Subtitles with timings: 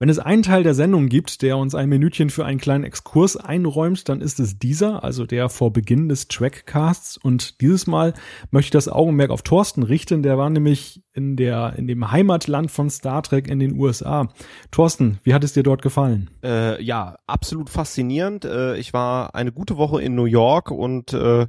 [0.00, 3.36] Wenn es einen Teil der Sendung gibt, der uns ein Minütchen für einen kleinen Exkurs
[3.36, 7.18] einräumt, dann ist es dieser, also der vor Beginn des Trackcasts.
[7.18, 8.14] Und dieses Mal
[8.50, 10.22] möchte ich das Augenmerk auf Thorsten richten.
[10.22, 14.28] Der war nämlich in der, in dem Heimatland von Star Trek in den USA.
[14.70, 16.30] Thorsten, wie hat es dir dort gefallen?
[16.42, 18.46] Äh, ja, absolut faszinierend.
[18.46, 21.46] Äh, ich war eine gute Woche in New York und äh,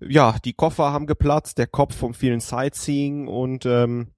[0.00, 4.12] ja, die Koffer haben geplatzt, der Kopf vom vielen Sightseeing und ähm,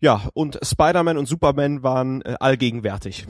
[0.00, 3.26] ja, und Spider-Man und Superman waren äh, allgegenwärtig.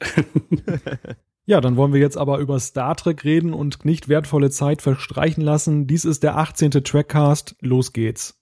[1.46, 5.42] Ja, dann wollen wir jetzt aber über Star Trek reden und nicht wertvolle Zeit verstreichen
[5.42, 5.86] lassen.
[5.86, 6.70] Dies ist der 18.
[6.70, 7.56] Trackcast.
[7.60, 8.40] Los geht's.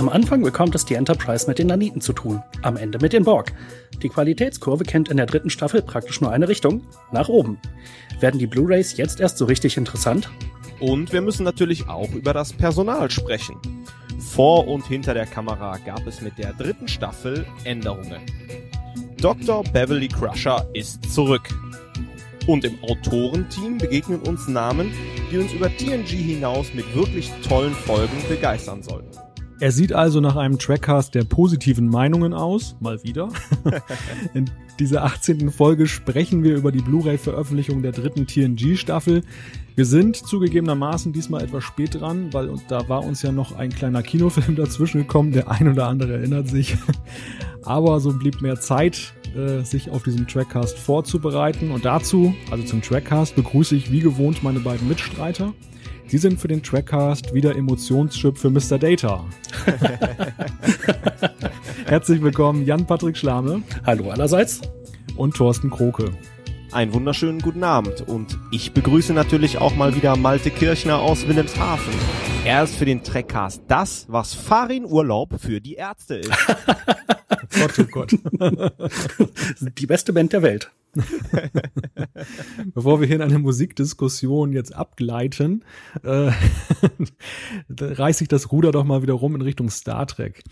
[0.00, 3.24] Am Anfang bekommt es die Enterprise mit den Naniten zu tun, am Ende mit den
[3.24, 3.52] Borg.
[4.02, 6.80] Die Qualitätskurve kennt in der dritten Staffel praktisch nur eine Richtung,
[7.12, 7.58] nach oben.
[8.18, 10.30] Werden die Blu-rays jetzt erst so richtig interessant?
[10.80, 13.56] Und wir müssen natürlich auch über das Personal sprechen.
[14.18, 18.22] Vor und hinter der Kamera gab es mit der dritten Staffel Änderungen.
[19.20, 19.64] Dr.
[19.64, 21.46] Beverly Crusher ist zurück.
[22.46, 24.94] Und im Autorenteam begegnen uns Namen,
[25.30, 29.29] die uns über TNG hinaus mit wirklich tollen Folgen begeistern sollten.
[29.60, 33.28] Er sieht also nach einem Trackcast der positiven Meinungen aus, mal wieder.
[34.34, 35.50] In dieser 18.
[35.50, 39.20] Folge sprechen wir über die Blu-ray-Veröffentlichung der dritten TNG-Staffel.
[39.76, 44.02] Wir sind zugegebenermaßen diesmal etwas spät dran, weil da war uns ja noch ein kleiner
[44.02, 46.78] Kinofilm dazwischen gekommen, der ein oder andere erinnert sich.
[47.62, 51.70] Aber so blieb mehr Zeit, äh, sich auf diesen Trackcast vorzubereiten.
[51.70, 55.52] Und dazu, also zum Trackcast, begrüße ich wie gewohnt meine beiden Mitstreiter.
[56.10, 58.80] Sie sind für den Trackcast wieder Emotionschip für Mr.
[58.80, 59.24] Data.
[61.86, 63.62] Herzlich willkommen, Jan-Patrick Schlame.
[63.86, 64.60] Hallo allerseits.
[65.16, 66.10] Und Thorsten Kroke.
[66.72, 71.94] Einen wunderschönen guten Abend und ich begrüße natürlich auch mal wieder Malte Kirchner aus Wilhelmshaven.
[72.44, 76.30] Er ist für den Trackcast das, was Farin Urlaub für die Ärzte ist.
[77.56, 78.18] Gott, oh Gott.
[79.78, 80.72] die beste Band der Welt.
[82.74, 85.64] Bevor wir hier in eine Musikdiskussion jetzt abgleiten,
[86.02, 86.32] äh,
[87.70, 90.42] reiße ich das Ruder doch mal wieder rum in Richtung Star Trek.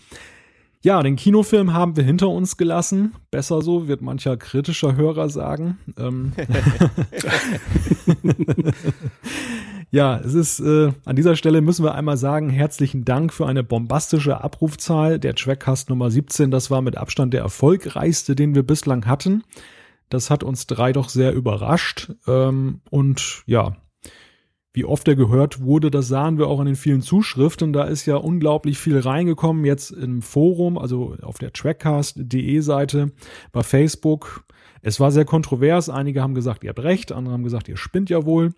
[0.81, 3.13] Ja, den Kinofilm haben wir hinter uns gelassen.
[3.31, 5.77] Besser so, wird mancher kritischer Hörer sagen.
[5.97, 6.31] Ähm
[9.91, 13.61] ja, es ist äh, an dieser Stelle müssen wir einmal sagen, herzlichen Dank für eine
[13.61, 15.19] bombastische Abrufzahl.
[15.19, 19.43] Der Trackcast Nummer 17, das war mit Abstand der erfolgreichste, den wir bislang hatten.
[20.09, 22.11] Das hat uns drei doch sehr überrascht.
[22.27, 23.77] Ähm, und ja,
[24.73, 27.73] wie oft er gehört wurde, das sahen wir auch in den vielen Zuschriften.
[27.73, 29.65] Da ist ja unglaublich viel reingekommen.
[29.65, 33.11] Jetzt im Forum, also auf der trackcast.de Seite,
[33.51, 34.45] bei Facebook.
[34.81, 35.89] Es war sehr kontrovers.
[35.89, 38.53] Einige haben gesagt, ihr habt recht, andere haben gesagt, ihr spinnt ja wohl.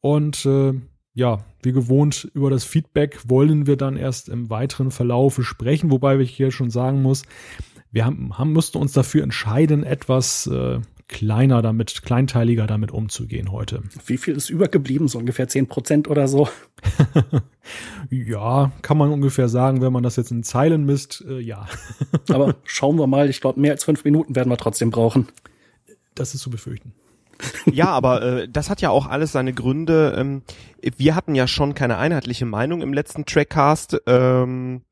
[0.00, 0.74] Und äh,
[1.14, 6.18] ja, wie gewohnt, über das Feedback wollen wir dann erst im weiteren Verlauf sprechen, wobei
[6.18, 7.24] ich hier schon sagen muss,
[7.90, 13.82] wir haben, haben mussten uns dafür entscheiden, etwas äh, kleiner damit, kleinteiliger damit umzugehen heute.
[14.06, 15.08] Wie viel ist übergeblieben?
[15.08, 16.48] So ungefähr zehn Prozent oder so?
[18.10, 21.66] ja, kann man ungefähr sagen, wenn man das jetzt in Zeilen misst, äh, ja.
[22.28, 25.28] Aber schauen wir mal, ich glaube, mehr als fünf Minuten werden wir trotzdem brauchen.
[26.14, 26.92] Das ist zu befürchten.
[27.66, 30.14] ja, aber äh, das hat ja auch alles seine Gründe.
[30.18, 30.42] Ähm,
[30.96, 34.02] wir hatten ja schon keine einheitliche Meinung im letzten Trackcast.
[34.06, 34.82] Ähm,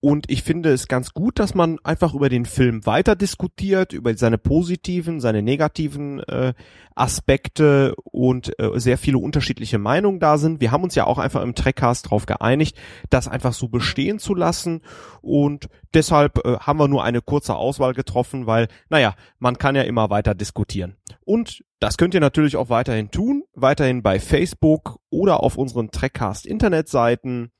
[0.00, 4.16] und ich finde es ganz gut, dass man einfach über den Film weiter diskutiert, über
[4.16, 6.54] seine positiven, seine negativen äh,
[6.94, 10.62] Aspekte und äh, sehr viele unterschiedliche Meinungen da sind.
[10.62, 12.78] Wir haben uns ja auch einfach im Trackcast darauf geeinigt,
[13.10, 14.80] das einfach so bestehen zu lassen.
[15.20, 19.82] Und deshalb äh, haben wir nur eine kurze Auswahl getroffen, weil, naja, man kann ja
[19.82, 20.96] immer weiter diskutieren.
[21.26, 26.46] Und das könnt ihr natürlich auch weiterhin tun, weiterhin bei Facebook oder auf unseren Trackcast
[26.46, 27.52] Internetseiten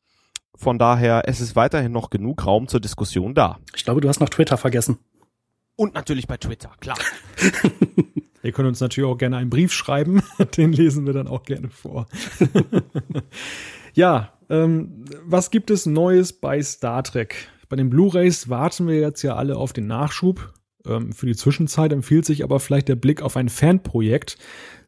[0.55, 3.59] von daher, es ist weiterhin noch genug Raum zur Diskussion da.
[3.75, 4.99] Ich glaube, du hast noch Twitter vergessen.
[5.77, 6.99] Und natürlich bei Twitter, klar.
[8.43, 10.23] Ihr könnt uns natürlich auch gerne einen Brief schreiben,
[10.57, 12.07] den lesen wir dann auch gerne vor.
[13.95, 17.49] ja, ähm, was gibt es Neues bei Star Trek?
[17.69, 20.53] Bei den Blu-rays warten wir jetzt ja alle auf den Nachschub.
[20.87, 24.39] Ähm, für die Zwischenzeit empfiehlt sich aber vielleicht der Blick auf ein Fanprojekt.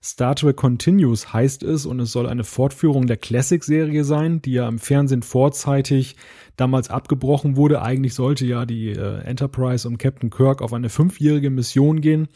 [0.05, 4.67] Star Trek Continues heißt es und es soll eine Fortführung der Classic-Serie sein, die ja
[4.67, 6.17] im Fernsehen vorzeitig
[6.57, 7.83] damals abgebrochen wurde.
[7.83, 12.27] Eigentlich sollte ja die äh, Enterprise und Captain Kirk auf eine fünfjährige Mission gehen.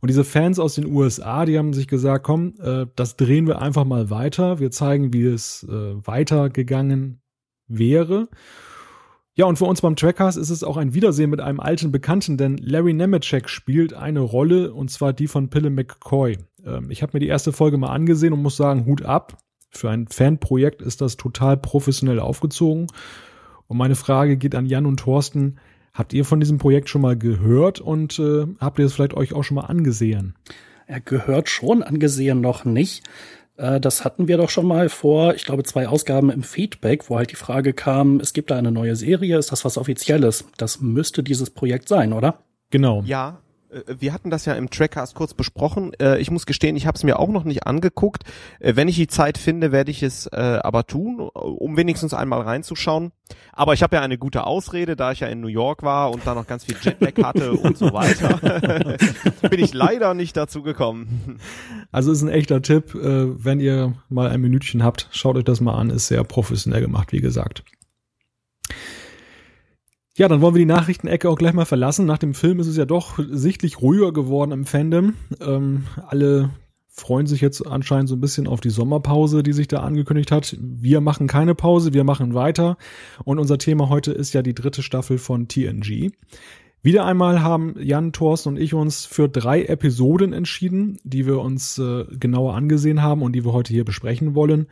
[0.00, 3.62] Und diese Fans aus den USA, die haben sich gesagt, komm, äh, das drehen wir
[3.62, 4.58] einfach mal weiter.
[4.58, 7.22] Wir zeigen, wie es äh, weitergegangen
[7.68, 8.28] wäre.
[9.36, 12.36] Ja, und für uns beim Trackcast ist es auch ein Wiedersehen mit einem alten Bekannten,
[12.36, 16.38] denn Larry Nemeczek spielt eine Rolle, und zwar die von Pille McCoy.
[16.64, 19.38] Ähm, ich habe mir die erste Folge mal angesehen und muss sagen, Hut ab.
[19.70, 22.86] Für ein Fanprojekt ist das total professionell aufgezogen.
[23.66, 25.58] Und meine Frage geht an Jan und Thorsten.
[25.92, 29.32] Habt ihr von diesem Projekt schon mal gehört und äh, habt ihr es vielleicht euch
[29.32, 30.34] auch schon mal angesehen?
[30.86, 33.02] Er gehört schon, angesehen noch nicht.
[33.56, 37.16] Äh, das hatten wir doch schon mal vor, ich glaube, zwei Ausgaben im Feedback, wo
[37.16, 40.44] halt die Frage kam, es gibt da eine neue Serie, ist das was Offizielles?
[40.56, 42.38] Das müsste dieses Projekt sein, oder?
[42.70, 43.02] Genau.
[43.06, 43.40] Ja,
[43.86, 45.92] wir hatten das ja im Trackcast kurz besprochen.
[46.00, 48.24] Äh, ich muss gestehen, ich habe es mir auch noch nicht angeguckt.
[48.60, 53.12] Äh, wenn ich die Zeit finde, werde ich es aber tun, um wenigstens einmal reinzuschauen.
[53.52, 56.26] Aber ich habe ja eine gute Ausrede, da ich ja in New York war und
[56.26, 58.98] da noch ganz viel Jetlag hatte und so weiter.
[59.48, 61.40] Bin ich leider nicht dazu gekommen.
[61.92, 65.74] Also ist ein echter Tipp, wenn ihr mal ein Minütchen habt, schaut euch das mal
[65.74, 67.64] an, ist sehr professionell gemacht, wie gesagt.
[70.16, 72.06] Ja, dann wollen wir die Nachrichtenecke auch gleich mal verlassen.
[72.06, 75.14] Nach dem Film ist es ja doch sichtlich ruhiger geworden im Fandom.
[75.40, 76.50] Ähm, alle
[76.86, 80.56] freuen sich jetzt anscheinend so ein bisschen auf die Sommerpause, die sich da angekündigt hat.
[80.60, 82.76] Wir machen keine Pause, wir machen weiter.
[83.24, 86.12] Und unser Thema heute ist ja die dritte Staffel von TNG.
[86.80, 91.78] Wieder einmal haben Jan, Thorsten und ich uns für drei Episoden entschieden, die wir uns
[91.78, 94.68] äh, genauer angesehen haben und die wir heute hier besprechen wollen.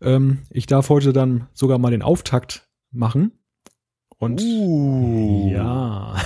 [0.00, 3.32] Ähm, ich darf heute dann sogar mal den Auftakt machen.
[4.24, 5.50] Und uh.
[5.52, 6.16] ja.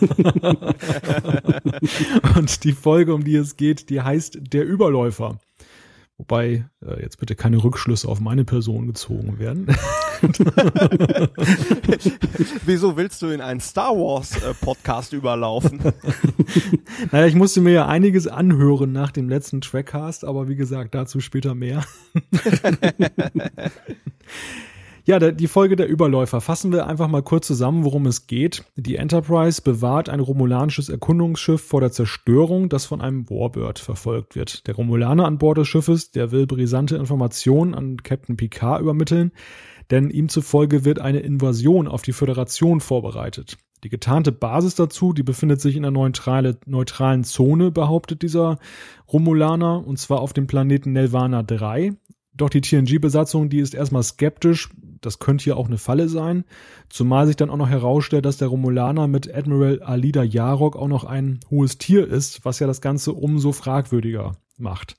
[2.36, 5.38] und die Folge, um die es geht, die heißt Der Überläufer.
[6.18, 9.66] Wobei äh, jetzt bitte keine Rückschlüsse auf meine Person gezogen werden.
[12.64, 15.78] Wieso willst du in einen Star Wars äh, Podcast überlaufen?
[17.12, 21.20] naja, ich musste mir ja einiges anhören nach dem letzten Trackcast, aber wie gesagt, dazu
[21.20, 21.84] später mehr.
[25.08, 26.40] Ja, die Folge der Überläufer.
[26.40, 28.64] Fassen wir einfach mal kurz zusammen, worum es geht.
[28.74, 34.66] Die Enterprise bewahrt ein romulanisches Erkundungsschiff vor der Zerstörung, das von einem Warbird verfolgt wird.
[34.66, 39.30] Der Romulaner an Bord des Schiffes, der will brisante Informationen an Captain Picard übermitteln,
[39.92, 43.58] denn ihm zufolge wird eine Invasion auf die Föderation vorbereitet.
[43.84, 48.58] Die getarnte Basis dazu, die befindet sich in einer neutrale, neutralen Zone, behauptet dieser
[49.12, 51.92] Romulaner, und zwar auf dem Planeten Nelvana 3.
[52.36, 54.68] Doch die TNG-Besatzung, die ist erstmal skeptisch,
[55.00, 56.44] das könnte hier auch eine Falle sein.
[56.88, 61.04] Zumal sich dann auch noch herausstellt, dass der Romulaner mit Admiral Alida Yarok auch noch
[61.04, 64.96] ein hohes Tier ist, was ja das Ganze umso fragwürdiger macht.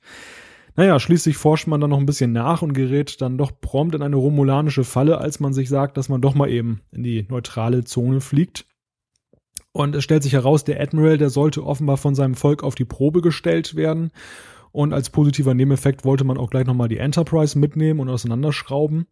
[0.76, 4.04] Naja, schließlich forscht man dann noch ein bisschen nach und gerät dann doch prompt in
[4.04, 7.84] eine romulanische Falle, als man sich sagt, dass man doch mal eben in die neutrale
[7.84, 8.66] Zone fliegt.
[9.72, 12.86] Und es stellt sich heraus, der Admiral, der sollte offenbar von seinem Volk auf die
[12.86, 14.12] Probe gestellt werden.
[14.78, 19.08] Und als positiver Nebeneffekt wollte man auch gleich nochmal die Enterprise mitnehmen und auseinanderschrauben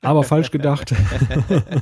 [0.00, 0.94] aber falsch gedacht.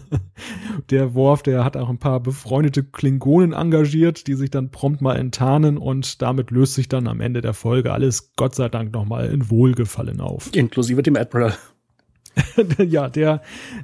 [0.90, 5.16] der Worf, der hat auch ein paar befreundete Klingonen engagiert, die sich dann prompt mal
[5.16, 9.26] enttarnen und damit löst sich dann am Ende der Folge alles Gott sei Dank nochmal
[9.26, 10.48] in Wohlgefallen auf.
[10.54, 11.54] Inklusive dem Admiral.
[12.78, 13.42] ja, der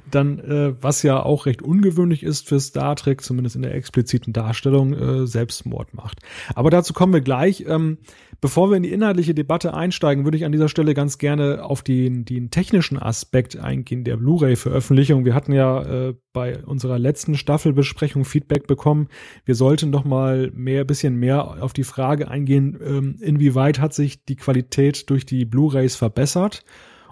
[0.09, 4.33] dann, äh, was ja auch recht ungewöhnlich ist für Star Trek, zumindest in der expliziten
[4.33, 6.19] Darstellung, äh, Selbstmord macht.
[6.53, 7.65] Aber dazu kommen wir gleich.
[7.67, 7.97] Ähm,
[8.43, 11.81] bevor wir in die inhaltliche Debatte einsteigen, würde ich an dieser Stelle ganz gerne auf
[11.81, 15.23] den, den technischen Aspekt eingehen der Blu-ray-Veröffentlichung.
[15.23, 19.07] Wir hatten ja äh, bei unserer letzten Staffelbesprechung Feedback bekommen.
[19.45, 24.25] Wir sollten doch mal mehr, bisschen mehr auf die Frage eingehen, ähm, inwieweit hat sich
[24.25, 26.65] die Qualität durch die Blu-rays verbessert?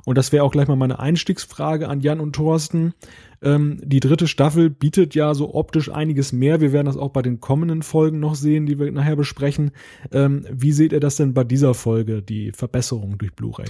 [0.04, 2.94] Und das wäre auch gleich mal meine Einstiegsfrage an Jan und Thorsten.
[3.44, 6.62] Ähm, die dritte Staffel bietet ja so optisch einiges mehr.
[6.62, 9.72] Wir werden das auch bei den kommenden Folgen noch sehen, die wir nachher besprechen.
[10.12, 13.68] Ähm, wie seht ihr das denn bei dieser Folge, die Verbesserung durch Blu-ray?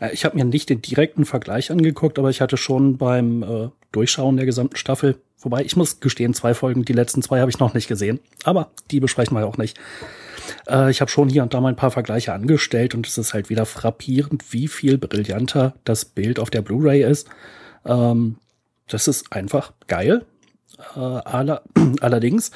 [0.00, 3.68] Äh, ich habe mir nicht den direkten Vergleich angeguckt, aber ich hatte schon beim äh,
[3.92, 7.58] Durchschauen der gesamten Staffel, wobei ich muss gestehen, zwei Folgen, die letzten zwei habe ich
[7.58, 9.78] noch nicht gesehen, aber die besprechen wir auch nicht.
[10.68, 13.34] Äh, ich habe schon hier und da mal ein paar Vergleiche angestellt und es ist
[13.34, 17.28] halt wieder frappierend, wie viel brillanter das Bild auf der Blu-ray ist.
[17.84, 18.36] Ähm,
[18.92, 20.24] das ist einfach geil.
[20.94, 21.62] Äh, aller,
[22.00, 22.50] allerdings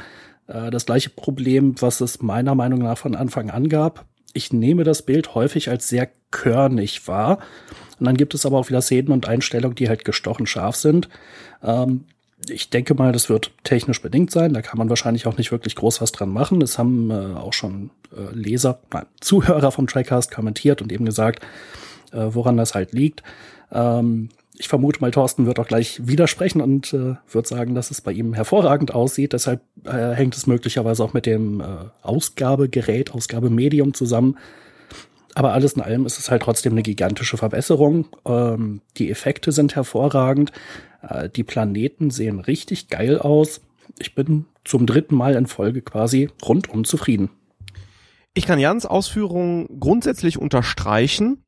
[0.47, 4.05] äh, das gleiche Problem, was es meiner Meinung nach von Anfang an gab.
[4.33, 7.38] Ich nehme das Bild häufig als sehr körnig wahr.
[7.99, 11.09] Und dann gibt es aber auch wieder Szenen und Einstellungen, die halt gestochen scharf sind.
[11.62, 12.05] Ähm,
[12.49, 14.52] ich denke mal, das wird technisch bedingt sein.
[14.52, 16.61] Da kann man wahrscheinlich auch nicht wirklich groß was dran machen.
[16.61, 17.90] Es haben äh, auch schon
[18.33, 21.45] Leser, nein, Zuhörer vom Trackcast kommentiert und eben gesagt,
[22.12, 23.23] woran das halt liegt.
[23.73, 28.01] Ähm, ich vermute mal, Thorsten wird auch gleich widersprechen und äh, wird sagen, dass es
[28.01, 29.33] bei ihm hervorragend aussieht.
[29.33, 31.65] Deshalb äh, hängt es möglicherweise auch mit dem äh,
[32.03, 34.39] Ausgabegerät, Ausgabemedium zusammen.
[35.35, 38.07] Aber alles in allem ist es halt trotzdem eine gigantische Verbesserung.
[38.25, 40.53] Ähm, die Effekte sind hervorragend.
[41.03, 43.61] Äh, die Planeten sehen richtig geil aus.
[43.99, 47.31] Ich bin zum dritten Mal in Folge quasi rundum zufrieden.
[48.33, 51.43] Ich kann Jans Ausführungen grundsätzlich unterstreichen.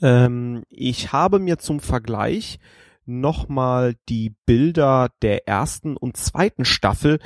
[0.00, 2.58] Ähm, ich habe mir zum Vergleich
[3.04, 7.18] nochmal die Bilder der ersten und zweiten Staffel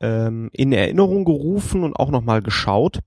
[0.00, 3.00] ähm, in Erinnerung gerufen und auch nochmal geschaut.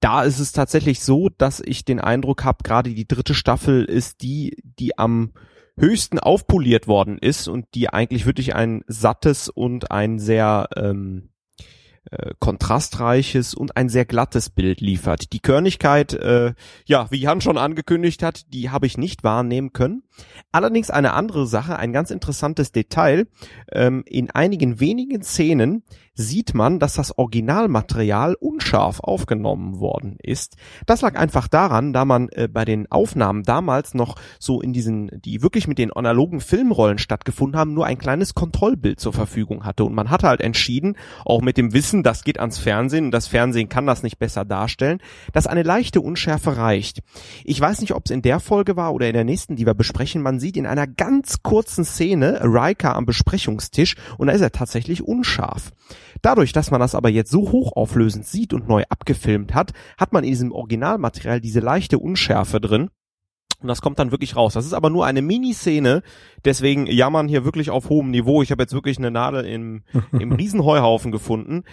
[0.00, 4.22] Da ist es tatsächlich so, dass ich den Eindruck habe, gerade die dritte Staffel ist
[4.22, 5.32] die, die am
[5.78, 11.30] höchsten aufpoliert worden ist und die eigentlich wirklich ein sattes und ein sehr ähm,
[12.10, 15.32] äh, kontrastreiches und ein sehr glattes Bild liefert.
[15.32, 20.02] Die Körnigkeit, äh, ja, wie Jan schon angekündigt hat, die habe ich nicht wahrnehmen können.
[20.52, 23.26] Allerdings eine andere Sache, ein ganz interessantes Detail.
[23.72, 25.82] Ähm, in einigen wenigen Szenen
[26.16, 30.56] sieht man, dass das Originalmaterial unscharf aufgenommen worden ist.
[30.86, 35.10] Das lag einfach daran, da man äh, bei den Aufnahmen damals noch so in diesen,
[35.24, 39.84] die wirklich mit den analogen Filmrollen stattgefunden haben, nur ein kleines Kontrollbild zur Verfügung hatte.
[39.84, 43.26] Und man hatte halt entschieden, auch mit dem Wissen, das geht ans Fernsehen und das
[43.26, 45.00] Fernsehen kann das nicht besser darstellen,
[45.32, 47.00] dass eine leichte Unschärfe reicht.
[47.44, 49.74] Ich weiß nicht, ob es in der Folge war oder in der nächsten, die wir
[49.74, 50.22] besprechen.
[50.22, 55.02] Man sieht in einer ganz kurzen Szene Riker am Besprechungstisch und da ist er tatsächlich
[55.02, 55.72] unscharf.
[56.22, 60.24] Dadurch, dass man das aber jetzt so hochauflösend sieht und neu abgefilmt hat, hat man
[60.24, 62.90] in diesem Originalmaterial diese leichte Unschärfe drin.
[63.60, 64.54] Und das kommt dann wirklich raus.
[64.54, 66.02] Das ist aber nur eine Miniszene,
[66.44, 68.42] deswegen jammern hier wirklich auf hohem Niveau.
[68.42, 69.82] Ich habe jetzt wirklich eine Nadel im,
[70.12, 71.64] im Riesenheuhaufen gefunden.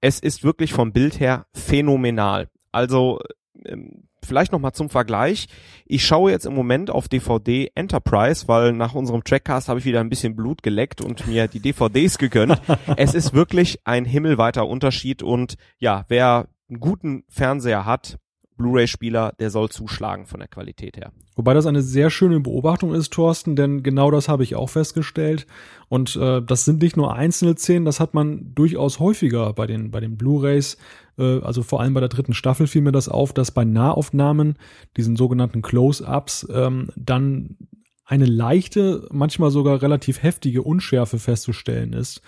[0.00, 2.48] Es ist wirklich vom Bild her phänomenal.
[2.70, 3.20] Also
[3.64, 5.48] ähm, vielleicht nochmal zum Vergleich.
[5.86, 10.00] Ich schaue jetzt im Moment auf DVD Enterprise, weil nach unserem Trackcast habe ich wieder
[10.00, 12.60] ein bisschen Blut geleckt und mir die DVDs gegönnt.
[12.96, 18.18] es ist wirklich ein himmelweiter Unterschied und ja, wer einen guten Fernseher hat,
[18.56, 21.12] Blu-ray-Spieler, der soll zuschlagen von der Qualität her.
[21.34, 25.46] Wobei das eine sehr schöne Beobachtung ist, Thorsten, denn genau das habe ich auch festgestellt.
[25.88, 29.90] Und äh, das sind nicht nur einzelne Szenen, das hat man durchaus häufiger bei den,
[29.90, 30.76] bei den Blu-rays.
[31.18, 34.56] Äh, also vor allem bei der dritten Staffel fiel mir das auf, dass bei Nahaufnahmen,
[34.96, 37.56] diesen sogenannten Close-ups, ähm, dann
[38.04, 42.20] eine leichte, manchmal sogar relativ heftige Unschärfe festzustellen ist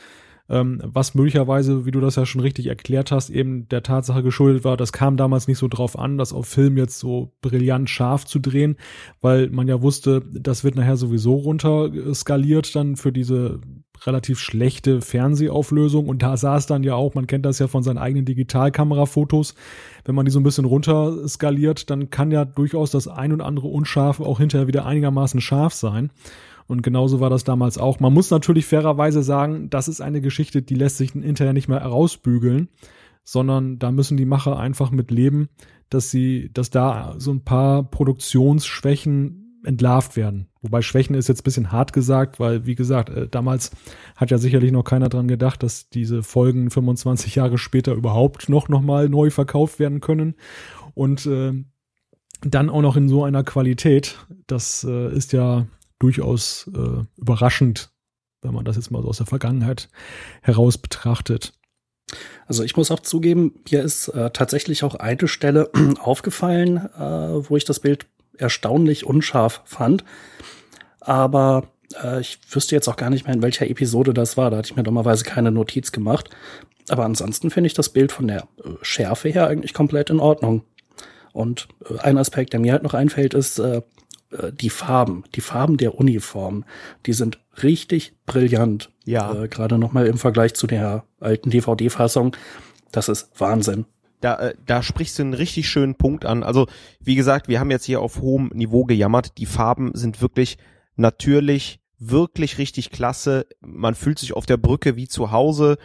[0.48, 4.64] ähm, was möglicherweise, wie du das ja schon richtig erklärt hast, eben der Tatsache geschuldet
[4.64, 8.26] war, das kam damals nicht so drauf an, das auf Film jetzt so brillant scharf
[8.26, 8.76] zu drehen,
[9.20, 13.60] weil man ja wusste, das wird nachher sowieso runter skaliert dann für diese
[14.06, 17.98] relativ schlechte Fernsehauflösung und da es dann ja auch, man kennt das ja von seinen
[17.98, 19.54] eigenen Digitalkamerafotos,
[20.04, 23.40] wenn man die so ein bisschen runter skaliert, dann kann ja durchaus das ein und
[23.40, 26.10] andere unscharf auch hinterher wieder einigermaßen scharf sein.
[26.66, 28.00] Und genauso war das damals auch.
[28.00, 31.80] Man muss natürlich fairerweise sagen, das ist eine Geschichte, die lässt sich hinterher nicht mehr
[31.80, 32.68] herausbügeln,
[33.22, 35.48] sondern da müssen die Macher einfach mit leben,
[35.90, 40.48] dass sie, dass da so ein paar Produktionsschwächen entlarvt werden.
[40.62, 43.70] Wobei Schwächen ist jetzt ein bisschen hart gesagt, weil, wie gesagt, äh, damals
[44.16, 48.68] hat ja sicherlich noch keiner dran gedacht, dass diese Folgen 25 Jahre später überhaupt noch,
[48.68, 50.34] noch mal neu verkauft werden können.
[50.94, 51.52] Und äh,
[52.42, 54.18] dann auch noch in so einer Qualität.
[54.46, 55.66] Das äh, ist ja
[56.04, 57.90] durchaus äh, überraschend,
[58.42, 59.88] wenn man das jetzt mal so aus der Vergangenheit
[60.42, 61.54] heraus betrachtet.
[62.46, 67.56] Also ich muss auch zugeben, mir ist äh, tatsächlich auch eine Stelle aufgefallen, äh, wo
[67.56, 68.06] ich das Bild
[68.36, 70.04] erstaunlich unscharf fand.
[71.00, 71.68] Aber
[72.02, 74.50] äh, ich wüsste jetzt auch gar nicht mehr, in welcher Episode das war.
[74.50, 76.28] Da hatte ich mir dummerweise keine Notiz gemacht.
[76.90, 80.64] Aber ansonsten finde ich das Bild von der äh, Schärfe her eigentlich komplett in Ordnung.
[81.32, 83.80] Und äh, ein Aspekt, der mir halt noch einfällt, ist, äh,
[84.52, 86.64] die Farben, die Farben der Uniform,
[87.06, 88.90] die sind richtig brillant.
[89.04, 89.44] Ja.
[89.44, 92.36] Äh, Gerade nochmal im Vergleich zu der alten DVD-Fassung.
[92.92, 93.86] Das ist Wahnsinn.
[94.20, 96.42] Da, äh, da sprichst du einen richtig schönen Punkt an.
[96.42, 96.66] Also,
[97.00, 99.38] wie gesagt, wir haben jetzt hier auf hohem Niveau gejammert.
[99.38, 100.58] Die Farben sind wirklich
[100.96, 103.46] natürlich, wirklich richtig klasse.
[103.60, 105.76] Man fühlt sich auf der Brücke wie zu Hause.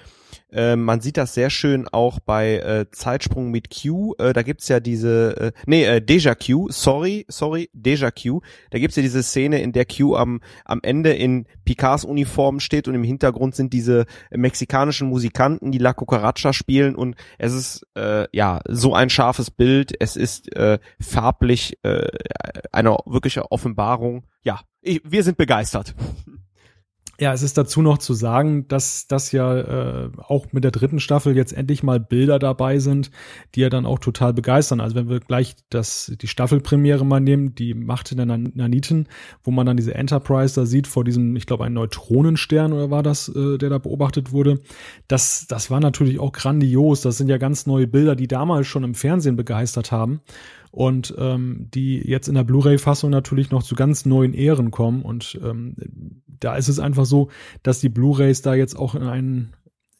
[0.52, 4.16] Äh, man sieht das sehr schön auch bei äh, Zeitsprung mit Q.
[4.18, 8.42] Äh, da gibt's ja diese, äh, nee, äh, Deja Q, sorry, sorry, Deja Q.
[8.72, 12.88] Da gibt's ja diese Szene, in der Q am, am Ende in Picards Uniform steht
[12.88, 18.28] und im Hintergrund sind diese mexikanischen Musikanten, die La Cucaracha spielen und es ist äh,
[18.32, 19.94] ja so ein scharfes Bild.
[20.00, 22.08] Es ist äh, farblich äh,
[22.72, 24.26] eine wirkliche Offenbarung.
[24.44, 25.94] Ja, ich, wir sind begeistert.
[27.22, 31.02] Ja, es ist dazu noch zu sagen, dass das ja äh, auch mit der dritten
[31.02, 33.12] Staffel jetzt endlich mal Bilder dabei sind,
[33.56, 34.80] die ja dann auch total begeistern.
[34.80, 39.08] Also wenn wir gleich das die Staffelpremiere mal nehmen, die Macht der Naniten,
[39.44, 43.04] wo man dann diese Enterprise da sieht vor diesem, ich glaube, ein Neutronenstern oder war
[43.04, 44.62] das, äh, der da beobachtet wurde.
[45.10, 47.02] Das das war natürlich auch grandios.
[47.02, 50.22] Das sind ja ganz neue Bilder, die damals schon im Fernsehen begeistert haben
[50.72, 55.02] und ähm, die jetzt in der Blu-ray-Fassung natürlich noch zu ganz neuen Ehren kommen.
[55.02, 55.76] Und ähm,
[56.28, 57.30] da ist es einfach so,
[57.64, 59.54] dass die Blu-rays da jetzt auch in einen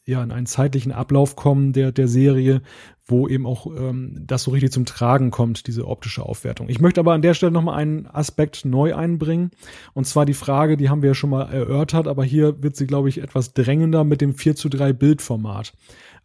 [0.06, 2.62] ja, in einen zeitlichen Ablauf kommen der, der Serie,
[3.06, 6.68] wo eben auch ähm, das so richtig zum Tragen kommt, diese optische Aufwertung.
[6.68, 9.50] Ich möchte aber an der Stelle nochmal einen Aspekt neu einbringen.
[9.92, 12.86] Und zwar die Frage, die haben wir ja schon mal erörtert, aber hier wird sie,
[12.86, 15.74] glaube ich, etwas drängender mit dem 4 zu 3 Bildformat.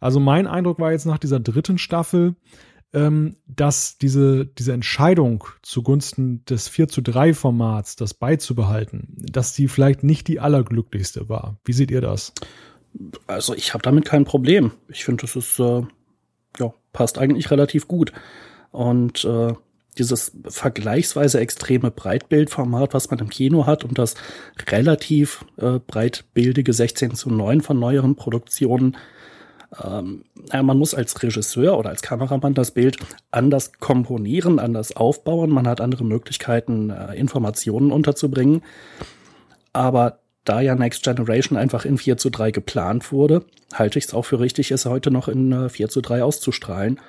[0.00, 2.34] Also mein Eindruck war jetzt nach dieser dritten Staffel,
[2.92, 9.68] ähm, dass diese, diese Entscheidung zugunsten des 4 zu 3 Formats, das beizubehalten, dass die
[9.68, 11.58] vielleicht nicht die allerglücklichste war.
[11.64, 12.32] Wie seht ihr das?
[13.26, 14.72] Also ich habe damit kein Problem.
[14.88, 15.82] Ich finde, das ist äh,
[16.58, 18.12] ja passt eigentlich relativ gut.
[18.70, 19.52] Und äh,
[19.98, 24.14] dieses vergleichsweise extreme Breitbildformat, was man im Kino hat und das
[24.70, 28.96] relativ äh, breitbildige 16 zu 9 von neueren Produktionen,
[29.82, 32.98] ähm, man muss als Regisseur oder als Kameramann das Bild
[33.30, 35.50] anders komponieren, anders aufbauen.
[35.50, 38.62] Man hat andere Möglichkeiten, äh, Informationen unterzubringen.
[39.72, 43.44] Aber da ja Next Generation einfach in 4 zu 3 geplant wurde,
[43.74, 47.00] halte ich es auch für richtig, es heute noch in äh, 4 zu 3 auszustrahlen.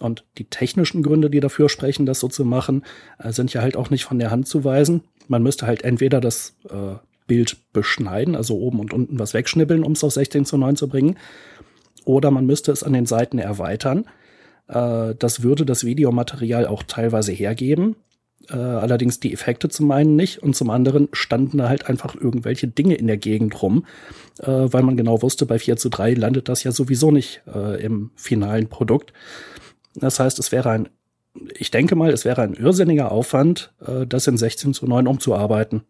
[0.00, 2.84] Und die technischen Gründe, die dafür sprechen, das so zu machen,
[3.18, 5.02] äh, sind ja halt auch nicht von der Hand zu weisen.
[5.28, 9.92] Man müsste halt entweder das äh, Bild beschneiden, also oben und unten was wegschnibbeln, um
[9.92, 11.16] es auf 16 zu 9 zu bringen,
[12.04, 14.06] oder man müsste es an den Seiten erweitern.
[14.68, 17.96] Äh, das würde das Videomaterial auch teilweise hergeben.
[18.50, 22.66] Äh, allerdings die Effekte zum einen nicht und zum anderen standen da halt einfach irgendwelche
[22.66, 23.86] Dinge in der Gegend rum,
[24.40, 27.80] äh, weil man genau wusste, bei 4 zu 3 landet das ja sowieso nicht äh,
[27.82, 29.12] im finalen Produkt.
[29.94, 30.88] Das heißt, es wäre ein,
[31.56, 35.82] ich denke mal, es wäre ein irrsinniger Aufwand, äh, das in 16 zu 9 umzuarbeiten.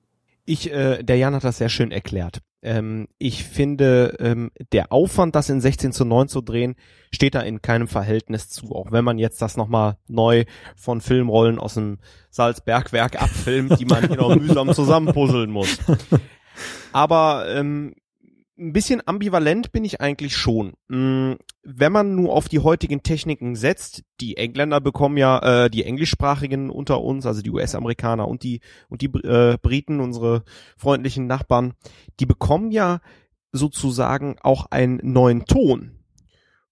[0.45, 2.41] Ich, äh, der Jan hat das sehr schön erklärt.
[2.63, 6.77] Ähm, ich finde, ähm, der Aufwand, das in 16 zu 9 zu drehen,
[7.13, 8.75] steht da in keinem Verhältnis zu.
[8.75, 10.45] Auch wenn man jetzt das nochmal neu
[10.77, 11.99] von Filmrollen aus dem
[12.31, 15.79] Salzbergwerk abfilmt, die man genau mühsam zusammenpuzzeln muss.
[16.93, 17.95] Aber ähm,
[18.63, 20.75] ein bisschen ambivalent bin ich eigentlich schon.
[20.89, 25.85] Mm, wenn man nur auf die heutigen Techniken setzt, die Engländer bekommen ja, äh, die
[25.85, 30.45] englischsprachigen unter uns, also die US-Amerikaner und die und die äh, Briten, unsere
[30.77, 31.75] freundlichen Nachbarn,
[32.21, 33.01] die bekommen ja
[33.53, 35.99] sozusagen auch einen neuen Ton.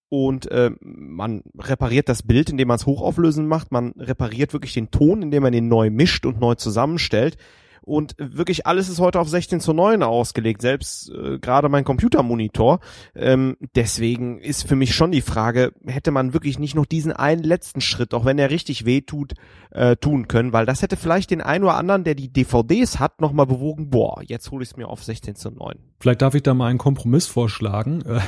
[0.09, 3.71] Und äh, man repariert das Bild, indem man es hochauflösend macht.
[3.71, 7.37] Man repariert wirklich den Ton, indem man ihn neu mischt und neu zusammenstellt.
[7.83, 12.81] Und wirklich alles ist heute auf 16 zu 9 ausgelegt, selbst äh, gerade mein Computermonitor.
[13.15, 17.43] Ähm, deswegen ist für mich schon die Frage, hätte man wirklich nicht noch diesen einen
[17.43, 19.35] letzten Schritt, auch wenn er richtig weh tut,
[19.71, 23.21] äh, tun können, weil das hätte vielleicht den einen oder anderen, der die DVDs hat,
[23.21, 25.77] nochmal bewogen, boah, jetzt hole ich es mir auf 16 zu 9.
[25.99, 28.05] Vielleicht darf ich da mal einen Kompromiss vorschlagen.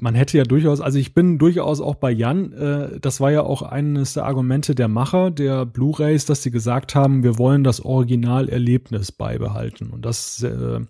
[0.00, 3.42] man hätte ja durchaus, also ich bin durchaus auch bei Jan, äh, das war ja
[3.42, 7.84] auch eines der Argumente der Macher der Blu-rays, dass sie gesagt haben, wir wollen das
[7.84, 9.90] Originalerlebnis beibehalten.
[9.90, 10.80] Und das äh,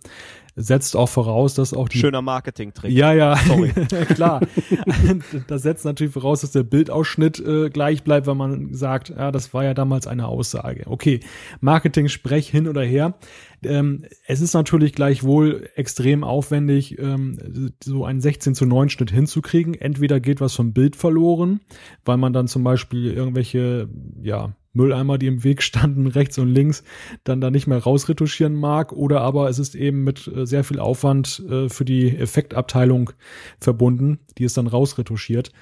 [0.57, 1.99] setzt auch voraus, dass auch die.
[1.99, 2.93] Schöner Marketing-Trick.
[2.93, 3.71] Ja, ja, Sorry.
[4.15, 4.41] klar.
[5.47, 9.55] das setzt natürlich voraus, dass der Bildausschnitt äh, gleich bleibt, wenn man sagt, ja, das
[9.55, 10.85] war ja damals eine Aussage.
[10.87, 11.21] Okay,
[11.61, 13.15] Marketing-Sprech hin oder her.
[13.65, 19.75] Ähm, es ist natürlich gleichwohl extrem aufwendig, ähm, so einen 16 zu 9 Schnitt hinzukriegen.
[19.75, 21.61] Entweder geht was vom Bild verloren,
[22.05, 23.89] weil man dann zum Beispiel irgendwelche,
[24.21, 26.85] ja, Mülleimer, die im Weg standen, rechts und links,
[27.25, 28.93] dann da nicht mehr rausretuschieren mag.
[28.93, 33.11] Oder aber es ist eben mit äh, sehr viel Aufwand äh, für die Effektabteilung
[33.61, 35.53] verbunden, die es dann rausretuschiert.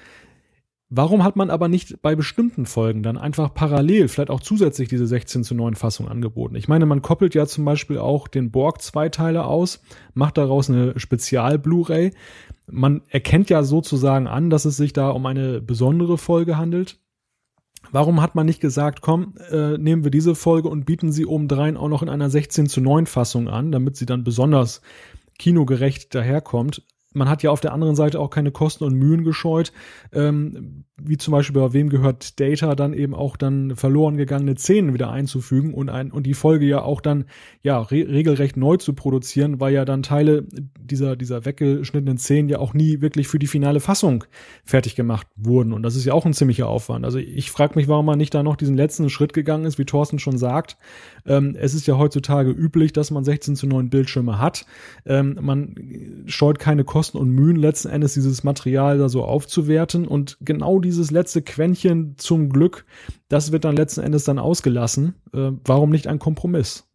[0.93, 5.07] Warum hat man aber nicht bei bestimmten Folgen dann einfach parallel, vielleicht auch zusätzlich diese
[5.07, 6.55] 16 zu 9 Fassung angeboten?
[6.55, 9.81] Ich meine, man koppelt ja zum Beispiel auch den Borg-Zweiteiler aus,
[10.13, 12.11] macht daraus eine Spezial-Blu-ray.
[12.69, 16.99] Man erkennt ja sozusagen an, dass es sich da um eine besondere Folge handelt.
[17.91, 21.77] Warum hat man nicht gesagt, komm, äh, nehmen wir diese Folge und bieten sie obendrein
[21.77, 24.81] auch noch in einer 16 zu 9 Fassung an, damit sie dann besonders
[25.37, 26.83] kinogerecht daherkommt?
[27.13, 29.71] man hat ja auf der anderen Seite auch keine Kosten und Mühen gescheut,
[30.13, 34.93] ähm, wie zum Beispiel bei wem gehört Data dann eben auch dann verloren gegangene Szenen
[34.93, 37.25] wieder einzufügen und ein und die Folge ja auch dann
[37.61, 40.45] ja re regelrecht neu zu produzieren, weil ja dann Teile
[40.79, 44.23] dieser dieser weggeschnittenen Szenen ja auch nie wirklich für die finale Fassung
[44.63, 47.05] fertig gemacht wurden und das ist ja auch ein ziemlicher Aufwand.
[47.05, 49.85] Also ich frage mich, warum man nicht da noch diesen letzten Schritt gegangen ist, wie
[49.85, 50.77] Thorsten schon sagt.
[51.25, 54.65] Ähm, es ist ja heutzutage üblich, dass man 16 zu 9 Bildschirme hat.
[55.05, 55.75] Ähm, man
[56.25, 61.11] scheut keine Kosten und Mühen letzten Endes dieses Material da so aufzuwerten und genau dieses
[61.11, 62.85] letzte Quäntchen zum Glück,
[63.29, 65.15] das wird dann letzten Endes dann ausgelassen.
[65.33, 66.87] Äh, warum nicht ein Kompromiss?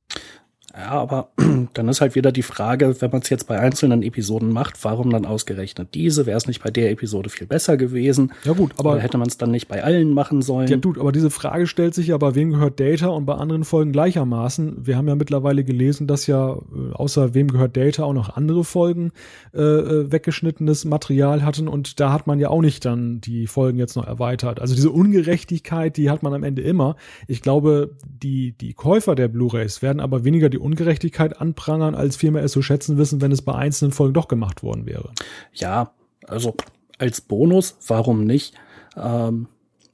[0.77, 1.31] Ja, aber
[1.73, 5.09] dann ist halt wieder die Frage, wenn man es jetzt bei einzelnen Episoden macht, warum
[5.09, 6.27] dann ausgerechnet diese?
[6.27, 8.33] Wäre es nicht bei der Episode viel besser gewesen?
[8.45, 10.69] Ja gut, aber Oder hätte man es dann nicht bei allen machen sollen?
[10.69, 13.65] Ja, gut, aber diese Frage stellt sich ja bei wem gehört Data und bei anderen
[13.65, 14.87] Folgen gleichermaßen.
[14.87, 18.62] Wir haben ja mittlerweile gelesen, dass ja äh, außer wem gehört Data auch noch andere
[18.62, 19.12] Folgen
[19.55, 23.79] äh, äh, weggeschnittenes Material hatten und da hat man ja auch nicht dann die Folgen
[23.79, 24.61] jetzt noch erweitert.
[24.61, 26.97] Also diese Ungerechtigkeit, die hat man am Ende immer.
[27.29, 32.42] Ich glaube, die, die Käufer der Blu-rays werden aber weniger die Ungerechtigkeit anprangern, als vielmehr
[32.42, 35.12] es zu schätzen wissen, wenn es bei einzelnen Folgen doch gemacht worden wäre.
[35.55, 35.92] Ja,
[36.26, 36.55] also
[36.98, 38.55] als Bonus, warum nicht?
[38.96, 39.48] Ähm,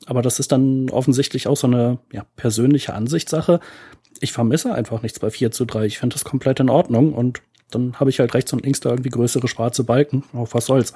[0.06, 3.60] aber das ist dann offensichtlich auch so eine ja, persönliche Ansichtssache.
[4.20, 5.84] Ich vermisse einfach nichts bei 4 zu 3.
[5.84, 8.90] Ich finde das komplett in Ordnung und dann habe ich halt rechts und links da
[8.90, 10.24] irgendwie größere schwarze Balken.
[10.32, 10.94] Auf was soll's?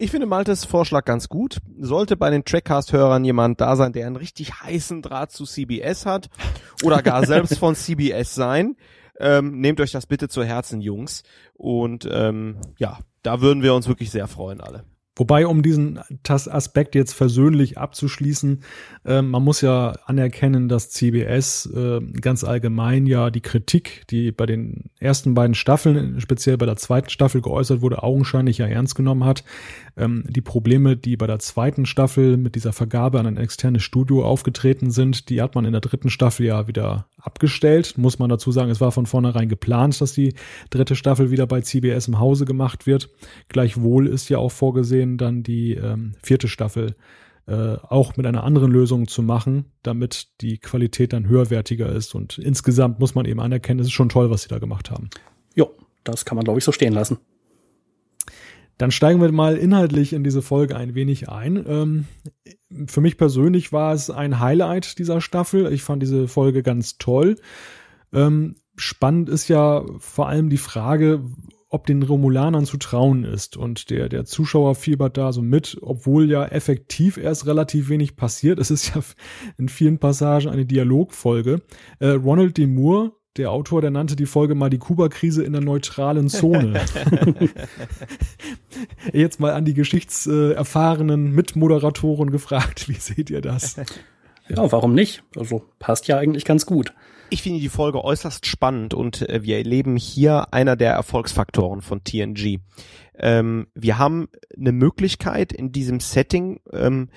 [0.00, 1.58] Ich finde Maltes Vorschlag ganz gut.
[1.80, 6.30] Sollte bei den Trackcast-Hörern jemand da sein, der einen richtig heißen Draht zu CBS hat
[6.84, 8.76] oder gar selbst von CBS sein,
[9.18, 11.22] ähm, nehmt euch das bitte zu Herzen, Jungs.
[11.54, 14.84] Und ähm, ja, da würden wir uns wirklich sehr freuen, alle.
[15.18, 18.62] Wobei, um diesen Aspekt jetzt versöhnlich abzuschließen,
[19.04, 24.46] äh, man muss ja anerkennen, dass CBS äh, ganz allgemein ja die Kritik, die bei
[24.46, 29.24] den ersten beiden Staffeln, speziell bei der zweiten Staffel geäußert wurde, augenscheinlich ja ernst genommen
[29.24, 29.42] hat.
[29.96, 34.24] Ähm, die Probleme, die bei der zweiten Staffel mit dieser Vergabe an ein externes Studio
[34.24, 37.98] aufgetreten sind, die hat man in der dritten Staffel ja wieder abgestellt.
[37.98, 40.34] Muss man dazu sagen, es war von vornherein geplant, dass die
[40.70, 43.10] dritte Staffel wieder bei CBS im Hause gemacht wird.
[43.48, 46.96] Gleichwohl ist ja auch vorgesehen, dann die ähm, vierte Staffel
[47.46, 52.14] äh, auch mit einer anderen Lösung zu machen, damit die Qualität dann höherwertiger ist.
[52.14, 55.08] Und insgesamt muss man eben anerkennen, es ist schon toll, was sie da gemacht haben.
[55.54, 55.70] Jo,
[56.04, 57.16] das kann man, glaube ich, so stehen lassen.
[58.76, 61.64] Dann steigen wir mal inhaltlich in diese Folge ein wenig ein.
[61.66, 62.04] Ähm,
[62.86, 65.72] für mich persönlich war es ein Highlight dieser Staffel.
[65.72, 67.36] Ich fand diese Folge ganz toll.
[68.12, 71.24] Ähm, spannend ist ja vor allem die Frage,
[71.70, 73.56] ob den Romulanern zu trauen ist.
[73.56, 78.58] Und der, der Zuschauer fiebert da so mit, obwohl ja effektiv erst relativ wenig passiert.
[78.58, 79.02] Es ist ja
[79.58, 81.62] in vielen Passagen eine Dialogfolge.
[81.98, 82.66] Äh, Ronald D.
[82.66, 86.80] Moore, der Autor, der nannte die Folge mal die Kuba-Krise in der neutralen Zone.
[89.12, 93.76] Jetzt mal an die geschichtserfahrenen Mitmoderatoren gefragt, wie seht ihr das?
[94.48, 95.22] Ja, warum nicht?
[95.36, 96.92] Also passt ja eigentlich ganz gut.
[97.30, 102.02] Ich finde die Folge äußerst spannend und äh, wir erleben hier einer der Erfolgsfaktoren von
[102.02, 102.60] TNG.
[103.18, 107.10] Ähm, wir haben eine Möglichkeit in diesem Setting, ähm,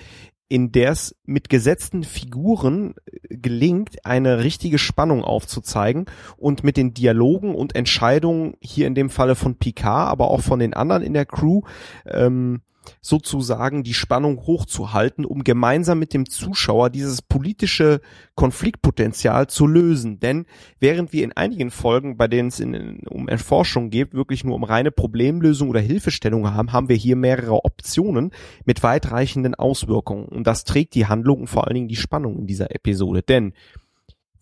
[0.48, 6.04] in der es mit gesetzten Figuren äh, gelingt, eine richtige Spannung aufzuzeigen
[6.36, 10.58] und mit den Dialogen und Entscheidungen hier in dem Falle von Picard, aber auch von
[10.58, 11.62] den anderen in der Crew,
[12.04, 12.60] ähm,
[13.00, 18.00] sozusagen die Spannung hochzuhalten, um gemeinsam mit dem Zuschauer dieses politische
[18.34, 20.20] Konfliktpotenzial zu lösen.
[20.20, 20.46] Denn
[20.80, 24.64] während wir in einigen Folgen, bei denen es in, um Erforschung geht, wirklich nur um
[24.64, 28.30] reine Problemlösung oder Hilfestellung haben, haben wir hier mehrere Optionen
[28.64, 30.26] mit weitreichenden Auswirkungen.
[30.26, 33.22] Und das trägt die Handlung und vor allen Dingen die Spannung in dieser Episode.
[33.22, 33.52] Denn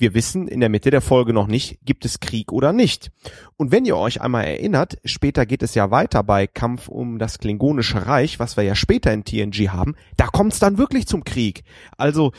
[0.01, 3.11] wir wissen in der Mitte der Folge noch nicht, gibt es Krieg oder nicht.
[3.57, 7.39] Und wenn ihr euch einmal erinnert, später geht es ja weiter bei Kampf um das
[7.39, 11.25] Klingonische Reich, was wir ja später in TNG haben, da kommt es dann wirklich zum
[11.25, 11.65] Krieg.
[11.97, 12.33] Also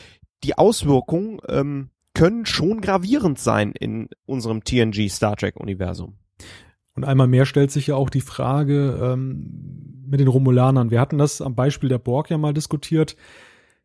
[0.44, 6.14] die Auswirkungen ähm, können schon gravierend sein in unserem TNG Star Trek Universum.
[6.94, 10.90] Und einmal mehr stellt sich ja auch die Frage ähm, mit den Romulanern.
[10.90, 13.16] Wir hatten das am Beispiel der Borg ja mal diskutiert.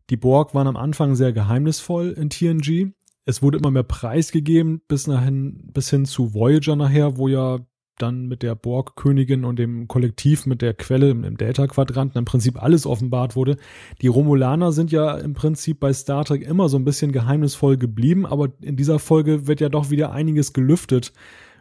[0.10, 2.94] Die Borg waren am Anfang sehr geheimnisvoll in TNG
[3.28, 7.60] es wurde immer mehr preisgegeben bis dahin, bis hin zu Voyager nachher, wo ja
[7.98, 12.86] dann mit der Borg-Königin und dem Kollektiv mit der Quelle im, Delta-Quadranten im Prinzip alles
[12.86, 13.58] offenbart wurde.
[14.02, 18.26] Die Romulaner sind ja im Prinzip bei Star Trek immer so ein bisschen geheimnisvoll geblieben,
[18.26, 21.12] aber in dieser Folge wird ja doch wieder einiges gelüftet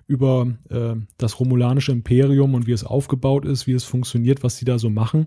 [0.07, 4.65] über äh, das romulanische Imperium und wie es aufgebaut ist, wie es funktioniert, was sie
[4.65, 5.27] da so machen.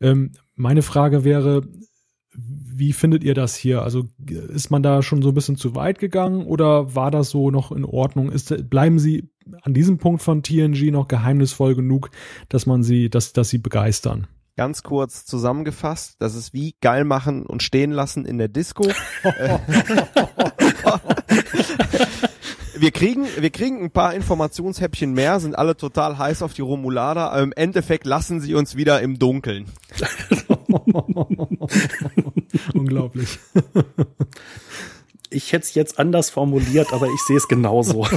[0.00, 1.62] Ähm, meine Frage wäre,
[2.80, 3.82] wie findet ihr das hier?
[3.82, 7.50] Also ist man da schon so ein bisschen zu weit gegangen oder war das so
[7.50, 8.32] noch in Ordnung?
[8.32, 9.28] Ist, bleiben sie
[9.62, 12.10] an diesem Punkt von TNG noch geheimnisvoll genug,
[12.48, 14.26] dass man sie, dass, dass sie begeistern?
[14.56, 18.84] Ganz kurz zusammengefasst, das ist wie geil machen und stehen lassen in der Disco.
[22.80, 27.30] wir kriegen, wir kriegen ein paar Informationshäppchen mehr, sind alle total heiß auf die Romulaner,
[27.30, 29.66] aber im Endeffekt lassen sie uns wieder im Dunkeln.
[32.74, 33.38] Unglaublich.
[35.30, 38.04] Ich hätte es jetzt anders formuliert, aber ich sehe es genauso.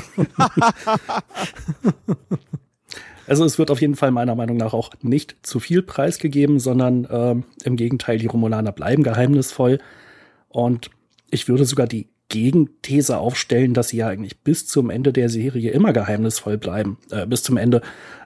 [3.28, 7.06] also es wird auf jeden Fall meiner Meinung nach auch nicht zu viel preisgegeben, sondern
[7.06, 9.80] äh, im Gegenteil, die Romulaner bleiben geheimnisvoll.
[10.50, 10.90] Und
[11.30, 15.70] ich würde sogar die Gegenthese aufstellen, dass sie ja eigentlich bis zum Ende der Serie
[15.70, 16.98] immer geheimnisvoll bleiben.
[17.12, 17.82] Äh, bis zum Ende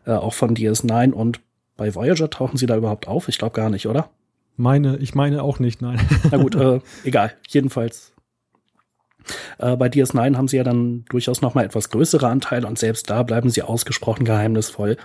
[0.05, 1.41] äh, auch von DS9 und
[1.75, 3.27] bei Voyager tauchen sie da überhaupt auf?
[3.27, 4.09] Ich glaube gar nicht, oder?
[4.57, 5.99] Meine, ich meine auch nicht, nein.
[6.31, 7.33] Na gut, äh, egal.
[7.47, 8.13] Jedenfalls.
[9.59, 13.09] Äh, bei DS9 haben sie ja dann durchaus noch mal etwas größere Anteile und selbst
[13.09, 14.97] da bleiben sie ausgesprochen geheimnisvoll.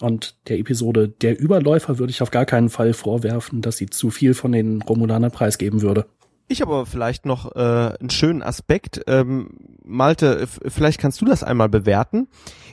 [0.00, 4.10] Und der Episode Der Überläufer würde ich auf gar keinen Fall vorwerfen, dass sie zu
[4.10, 6.06] viel von den Romulanern preisgeben würde.
[6.48, 7.58] Ich habe aber vielleicht noch äh,
[7.98, 9.02] einen schönen Aspekt.
[9.06, 9.50] Ähm,
[9.82, 12.28] Malte, vielleicht kannst du das einmal bewerten.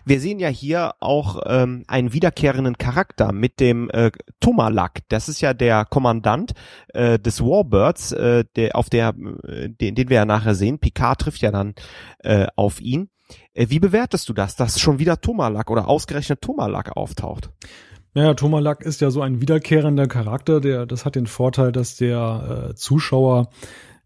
[0.05, 4.99] Wir sehen ja hier auch ähm, einen wiederkehrenden Charakter mit dem äh, Tomalak.
[5.09, 6.53] Das ist ja der Kommandant
[6.89, 9.13] äh, des Warbirds, äh, der auf der,
[9.47, 10.79] äh, den, den wir ja nachher sehen.
[10.79, 11.75] Picard trifft ja dann
[12.19, 13.09] äh, auf ihn.
[13.53, 17.49] Äh, wie bewertest du das, dass schon wieder Tomalak oder ausgerechnet Tomalak auftaucht?
[18.13, 22.69] Naja, Tomalak ist ja so ein wiederkehrender Charakter, der, das hat den Vorteil, dass der
[22.69, 23.49] äh, Zuschauer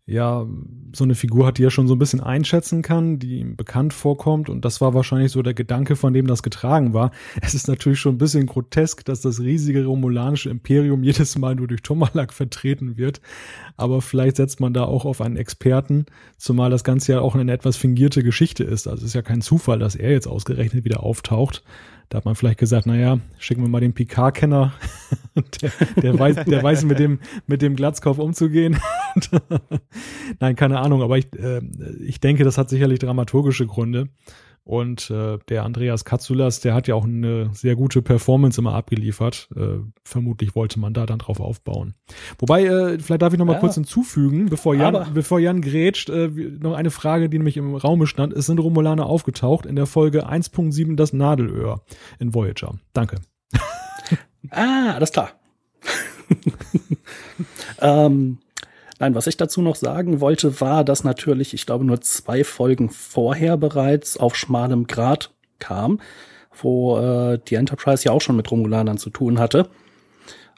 [0.08, 0.48] ja
[0.94, 3.94] so eine Figur hat, die er schon so ein bisschen einschätzen kann, die ihm bekannt
[3.94, 7.12] vorkommt und das war wahrscheinlich so der Gedanke, von dem das getragen war.
[7.42, 11.68] Es ist natürlich schon ein bisschen grotesk, dass das riesige romulanische Imperium jedes Mal nur
[11.68, 13.22] durch Tomalak vertreten wird,
[13.76, 16.06] aber vielleicht setzt man da auch auf einen Experten,
[16.38, 18.88] zumal das Ganze ja auch eine etwas fingierte Geschichte ist.
[18.88, 21.64] Also es ist ja kein Zufall, dass er jetzt ausgerechnet wieder auftaucht.
[22.10, 24.74] Da hat man vielleicht gesagt, naja, schicken wir mal den Picard-Kenner.
[25.62, 28.80] der, der, weiß, der weiß mit dem, mit dem Glatzkopf umzugehen.
[30.40, 31.62] Nein, keine Ahnung, aber ich, äh,
[32.00, 34.08] ich denke, das hat sicherlich dramaturgische Gründe.
[34.68, 39.48] Und äh, der Andreas Katsulas, der hat ja auch eine sehr gute Performance immer abgeliefert.
[39.56, 41.94] Äh, vermutlich wollte man da dann drauf aufbauen.
[42.38, 43.60] Wobei, äh, vielleicht darf ich noch mal ja.
[43.60, 47.76] kurz hinzufügen, bevor Jan, Aber bevor Jan grätscht, äh, noch eine Frage, die nämlich im
[47.76, 48.34] Raume stand.
[48.34, 51.82] Es sind Romulaner aufgetaucht in der Folge 1.7 das Nadelöhr
[52.20, 52.76] in Voyager.
[52.92, 53.22] Danke.
[54.50, 55.32] ah, alles klar.
[57.80, 58.40] ähm,
[59.00, 62.90] Nein, was ich dazu noch sagen wollte, war, dass natürlich, ich glaube, nur zwei Folgen
[62.90, 66.00] vorher bereits auf schmalem Grat kam,
[66.62, 69.70] wo äh, die Enterprise ja auch schon mit Romulanern zu tun hatte.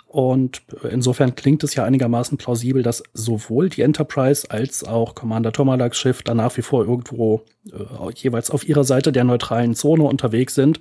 [0.10, 6.00] Und insofern klingt es ja einigermaßen plausibel, dass sowohl die Enterprise als auch Commander Tomalaks
[6.00, 10.56] Schiff da nach wie vor irgendwo äh, jeweils auf ihrer Seite der neutralen Zone unterwegs
[10.56, 10.80] sind.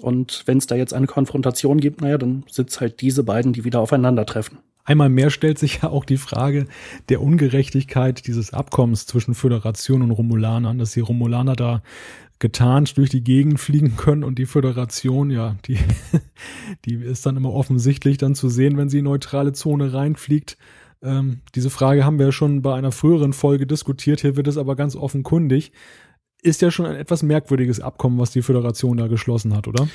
[0.00, 3.64] Und wenn es da jetzt eine Konfrontation gibt, naja, dann sitzt halt diese beiden, die
[3.64, 4.58] wieder aufeinandertreffen.
[4.86, 6.66] Einmal mehr stellt sich ja auch die Frage
[7.08, 11.82] der Ungerechtigkeit dieses Abkommens zwischen Föderation und Romulanern, dass die Romulaner da
[12.38, 15.78] getarnt durch die Gegend fliegen können und die Föderation, ja, die,
[16.84, 20.56] die ist dann immer offensichtlich dann zu sehen, wenn sie in neutrale Zone reinfliegt.
[21.02, 24.56] Ähm, diese Frage haben wir ja schon bei einer früheren Folge diskutiert, hier wird es
[24.56, 25.72] aber ganz offenkundig.
[26.42, 29.88] Ist ja schon ein etwas merkwürdiges Abkommen, was die Föderation da geschlossen hat, oder?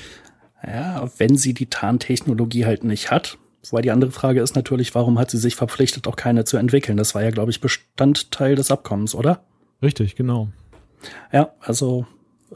[0.66, 3.38] Ja, wenn sie die Tarntechnologie halt nicht hat,
[3.70, 6.96] Wobei die andere Frage ist natürlich, warum hat sie sich verpflichtet, auch keine zu entwickeln?
[6.96, 9.44] Das war ja, glaube ich, Bestandteil des Abkommens, oder?
[9.82, 10.48] Richtig, genau.
[11.32, 12.06] Ja, also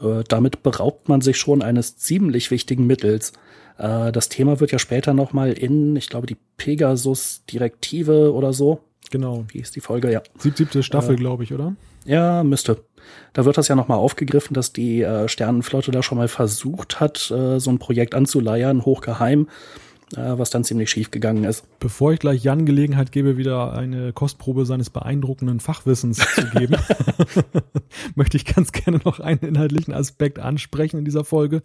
[0.01, 3.33] äh, damit beraubt man sich schon eines ziemlich wichtigen Mittels.
[3.77, 8.81] Äh, das Thema wird ja später nochmal in, ich glaube, die Pegasus-Direktive oder so.
[9.09, 9.45] Genau.
[9.49, 10.11] Wie ist die Folge?
[10.11, 10.21] Ja.
[10.37, 11.75] Siebte Staffel, äh, glaube ich, oder?
[12.05, 12.83] Ja, müsste.
[13.31, 17.31] Da wird das ja nochmal aufgegriffen, dass die äh, Sternenflotte da schon mal versucht hat,
[17.31, 19.47] äh, so ein Projekt anzuleiern, hochgeheim
[20.11, 21.65] was dann ziemlich schief gegangen ist.
[21.79, 26.77] Bevor ich gleich Jan Gelegenheit gebe, wieder eine Kostprobe seines beeindruckenden Fachwissens zu geben,
[28.15, 31.61] möchte ich ganz gerne noch einen inhaltlichen Aspekt ansprechen in dieser Folge.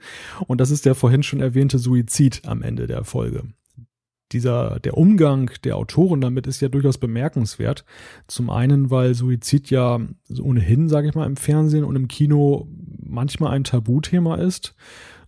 [0.46, 3.44] Und das ist der vorhin schon erwähnte Suizid am Ende der Folge
[4.32, 7.84] dieser, der Umgang der Autoren damit ist ja durchaus bemerkenswert.
[8.26, 10.00] Zum einen, weil Suizid ja
[10.40, 12.66] ohnehin, sage ich mal, im Fernsehen und im Kino
[12.98, 14.74] manchmal ein Tabuthema ist.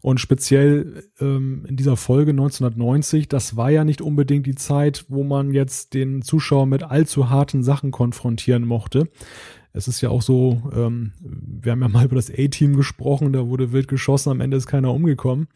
[0.05, 5.25] Und speziell ähm, in dieser Folge 1990, das war ja nicht unbedingt die Zeit, wo
[5.25, 9.09] man jetzt den Zuschauer mit allzu harten Sachen konfrontieren mochte.
[9.73, 13.47] Es ist ja auch so, ähm, wir haben ja mal über das A-Team gesprochen, da
[13.47, 15.49] wurde wild geschossen, am Ende ist keiner umgekommen.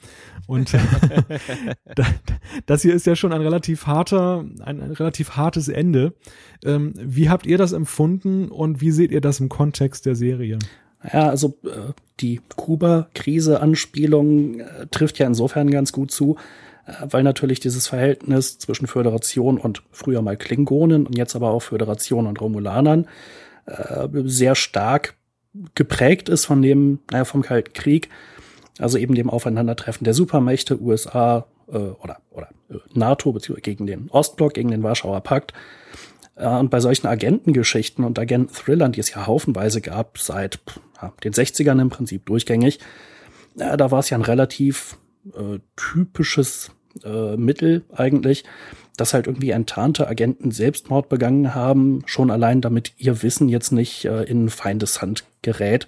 [0.47, 0.75] Und
[2.65, 6.15] das hier ist ja schon ein relativ harter, ein, ein relativ hartes Ende.
[6.65, 10.59] Ähm, wie habt ihr das empfunden und wie seht ihr das im Kontext der Serie?
[11.03, 16.37] Ja, also äh, die Kuba-Krise-Anspielung äh, trifft ja insofern ganz gut zu,
[16.87, 21.63] äh, weil natürlich dieses Verhältnis zwischen Föderation und früher mal Klingonen und jetzt aber auch
[21.63, 23.07] Föderation und Romulanern
[23.67, 25.15] äh, sehr stark
[25.75, 28.09] geprägt ist von dem, naja, vom Kalten Krieg,
[28.79, 34.09] also eben dem Aufeinandertreffen der Supermächte USA äh, oder, oder äh, NATO beziehungsweise gegen den
[34.11, 35.53] Ostblock, gegen den Warschauer Pakt
[36.47, 40.61] und bei solchen Agentengeschichten und Agenten-Thrillern, die es ja haufenweise gab, seit
[41.01, 42.79] ja, den 60ern im Prinzip durchgängig,
[43.59, 44.97] äh, da war es ja ein relativ
[45.35, 46.71] äh, typisches
[47.05, 48.45] äh, Mittel eigentlich,
[48.97, 54.05] dass halt irgendwie enttarnte Agenten Selbstmord begangen haben, schon allein damit ihr Wissen jetzt nicht
[54.05, 55.87] äh, in Feindeshand gerät.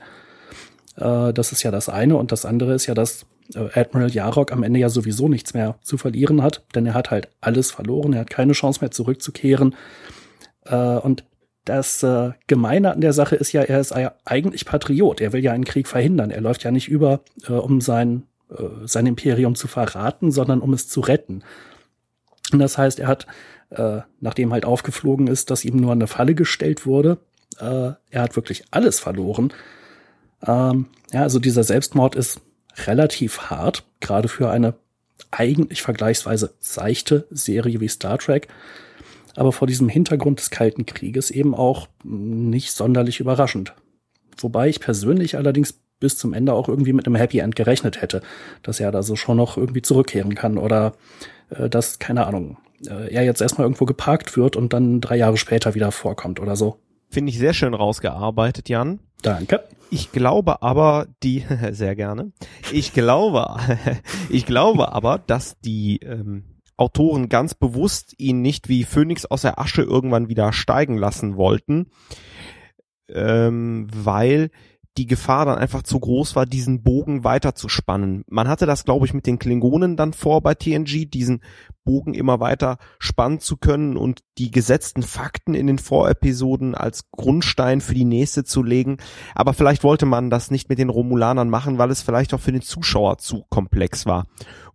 [0.97, 2.17] Äh, das ist ja das eine.
[2.17, 5.77] Und das andere ist ja, dass äh, Admiral Jarok am Ende ja sowieso nichts mehr
[5.83, 9.75] zu verlieren hat, denn er hat halt alles verloren, er hat keine Chance mehr zurückzukehren.
[10.65, 11.25] Äh, und
[11.65, 13.93] das äh, Gemeine an der Sache ist ja, er ist
[14.25, 15.21] eigentlich Patriot.
[15.21, 16.31] Er will ja einen Krieg verhindern.
[16.31, 20.73] Er läuft ja nicht über, äh, um sein, äh, sein Imperium zu verraten, sondern um
[20.73, 21.43] es zu retten.
[22.53, 23.27] Und das heißt, er hat,
[23.71, 27.19] äh, nachdem halt aufgeflogen ist, dass ihm nur eine Falle gestellt wurde,
[27.61, 29.53] äh, er hat wirklich alles verloren.
[30.47, 32.41] Ähm, ja, also dieser Selbstmord ist
[32.87, 34.75] relativ hart, gerade für eine
[35.31, 38.49] eigentlich vergleichsweise seichte Serie wie Star Trek
[39.37, 43.75] aber vor diesem Hintergrund des Kalten Krieges eben auch nicht sonderlich überraschend.
[44.39, 48.23] Wobei ich persönlich allerdings bis zum Ende auch irgendwie mit einem Happy End gerechnet hätte,
[48.63, 50.95] dass er da so schon noch irgendwie zurückkehren kann oder
[51.51, 55.37] äh, dass, keine Ahnung, äh, er jetzt erstmal irgendwo geparkt wird und dann drei Jahre
[55.37, 56.79] später wieder vorkommt oder so.
[57.11, 59.01] Finde ich sehr schön rausgearbeitet, Jan.
[59.23, 59.65] Danke.
[59.91, 62.33] Ich glaube aber, die, sehr gerne,
[62.73, 63.57] ich glaube,
[64.31, 66.45] ich glaube aber, dass die ähm,
[66.81, 71.91] Autoren ganz bewusst ihn nicht wie Phönix aus der Asche irgendwann wieder steigen lassen wollten,
[73.09, 74.51] ähm, weil
[74.97, 78.25] die Gefahr dann einfach zu groß war, diesen Bogen weiter zu spannen.
[78.29, 81.43] Man hatte das, glaube ich, mit den Klingonen dann vor bei TNG, diesen
[81.85, 87.81] Bogen immer weiter spannen zu können und die gesetzten Fakten in den Vorepisoden als Grundstein
[87.81, 88.99] für die nächste zu legen.
[89.35, 92.53] Aber vielleicht wollte man das nicht mit den Romulanern machen, weil es vielleicht auch für
[92.53, 94.27] den Zuschauer zu komplex war.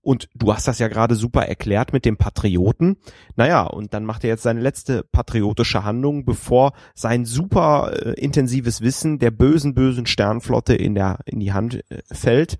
[0.05, 2.97] Und du hast das ja gerade super erklärt mit dem Patrioten.
[3.35, 8.81] Naja, und dann macht er jetzt seine letzte patriotische Handlung, bevor sein super äh, intensives
[8.81, 12.59] Wissen der bösen, bösen Sternflotte in, der, in die Hand äh, fällt,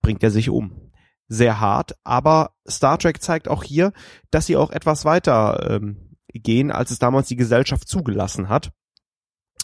[0.00, 0.90] bringt er sich um.
[1.26, 3.92] Sehr hart, aber Star Trek zeigt auch hier,
[4.30, 8.72] dass sie auch etwas weiter ähm, gehen, als es damals die Gesellschaft zugelassen hat.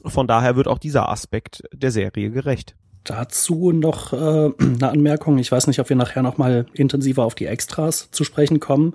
[0.04, 4.16] Von daher wird auch dieser Aspekt der Serie gerecht dazu noch äh,
[4.58, 5.38] eine Anmerkung.
[5.38, 8.94] Ich weiß nicht, ob wir nachher noch mal intensiver auf die Extras zu sprechen kommen.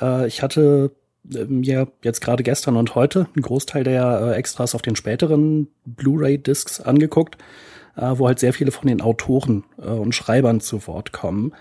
[0.00, 0.92] Äh, ich hatte
[1.34, 5.68] äh, mir jetzt gerade gestern und heute einen Großteil der äh, Extras auf den späteren
[5.84, 7.36] Blu-ray-Discs angeguckt,
[7.96, 11.52] äh, wo halt sehr viele von den Autoren und Schreibern zu Wort kommen.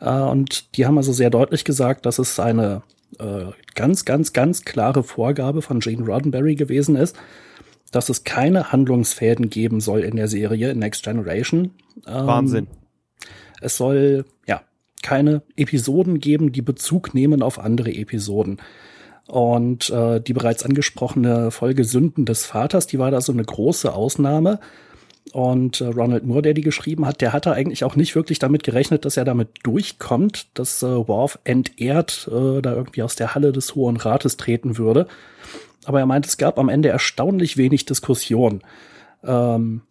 [0.00, 2.82] Und die haben also sehr deutlich gesagt, dass es eine
[3.74, 7.16] ganz, ganz, ganz klare Vorgabe von Gene Roddenberry gewesen ist,
[7.94, 11.70] dass es keine Handlungsfäden geben soll in der Serie Next Generation.
[12.06, 12.66] Ähm, Wahnsinn.
[13.60, 14.62] Es soll ja
[15.02, 18.58] keine Episoden geben, die Bezug nehmen auf andere Episoden.
[19.26, 23.94] Und äh, die bereits angesprochene Folge Sünden des Vaters, die war da so eine große
[23.94, 24.60] Ausnahme.
[25.32, 28.64] Und äh, Ronald Moore, der die geschrieben hat, der hatte eigentlich auch nicht wirklich damit
[28.64, 33.52] gerechnet, dass er damit durchkommt, dass äh, Worf entehrt äh, da irgendwie aus der Halle
[33.52, 35.06] des Hohen Rates treten würde
[35.86, 38.62] aber er meint, es gab am Ende erstaunlich wenig Diskussion.
[39.22, 39.82] Ähm,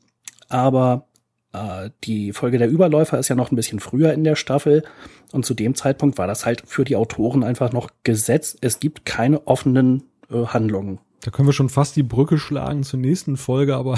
[0.50, 1.08] aber
[1.54, 4.84] äh, die Folge der Überläufer ist ja noch ein bisschen früher in der Staffel
[5.32, 8.58] und zu dem Zeitpunkt war das halt für die Autoren einfach noch Gesetz.
[8.62, 11.00] Es gibt keine offenen äh, Handlungen.
[11.22, 13.98] Da können wir schon fast die Brücke schlagen zur nächsten Folge, aber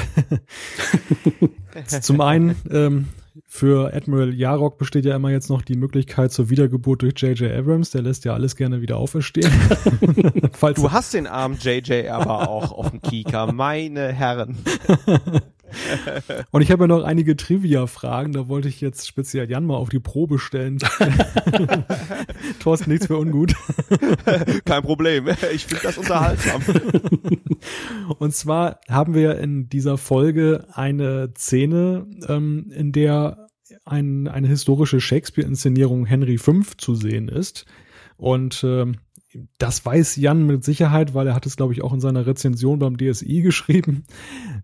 [2.01, 3.07] zum einen ähm,
[3.47, 7.51] für Admiral Yarok besteht ja immer jetzt noch die Möglichkeit zur Wiedergeburt durch J.J.
[7.51, 7.91] Abrams.
[7.91, 9.51] Der lässt ja alles gerne wieder auferstehen.
[10.75, 12.09] du hast den armen J.J.
[12.09, 14.57] aber auch auf dem Kika, meine Herren.
[16.51, 19.89] Und ich habe ja noch einige Trivia-Fragen, da wollte ich jetzt speziell Jan mal auf
[19.89, 20.79] die Probe stellen.
[22.59, 23.53] Thorsten, nichts für ungut.
[24.65, 26.61] Kein Problem, ich finde das unterhaltsam.
[28.19, 33.47] Und zwar haben wir in dieser Folge eine Szene, ähm, in der
[33.83, 37.65] ein, eine historische Shakespeare-Inszenierung Henry V zu sehen ist.
[38.17, 38.97] Und ähm,
[39.57, 42.79] das weiß Jan mit Sicherheit, weil er hat es, glaube ich, auch in seiner Rezension
[42.79, 44.05] beim DSI geschrieben.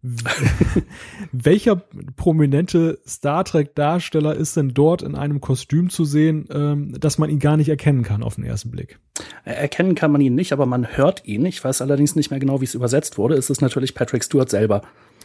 [1.31, 1.81] Welcher
[2.15, 7.39] prominente Star Trek-Darsteller ist denn dort in einem Kostüm zu sehen, ähm, dass man ihn
[7.39, 8.99] gar nicht erkennen kann auf den ersten Blick?
[9.43, 11.45] Erkennen kann man ihn nicht, aber man hört ihn.
[11.45, 13.35] Ich weiß allerdings nicht mehr genau, wie es übersetzt wurde.
[13.35, 14.81] Es ist natürlich Patrick Stewart selber.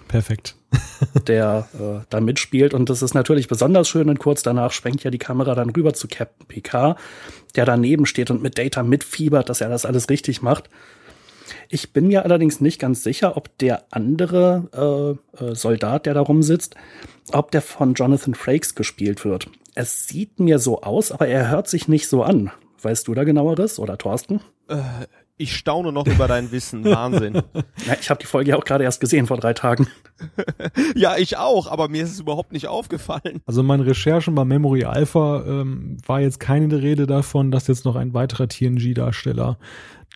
[0.09, 0.54] Perfekt.
[1.26, 2.74] der äh, da mitspielt.
[2.74, 4.09] Und das ist natürlich besonders schön.
[4.09, 6.98] Und kurz danach schwenkt ja die Kamera dann rüber zu Captain Picard,
[7.56, 10.68] der daneben steht und mit Data mitfiebert, dass er das alles richtig macht.
[11.68, 16.20] Ich bin mir allerdings nicht ganz sicher, ob der andere äh, äh, Soldat, der da
[16.20, 16.74] rumsitzt,
[17.32, 19.48] ob der von Jonathan Frakes gespielt wird.
[19.74, 22.50] Es sieht mir so aus, aber er hört sich nicht so an.
[22.82, 24.40] Weißt du da genaueres oder Thorsten?
[24.68, 24.76] Äh,
[25.38, 26.85] Ich staune noch über dein Wissen.
[26.87, 27.35] Wahnsinn.
[27.87, 29.87] Ja, ich habe die Folge ja auch gerade erst gesehen vor drei Tagen.
[30.95, 33.43] ja, ich auch, aber mir ist es überhaupt nicht aufgefallen.
[33.45, 37.97] Also meine Recherchen bei Memory Alpha ähm, war jetzt keine Rede davon, dass jetzt noch
[37.97, 39.59] ein weiterer TNG-Darsteller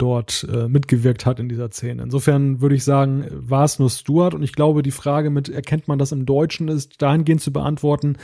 [0.00, 2.02] dort äh, mitgewirkt hat in dieser Szene.
[2.02, 5.88] Insofern würde ich sagen, war es nur Stuart und ich glaube, die Frage mit, erkennt
[5.88, 8.16] man das im Deutschen, ist dahingehend zu beantworten,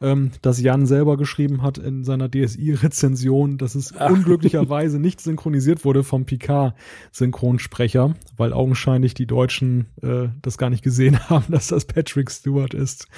[0.00, 4.10] ähm, dass Jan selber geschrieben hat in seiner DSI-Rezension, dass es Ach.
[4.10, 11.18] unglücklicherweise nicht synchronisiert wurde vom Picard-Synchronsprecher, weil augenscheinlich die Deutschen äh, das gar nicht gesehen
[11.28, 13.08] haben, dass das Patrick Stewart ist.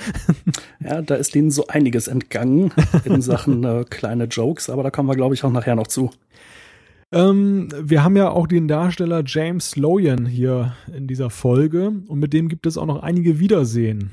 [0.81, 2.73] ja, da ist ihnen so einiges entgangen
[3.05, 6.11] in Sachen äh, kleine Jokes, aber da kommen wir, glaube ich, auch nachher noch zu.
[7.13, 12.33] Ähm, wir haben ja auch den Darsteller James Loyan hier in dieser Folge und mit
[12.33, 14.11] dem gibt es auch noch einige Wiedersehen.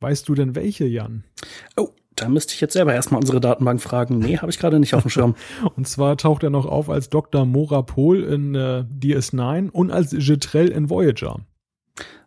[0.00, 1.24] Weißt du denn welche, Jan?
[1.76, 4.18] Oh, da müsste ich jetzt selber erstmal unsere Datenbank fragen.
[4.18, 5.34] Nee, habe ich gerade nicht auf dem Schirm.
[5.76, 7.44] und zwar taucht er noch auf als Dr.
[7.44, 11.40] Mora Pol in äh, DS9 und als Jetrel in Voyager.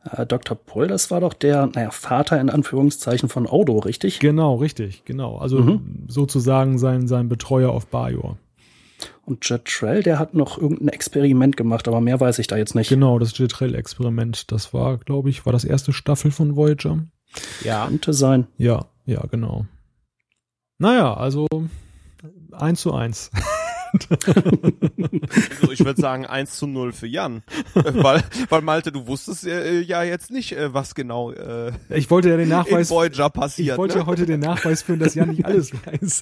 [0.04, 0.56] Äh, Dr.
[0.56, 4.20] Pol, das war doch der, naja, Vater in Anführungszeichen von Odo, richtig?
[4.20, 5.38] Genau, richtig, genau.
[5.38, 6.06] Also mhm.
[6.08, 8.38] sozusagen sein, sein Betreuer auf Bajor.
[9.26, 12.90] Und Jetrell, der hat noch irgendein Experiment gemacht, aber mehr weiß ich da jetzt nicht.
[12.90, 17.06] Genau, das Jetrell-Experiment, das war, glaube ich, war das erste Staffel von Voyager.
[17.64, 17.88] Ja.
[17.88, 18.48] Könnte sein.
[18.58, 19.66] Ja, ja, genau.
[20.80, 21.48] Naja, also
[22.52, 23.32] eins zu eins.
[25.62, 27.44] also ich würde sagen 1 zu 0 für Jan.
[27.74, 32.30] weil, weil Malte, du wusstest äh, ja jetzt nicht, äh, was genau äh, ich wollte
[32.30, 33.74] ja den Nachweis, in Voyager passiert.
[33.74, 34.02] Ich wollte ne?
[34.02, 36.22] ja heute den Nachweis führen, dass Jan nicht alles weiß.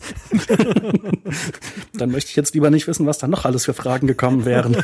[1.94, 4.78] Dann möchte ich jetzt lieber nicht wissen, was da noch alles für Fragen gekommen wären.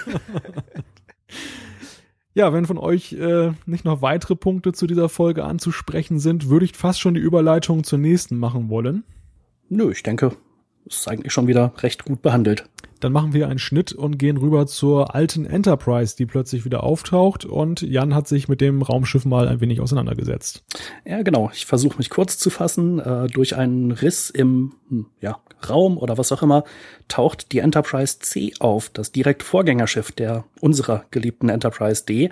[2.36, 6.66] Ja, wenn von euch äh, nicht noch weitere Punkte zu dieser Folge anzusprechen sind, würde
[6.66, 9.06] ich fast schon die Überleitung zur nächsten machen wollen.
[9.70, 10.36] Nö, ich denke,
[10.86, 12.66] ist eigentlich schon wieder recht gut behandelt.
[13.00, 17.46] Dann machen wir einen Schnitt und gehen rüber zur alten Enterprise, die plötzlich wieder auftaucht
[17.46, 20.64] und Jan hat sich mit dem Raumschiff mal ein wenig auseinandergesetzt.
[21.06, 21.52] Ja, genau.
[21.54, 23.00] Ich versuche mich kurz zu fassen.
[23.00, 26.64] Äh, durch einen Riss im hm, ja, Raum oder was auch immer
[27.08, 32.32] taucht die Enterprise C auf, das direkt Vorgängerschiff der unserer geliebten Enterprise D.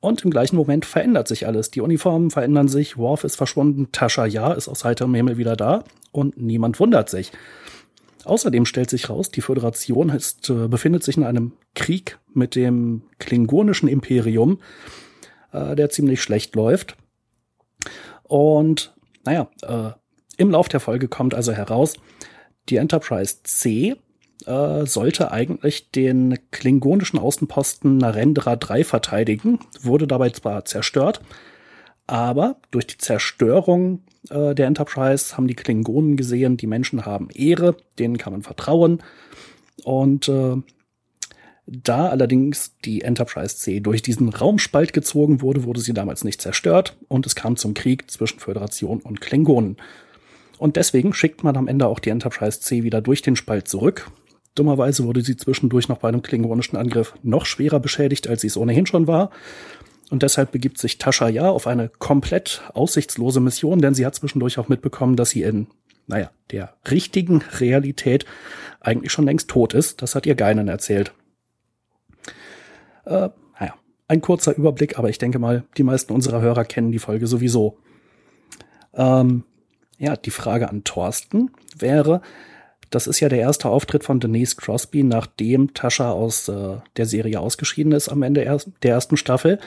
[0.00, 1.70] Und im gleichen Moment verändert sich alles.
[1.70, 5.84] Die Uniformen verändern sich, Worf ist verschwunden, Tascha Ja ist aus heiterem Himmel wieder da
[6.12, 7.32] und niemand wundert sich.
[8.24, 13.02] Außerdem stellt sich raus, die Föderation ist, äh, befindet sich in einem Krieg mit dem
[13.18, 14.60] klingonischen Imperium,
[15.52, 16.96] äh, der ziemlich schlecht läuft.
[18.22, 19.90] Und naja, äh,
[20.38, 21.94] im Lauf der Folge kommt also heraus,
[22.68, 23.96] die Enterprise C
[24.46, 31.20] äh, sollte eigentlich den klingonischen Außenposten Narendra 3 verteidigen, wurde dabei zwar zerstört,
[32.06, 37.76] aber durch die Zerstörung äh, der Enterprise haben die Klingonen gesehen, die Menschen haben Ehre,
[37.98, 39.02] denen kann man vertrauen.
[39.84, 40.56] Und äh,
[41.66, 46.96] da allerdings die Enterprise C durch diesen Raumspalt gezogen wurde, wurde sie damals nicht zerstört
[47.08, 49.78] und es kam zum Krieg zwischen Föderation und Klingonen.
[50.58, 54.10] Und deswegen schickt man am Ende auch die Enterprise C wieder durch den Spalt zurück.
[54.54, 58.56] Dummerweise wurde sie zwischendurch noch bei einem klingonischen Angriff noch schwerer beschädigt, als sie es
[58.56, 59.30] ohnehin schon war.
[60.10, 64.58] Und deshalb begibt sich Tascha ja auf eine komplett aussichtslose Mission, denn sie hat zwischendurch
[64.58, 65.66] auch mitbekommen, dass sie in,
[66.06, 68.26] naja, der richtigen Realität
[68.80, 70.02] eigentlich schon längst tot ist.
[70.02, 71.12] Das hat ihr Geinen erzählt.
[73.06, 73.74] Äh, naja,
[74.06, 77.78] ein kurzer Überblick, aber ich denke mal, die meisten unserer Hörer kennen die Folge sowieso.
[78.92, 79.44] Ähm,
[79.98, 82.20] ja, die Frage an Thorsten wäre,
[82.90, 87.40] das ist ja der erste Auftritt von Denise Crosby, nachdem Tascha aus äh, der Serie
[87.40, 88.44] ausgeschieden ist am Ende
[88.82, 89.58] der ersten Staffel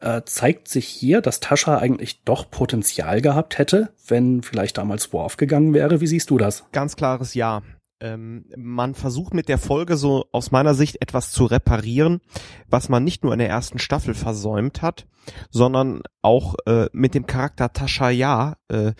[0.00, 5.36] äh, zeigt sich hier, dass Tascha eigentlich doch Potenzial gehabt hätte, wenn vielleicht damals Worf
[5.36, 6.00] gegangen wäre.
[6.00, 6.64] Wie siehst du das?
[6.72, 7.62] Ganz klares Ja
[8.00, 12.20] ähm, man versucht mit der Folge so aus meiner Sicht etwas zu reparieren,
[12.68, 15.06] was man nicht nur in der ersten Staffel versäumt hat,
[15.50, 18.92] sondern auch äh, mit dem Charakter Tasha Ja äh,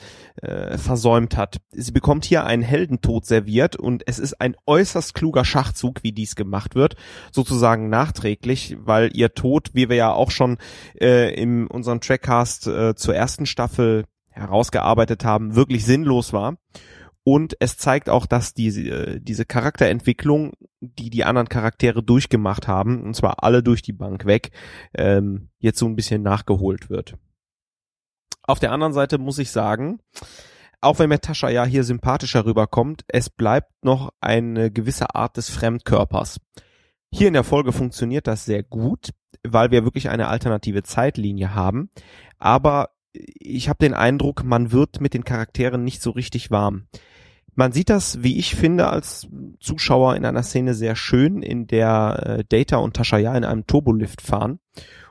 [0.43, 1.59] äh, versäumt hat.
[1.73, 6.35] Sie bekommt hier einen Heldentod serviert und es ist ein äußerst kluger Schachzug, wie dies
[6.35, 6.97] gemacht wird,
[7.33, 10.59] sozusagen nachträglich, weil ihr Tod, wie wir ja auch schon
[11.01, 16.57] äh, in unserem Trackcast äh, zur ersten Staffel herausgearbeitet haben, wirklich sinnlos war.
[17.29, 23.03] Und es zeigt auch, dass diese, äh, diese Charakterentwicklung, die die anderen Charaktere durchgemacht haben,
[23.03, 24.53] und zwar alle durch die Bank weg,
[24.95, 27.17] ähm, jetzt so ein bisschen nachgeholt wird.
[28.45, 29.99] Auf der anderen Seite muss ich sagen,
[30.81, 35.51] auch wenn mir Tascha ja hier sympathischer rüberkommt, es bleibt noch eine gewisse Art des
[35.51, 36.39] Fremdkörpers.
[37.13, 39.11] Hier in der Folge funktioniert das sehr gut,
[39.43, 41.91] weil wir wirklich eine alternative Zeitlinie haben.
[42.39, 46.87] Aber ich habe den Eindruck, man wird mit den Charakteren nicht so richtig warm
[47.57, 49.27] man sieht das, wie ich finde, als
[49.61, 53.67] Zuschauer in einer Szene sehr schön, in der äh, Data und Tasha ja in einem
[53.67, 54.61] Turbolift fahren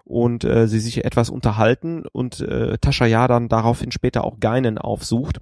[0.04, 4.78] und äh, sie sich etwas unterhalten und äh, Tasha ja dann daraufhin später auch Geinen
[4.78, 5.42] aufsucht.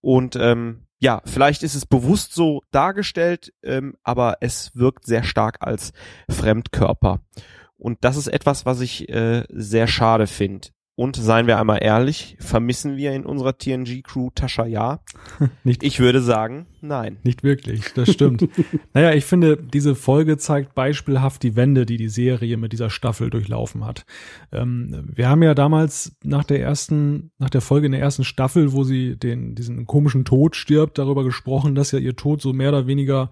[0.00, 5.58] Und ähm, ja, vielleicht ist es bewusst so dargestellt, ähm, aber es wirkt sehr stark
[5.60, 5.92] als
[6.28, 7.20] Fremdkörper.
[7.76, 10.68] Und das ist etwas, was ich äh, sehr schade finde.
[10.94, 15.00] Und seien wir einmal ehrlich, vermissen wir in unserer TNG-Crew Tascha ja?
[15.64, 17.16] Nicht, ich würde sagen, nein.
[17.22, 18.46] Nicht wirklich, das stimmt.
[18.92, 23.30] naja, ich finde, diese Folge zeigt beispielhaft die Wende, die die Serie mit dieser Staffel
[23.30, 24.04] durchlaufen hat.
[24.52, 28.72] Ähm, wir haben ja damals nach der ersten, nach der Folge in der ersten Staffel,
[28.72, 32.68] wo sie den, diesen komischen Tod stirbt, darüber gesprochen, dass ja ihr Tod so mehr
[32.68, 33.30] oder weniger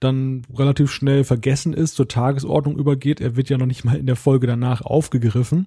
[0.00, 3.20] dann relativ schnell vergessen ist, zur Tagesordnung übergeht.
[3.20, 5.66] Er wird ja noch nicht mal in der Folge danach aufgegriffen.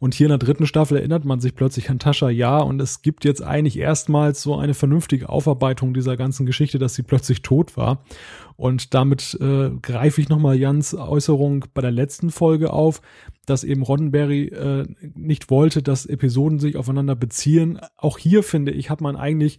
[0.00, 3.02] Und hier in der dritten Staffel erinnert man sich plötzlich an Tascha Ja und es
[3.02, 7.76] gibt jetzt eigentlich erstmals so eine vernünftige Aufarbeitung dieser ganzen Geschichte, dass sie plötzlich tot
[7.76, 8.02] war.
[8.56, 13.02] Und damit äh, greife ich nochmal Jans Äußerung bei der letzten Folge auf,
[13.46, 17.78] dass eben Roddenberry äh, nicht wollte, dass Episoden sich aufeinander beziehen.
[17.96, 19.58] Auch hier finde ich, hat man eigentlich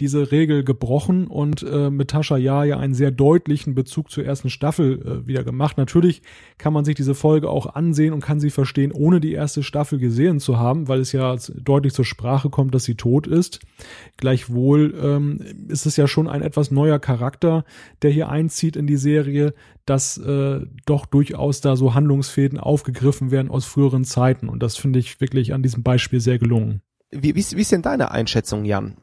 [0.00, 4.50] diese Regel gebrochen und äh, mit Tascha Ja ja einen sehr deutlichen Bezug zur ersten
[4.50, 5.78] Staffel äh, wieder gemacht.
[5.78, 6.22] Natürlich
[6.58, 9.98] kann man sich diese Folge auch ansehen und kann sie verstehen, ohne die erste Staffel
[9.98, 13.60] gesehen zu haben, weil es ja deutlich zur Sprache kommt, dass sie tot ist.
[14.16, 17.64] Gleichwohl ähm, ist es ja schon ein etwas neuer Charakter,
[18.02, 19.54] der hier einzieht in die Serie,
[19.86, 24.48] dass äh, doch durchaus da so Handlungsfäden aufgegriffen werden aus früheren Zeiten.
[24.48, 26.82] Und das finde ich wirklich an diesem Beispiel sehr gelungen.
[27.10, 28.96] Wie, wie, wie ist denn deine Einschätzung, Jan?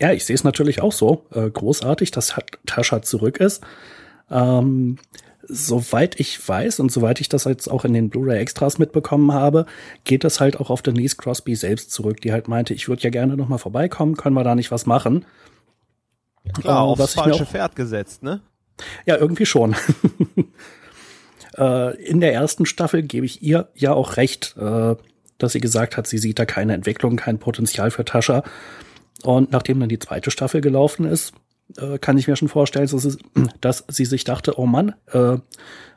[0.00, 1.26] Ja, ich sehe es natürlich auch so.
[1.32, 2.34] Äh, großartig, dass
[2.66, 3.62] Tascha zurück ist.
[4.30, 4.98] Ähm,
[5.42, 9.66] soweit ich weiß und soweit ich das jetzt auch in den Blu-ray-Extras mitbekommen habe,
[10.04, 13.10] geht das halt auch auf Denise Crosby selbst zurück, die halt meinte, ich würde ja
[13.10, 15.26] gerne noch mal vorbeikommen, können wir da nicht was machen?
[16.44, 18.40] Ja, klar, ähm, aufs falsche Pferd gesetzt, ne?
[19.04, 19.74] Ja, irgendwie schon.
[21.60, 24.96] äh, in der ersten Staffel gebe ich ihr ja auch recht, äh,
[25.38, 28.42] dass sie gesagt hat, sie sieht da keine Entwicklung, kein Potenzial für Tascha.
[29.22, 31.34] Und nachdem dann die zweite Staffel gelaufen ist,
[31.76, 33.18] äh, kann ich mir schon vorstellen, dass, es,
[33.60, 35.36] dass sie sich dachte, oh Mann, äh,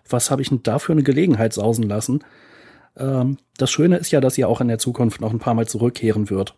[0.09, 2.23] was habe ich denn da für eine Gelegenheit sausen lassen?
[2.97, 5.67] Ähm, das Schöne ist ja, dass sie auch in der Zukunft noch ein paar Mal
[5.67, 6.55] zurückkehren wird.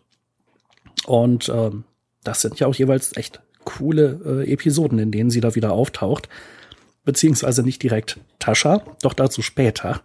[1.06, 1.84] Und ähm,
[2.24, 6.28] das sind ja auch jeweils echt coole äh, Episoden, in denen sie da wieder auftaucht.
[7.06, 10.02] Beziehungsweise nicht direkt Tascha, doch dazu später.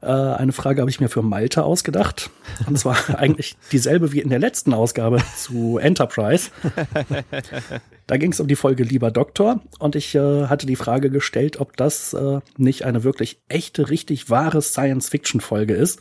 [0.00, 2.30] Äh, eine Frage habe ich mir für Malte ausgedacht.
[2.66, 6.50] Und zwar eigentlich dieselbe wie in der letzten Ausgabe zu Enterprise.
[8.06, 11.58] Da ging es um die Folge Lieber Doktor und ich äh, hatte die Frage gestellt,
[11.58, 16.00] ob das äh, nicht eine wirklich echte, richtig wahre Science-Fiction-Folge ist.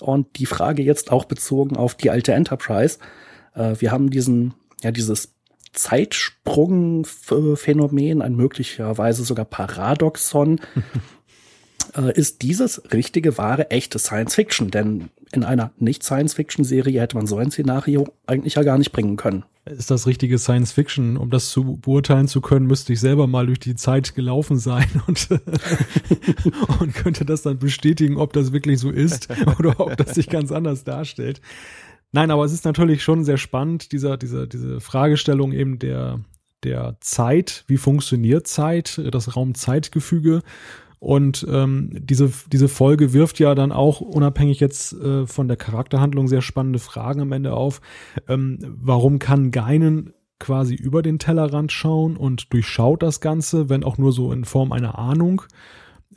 [0.00, 2.98] Und die Frage jetzt auch bezogen auf die alte Enterprise.
[3.54, 5.34] Äh, wir haben diesen, ja, dieses
[5.72, 10.60] Zeitsprung-Phänomen, ein möglicherweise sogar Paradoxon.
[11.96, 14.70] äh, ist dieses richtige, wahre, echte Science Fiction?
[14.70, 19.44] Denn in einer Nicht-Science-Fiction-Serie hätte man so ein Szenario eigentlich ja gar nicht bringen können.
[19.64, 21.16] Ist das richtige Science Fiction?
[21.16, 24.88] Um das zu beurteilen zu können, müsste ich selber mal durch die Zeit gelaufen sein
[25.06, 25.28] und,
[26.80, 30.50] und könnte das dann bestätigen, ob das wirklich so ist oder ob das sich ganz
[30.50, 31.40] anders darstellt.
[32.12, 36.20] Nein, aber es ist natürlich schon sehr spannend, dieser, dieser, diese Fragestellung eben der,
[36.62, 40.42] der Zeit, wie funktioniert Zeit, das Raum-Zeitgefüge.
[40.98, 46.28] Und ähm, diese, diese Folge wirft ja dann auch unabhängig jetzt äh, von der Charakterhandlung
[46.28, 47.80] sehr spannende Fragen am Ende auf.
[48.28, 53.98] Ähm, warum kann Geinen quasi über den Tellerrand schauen und durchschaut das Ganze, wenn auch
[53.98, 55.42] nur so in Form einer Ahnung?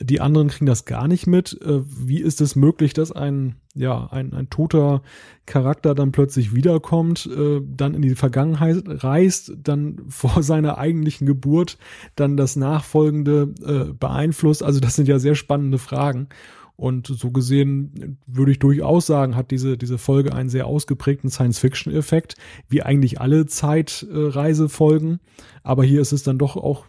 [0.00, 1.60] Die anderen kriegen das gar nicht mit.
[1.62, 5.02] Äh, wie ist es möglich, dass ein, ja, ein, ein toter
[5.46, 11.78] Charakter dann plötzlich wiederkommt, äh, dann in die Vergangenheit reist, dann vor seiner eigentlichen Geburt
[12.14, 14.62] dann das Nachfolgende äh, beeinflusst?
[14.62, 16.28] Also das sind ja sehr spannende Fragen.
[16.76, 22.34] Und so gesehen würde ich durchaus sagen, hat diese, diese Folge einen sehr ausgeprägten Science-Fiction-Effekt,
[22.68, 25.20] wie eigentlich alle Zeitreisefolgen.
[25.62, 26.84] Aber hier ist es dann doch auch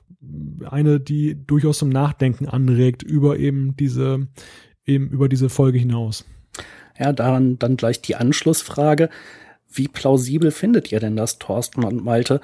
[0.70, 4.28] eine, die durchaus zum Nachdenken anregt über eben diese,
[4.86, 6.26] eben über diese Folge hinaus.
[6.98, 9.10] Ja, daran dann gleich die Anschlussfrage.
[9.70, 12.42] Wie plausibel findet ihr denn das, Thorsten und Malte,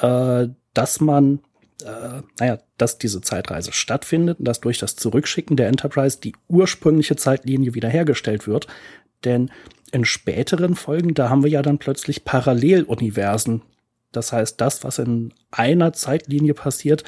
[0.00, 1.40] äh, dass man,
[1.84, 7.16] äh, naja, dass diese Zeitreise stattfindet und dass durch das Zurückschicken der Enterprise die ursprüngliche
[7.16, 8.66] Zeitlinie wiederhergestellt wird?
[9.24, 9.50] Denn
[9.92, 13.62] in späteren Folgen, da haben wir ja dann plötzlich Paralleluniversen,
[14.12, 17.04] das heißt, das, was in einer Zeitlinie passiert,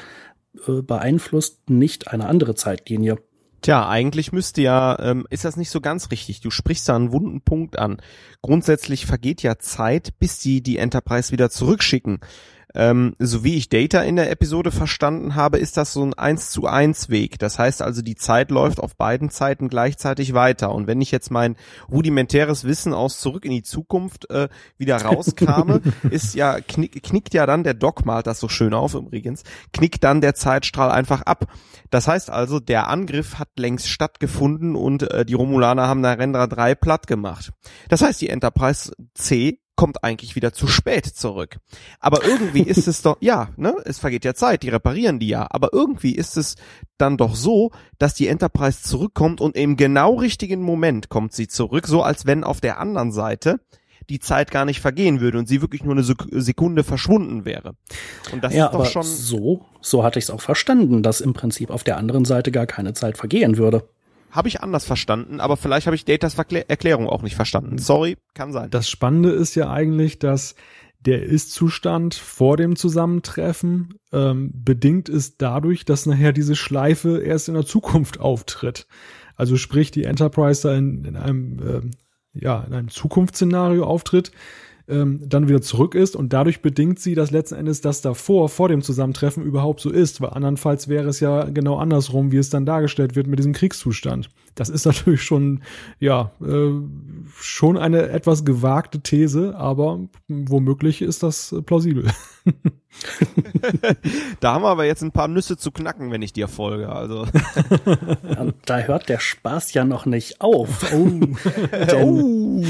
[0.67, 3.17] äh, beeinflusst nicht eine andere Zeitlinie.
[3.61, 6.39] Tja, eigentlich müsste ja, ähm, ist das nicht so ganz richtig.
[6.39, 7.97] Du sprichst da einen wunden Punkt an.
[8.43, 12.19] Grundsätzlich vergeht ja Zeit, bis sie die Enterprise wieder zurückschicken.
[12.75, 16.51] Ähm, so wie ich Data in der Episode verstanden habe, ist das so ein 1
[16.51, 17.39] zu 1 Weg.
[17.39, 20.73] Das heißt also, die Zeit läuft auf beiden Zeiten gleichzeitig weiter.
[20.73, 21.55] Und wenn ich jetzt mein
[21.89, 27.45] rudimentäres Wissen aus Zurück in die Zukunft äh, wieder rauskame, ist ja, knick, knickt ja
[27.45, 31.47] dann, der Doc malt das so schön auf übrigens, knickt dann der Zeitstrahl einfach ab.
[31.91, 36.75] Das heißt also, der Angriff hat längst stattgefunden und äh, die Romulaner haben Narendra 3
[36.75, 37.51] platt gemacht.
[37.89, 41.57] Das heißt, die Enterprise C kommt eigentlich wieder zu spät zurück.
[41.99, 45.47] Aber irgendwie ist es doch, ja, ne, es vergeht ja Zeit, die reparieren die ja,
[45.49, 46.55] aber irgendwie ist es
[46.97, 51.87] dann doch so, dass die Enterprise zurückkommt und im genau richtigen Moment kommt sie zurück,
[51.87, 53.59] so als wenn auf der anderen Seite
[54.09, 57.75] die Zeit gar nicht vergehen würde und sie wirklich nur eine Sekunde verschwunden wäre.
[58.31, 61.33] Und das ja, ist doch schon so, so hatte ich es auch verstanden, dass im
[61.33, 63.87] Prinzip auf der anderen Seite gar keine Zeit vergehen würde
[64.35, 67.77] habe ich anders verstanden, aber vielleicht habe ich Datas Erklärung auch nicht verstanden.
[67.77, 68.69] Sorry, kann sein.
[68.69, 70.55] Das Spannende ist ja eigentlich, dass
[70.99, 77.53] der Ist-Zustand vor dem Zusammentreffen ähm, bedingt ist dadurch, dass nachher diese Schleife erst in
[77.53, 78.87] der Zukunft auftritt.
[79.35, 81.81] Also sprich, die Enterprise da in, in einem äh,
[82.33, 84.31] ja in einem Zukunftsszenario auftritt,
[84.87, 88.69] ähm, dann wieder zurück ist und dadurch bedingt sie, dass letzten Endes das davor, vor
[88.69, 92.65] dem Zusammentreffen überhaupt so ist, weil andernfalls wäre es ja genau andersrum, wie es dann
[92.65, 94.29] dargestellt wird mit diesem Kriegszustand.
[94.55, 95.61] Das ist natürlich schon,
[95.99, 96.71] ja, äh,
[97.39, 102.09] schon eine etwas gewagte These, aber womöglich ist das plausibel.
[104.39, 106.89] da haben wir aber jetzt ein paar Nüsse zu knacken, wenn ich dir folge.
[106.89, 107.27] Also.
[108.35, 110.91] Ja, da hört der Spaß ja noch nicht auf.
[110.93, 111.07] Oh.
[111.71, 112.63] Denn, oh.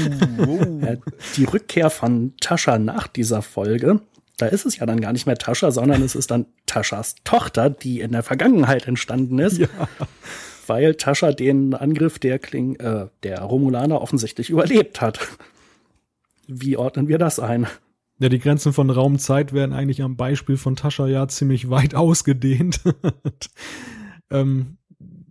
[0.46, 0.96] Oh.
[1.36, 4.00] die Rückkehr von Tascha nach dieser Folge,
[4.36, 7.70] da ist es ja dann gar nicht mehr Tascha, sondern es ist dann Taschas Tochter,
[7.70, 9.58] die in der Vergangenheit entstanden ist.
[9.58, 9.68] Ja.
[10.66, 15.20] Weil Tascha den Angriff der Kling, äh, der Romulaner offensichtlich überlebt hat.
[16.46, 17.66] Wie ordnen wir das ein?
[18.18, 22.80] Ja, die Grenzen von Raum-Zeit werden eigentlich am Beispiel von Tascha ja ziemlich weit ausgedehnt.
[24.30, 24.78] ähm,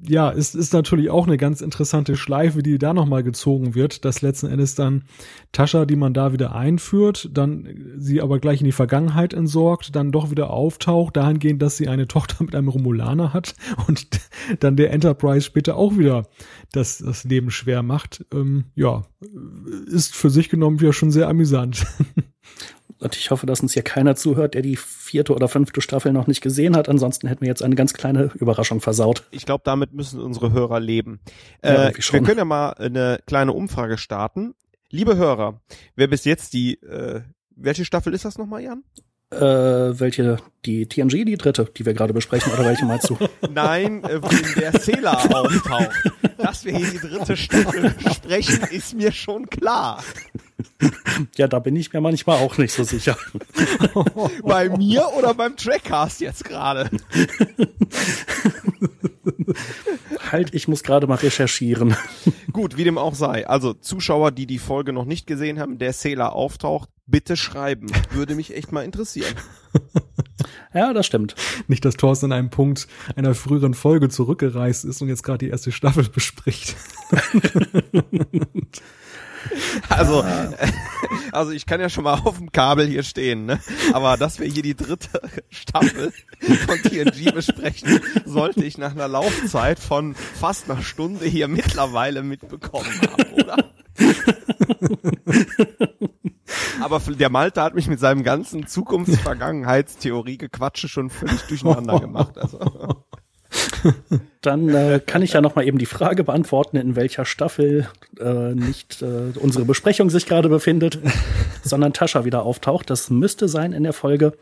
[0.08, 4.22] ja, es ist natürlich auch eine ganz interessante Schleife, die da nochmal gezogen wird, dass
[4.22, 5.04] letzten Endes dann
[5.52, 10.12] Tascha, die man da wieder einführt, dann sie aber gleich in die Vergangenheit entsorgt, dann
[10.12, 13.56] doch wieder auftaucht, dahingehend, dass sie eine Tochter mit einem Romulaner hat
[13.88, 14.08] und
[14.60, 16.28] dann der Enterprise später auch wieder
[16.72, 18.26] das, das Leben schwer macht.
[18.34, 19.06] Ähm, ja,
[19.88, 21.86] ist für sich genommen ja schon sehr amüsant.
[23.00, 26.28] Und ich hoffe, dass uns hier keiner zuhört, der die vierte oder fünfte Staffel noch
[26.28, 26.88] nicht gesehen hat.
[26.88, 29.24] Ansonsten hätten wir jetzt eine ganz kleine Überraschung versaut.
[29.32, 31.20] Ich glaube, damit müssen unsere Hörer leben.
[31.64, 34.56] Ja, äh, wir können ja mal eine kleine Umfrage starten.
[34.90, 35.60] Liebe Hörer,
[35.96, 37.22] wer bis jetzt die, äh,
[37.56, 38.84] welche Staffel ist das nochmal, Jan?
[39.32, 39.40] Äh,
[40.00, 43.18] welche, die TNG, die dritte, die wir gerade besprechen, oder welche meinst du?
[43.54, 45.90] Nein, äh, in der Cela auftaucht.
[46.38, 50.04] Dass wir hier die dritte Staffel besprechen, ist mir schon klar.
[51.38, 53.18] Ja, da bin ich mir manchmal auch nicht so sicher.
[54.44, 56.90] Bei mir oder beim Trackcast jetzt gerade?
[60.32, 61.96] halt, ich muss gerade mal recherchieren.
[62.52, 63.48] Gut, wie dem auch sei.
[63.48, 67.88] Also Zuschauer, die die Folge noch nicht gesehen haben, der Sailor auftaucht, bitte schreiben.
[68.12, 69.34] Würde mich echt mal interessieren.
[70.74, 71.36] Ja, das stimmt.
[71.70, 75.50] Nicht, dass Thorsten in einem Punkt einer früheren Folge zurückgereist ist und jetzt gerade die
[75.50, 76.76] erste Staffel bespricht.
[79.90, 80.26] Also,
[81.32, 83.60] also ich kann ja schon mal auf dem Kabel hier stehen, ne?
[83.94, 86.12] Aber dass wir hier die dritte Staffel
[86.66, 92.90] von TNG besprechen, sollte ich nach einer Laufzeit von fast einer Stunde hier mittlerweile mitbekommen
[93.02, 93.72] haben, oder?
[96.82, 102.38] Aber der Malte hat mich mit seinem ganzen Zukunfts-Vergangenheitstheorie-Gequatsche schon völlig durcheinander gemacht.
[102.38, 103.04] Also.
[104.42, 107.88] Dann äh, kann ich ja noch mal eben die Frage beantworten, in welcher Staffel
[108.20, 111.00] äh, nicht äh, unsere Besprechung sich gerade befindet,
[111.64, 112.90] sondern Tascha wieder auftaucht.
[112.90, 114.34] Das müsste sein in der Folge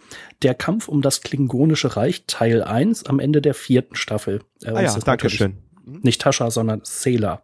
[0.41, 4.41] Der Kampf um das Klingonische Reich Teil 1 am Ende der vierten Staffel.
[4.63, 5.57] Äh, ah ja, danke schön.
[5.85, 7.43] Nicht Tascha, sondern Sailor.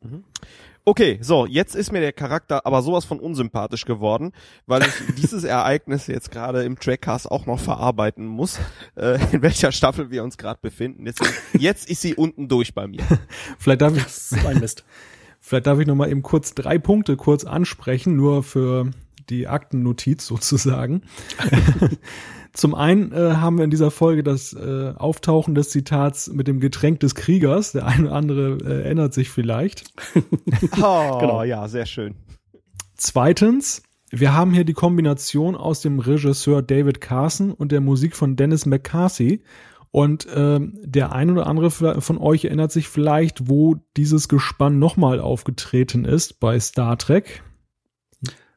[0.00, 0.24] Mhm.
[0.84, 4.32] Okay, so, jetzt ist mir der Charakter aber sowas von unsympathisch geworden,
[4.66, 8.58] weil ich dieses Ereignis jetzt gerade im Trackcast auch noch verarbeiten muss,
[8.96, 11.06] äh, in welcher Staffel wir uns gerade befinden.
[11.06, 11.22] Jetzt,
[11.58, 13.02] jetzt ist sie unten durch bei mir.
[13.58, 14.84] Vielleicht darf ich, ein Mist.
[15.40, 18.90] Vielleicht darf ich noch mal eben kurz drei Punkte kurz ansprechen, nur für
[19.28, 21.02] die Aktennotiz sozusagen.
[22.52, 26.60] Zum einen äh, haben wir in dieser Folge das äh, Auftauchen des Zitats mit dem
[26.60, 27.72] Getränk des Kriegers.
[27.72, 29.84] Der eine oder andere äh, erinnert sich vielleicht.
[30.82, 31.42] oh, genau.
[31.42, 32.14] ja, sehr schön.
[32.96, 38.36] Zweitens, wir haben hier die Kombination aus dem Regisseur David Carson und der Musik von
[38.36, 39.42] Dennis McCarthy.
[39.90, 45.18] Und ähm, der ein oder andere von euch erinnert sich vielleicht, wo dieses Gespann nochmal
[45.20, 47.42] aufgetreten ist bei Star Trek.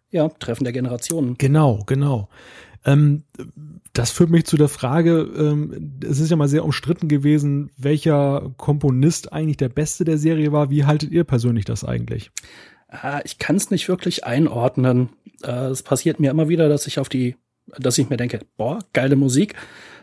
[0.10, 1.38] Ja, Treffen der Generationen.
[1.38, 2.28] Genau, genau.
[2.86, 3.24] Ähm,
[3.94, 8.52] das führt mich zu der Frage, ähm, es ist ja mal sehr umstritten gewesen, welcher
[8.58, 10.70] Komponist eigentlich der beste der Serie war.
[10.70, 12.32] Wie haltet ihr persönlich das eigentlich?
[12.88, 15.10] Ah, ich kann es nicht wirklich einordnen.
[15.44, 17.36] Äh, es passiert mir immer wieder, dass ich auf die,
[17.78, 19.56] dass ich mir denke, boah, geile Musik.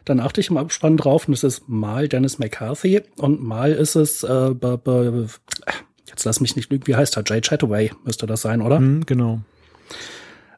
[0.05, 3.95] Dann achte ich im Abspann drauf und es ist mal Dennis McCarthy und mal ist
[3.95, 4.55] es, äh,
[6.07, 7.25] jetzt lass mich nicht lügen, wie heißt er?
[7.27, 8.81] Jay Chataway müsste das sein, oder?
[8.81, 9.41] Mhm, genau.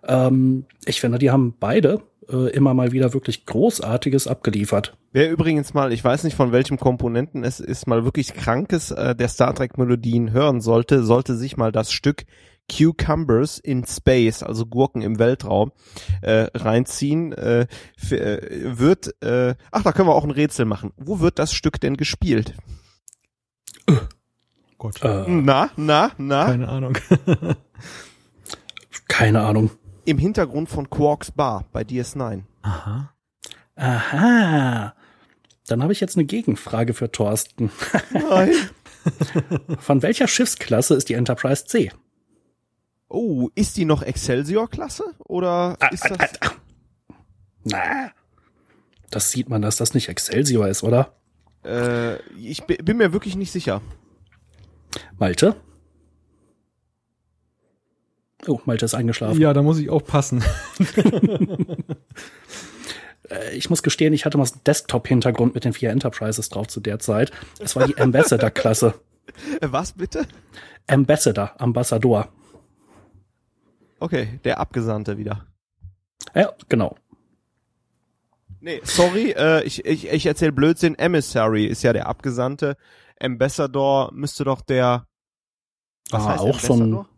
[0.06, 2.00] Ähm, ich finde, die haben beide
[2.32, 4.96] äh, immer mal wieder wirklich Großartiges abgeliefert.
[5.12, 9.14] Wer übrigens mal, ich weiß nicht von welchem Komponenten es ist, mal wirklich krankes äh,
[9.14, 12.24] der Star Trek Melodien hören sollte, sollte sich mal das Stück
[12.70, 15.72] Cucumbers in Space, also Gurken im Weltraum,
[16.22, 17.66] äh, reinziehen, äh,
[18.10, 20.92] äh, wird, äh, ach, da können wir auch ein Rätsel machen.
[20.96, 22.54] Wo wird das Stück denn gespielt?
[24.78, 25.02] Gott.
[25.02, 26.46] Äh, na, na, na?
[26.46, 26.96] Keine Ahnung.
[29.08, 29.70] Keine Ahnung.
[30.04, 32.42] Im Hintergrund von Quarks Bar bei DS9.
[32.62, 33.12] Aha.
[33.76, 34.94] Aha.
[35.66, 37.70] Dann habe ich jetzt eine Gegenfrage für Thorsten.
[38.10, 38.52] Nein.
[39.78, 41.90] Von welcher Schiffsklasse ist die Enterprise C?
[43.08, 45.04] Oh, ist die noch Excelsior-Klasse?
[45.20, 46.42] Oder Ah, ist ah, das.
[46.42, 47.14] ah, ah.
[47.64, 48.10] Na,
[49.10, 51.14] das sieht man, dass das nicht Excelsior ist, oder?
[51.64, 53.80] Äh, ich bi- bin mir wirklich nicht sicher.
[55.18, 55.56] Malte?
[58.50, 59.40] Oh, Malte ist eingeschlafen.
[59.40, 60.42] Ja, da muss ich auch passen.
[63.28, 66.66] Äh, Ich muss gestehen, ich hatte mal so einen Desktop-Hintergrund mit den vier Enterprises drauf
[66.66, 67.30] zu der Zeit.
[67.60, 68.94] Es war die Ambassador-Klasse.
[69.60, 70.26] Äh, was bitte?
[70.88, 72.32] Ambassador, Ambassador.
[74.00, 75.46] Okay, der Abgesandte wieder.
[76.34, 76.96] Ja, genau.
[78.60, 80.98] Nee, sorry, äh, ich, ich, ich erzähle Blödsinn.
[80.98, 82.76] Emissary ist ja der Abgesandte.
[83.20, 85.06] Ambassador müsste doch der.
[86.10, 87.08] Ah, auch so ein- Ambassador?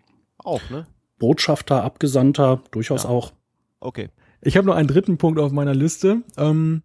[0.45, 0.87] Auch, ne?
[1.23, 3.11] Botschafter, Abgesandter, durchaus Ja.
[3.11, 3.33] auch.
[3.79, 4.09] Okay.
[4.41, 6.23] Ich habe noch einen dritten Punkt auf meiner Liste.
[6.37, 6.83] Ähm,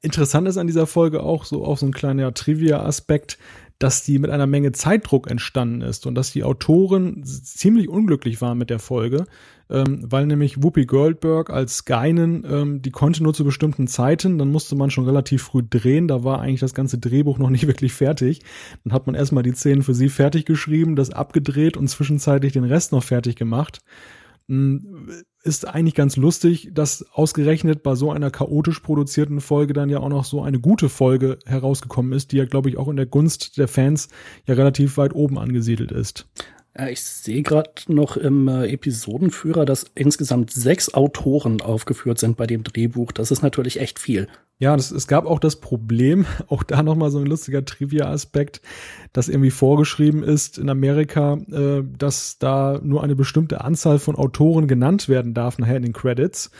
[0.00, 3.36] interessant ist an dieser Folge auch so auch so ein kleiner Trivia-Aspekt,
[3.80, 8.58] dass die mit einer Menge Zeitdruck entstanden ist und dass die Autoren ziemlich unglücklich waren
[8.58, 9.26] mit der Folge,
[9.70, 14.50] ähm, weil nämlich Whoopi Goldberg als Geinen, ähm, die konnte nur zu bestimmten Zeiten, dann
[14.50, 17.92] musste man schon relativ früh drehen, da war eigentlich das ganze Drehbuch noch nicht wirklich
[17.92, 18.42] fertig.
[18.84, 22.64] Dann hat man erstmal die Szenen für sie fertig geschrieben, das abgedreht und zwischenzeitlich den
[22.64, 23.80] Rest noch fertig gemacht.
[24.48, 25.08] Mm,
[25.44, 30.08] Ist eigentlich ganz lustig, dass ausgerechnet bei so einer chaotisch produzierten Folge dann ja auch
[30.08, 33.56] noch so eine gute Folge herausgekommen ist, die ja, glaube ich, auch in der Gunst
[33.56, 34.08] der Fans
[34.46, 36.26] ja relativ weit oben angesiedelt ist.
[36.78, 42.46] Ja, ich sehe gerade noch im äh, Episodenführer, dass insgesamt sechs Autoren aufgeführt sind bei
[42.46, 43.10] dem Drehbuch.
[43.10, 44.28] Das ist natürlich echt viel.
[44.60, 48.60] Ja, das, es gab auch das Problem, auch da nochmal so ein lustiger Trivia-Aspekt,
[49.12, 54.68] dass irgendwie vorgeschrieben ist in Amerika, äh, dass da nur eine bestimmte Anzahl von Autoren
[54.68, 56.52] genannt werden darf nachher in den Credits.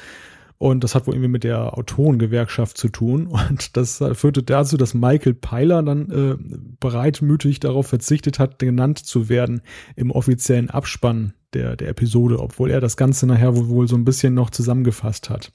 [0.63, 3.27] Und das hat wohl irgendwie mit der Autorengewerkschaft zu tun.
[3.29, 6.37] Und das führte dazu, dass Michael Peiler dann äh,
[6.79, 9.63] bereitmütig darauf verzichtet hat, genannt zu werden
[9.97, 14.05] im offiziellen Abspann der, der Episode, obwohl er das Ganze nachher wohl, wohl so ein
[14.05, 15.51] bisschen noch zusammengefasst hat.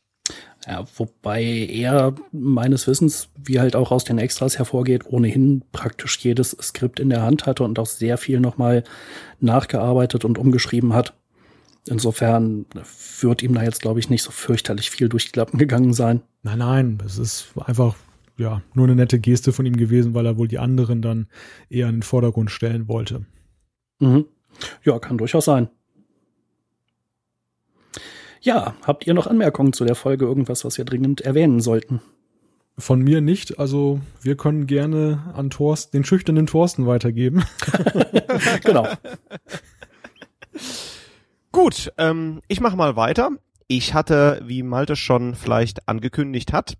[0.65, 6.57] Ja, wobei er meines Wissens, wie halt auch aus den Extras hervorgeht, ohnehin praktisch jedes
[6.59, 8.83] Skript in der Hand hatte und auch sehr viel nochmal
[9.39, 11.13] nachgearbeitet und umgeschrieben hat.
[11.87, 12.65] Insofern
[13.21, 16.21] wird ihm da jetzt, glaube ich, nicht so fürchterlich viel durch die Lappen gegangen sein.
[16.41, 17.95] Nein, nein, es ist einfach
[18.37, 21.27] ja nur eine nette Geste von ihm gewesen, weil er wohl die anderen dann
[21.69, 23.25] eher in den Vordergrund stellen wollte.
[23.99, 24.25] Mhm.
[24.83, 25.69] Ja, kann durchaus sein.
[28.41, 30.25] Ja, habt ihr noch Anmerkungen zu der Folge?
[30.25, 32.01] Irgendwas, was wir dringend erwähnen sollten?
[32.77, 37.43] Von mir nicht, also wir können gerne an Thorsten, den schüchternen Thorsten weitergeben.
[38.63, 38.87] genau.
[41.55, 43.29] Gut, ähm, ich mache mal weiter.
[43.67, 46.73] Ich hatte, wie Malte schon vielleicht angekündigt hat,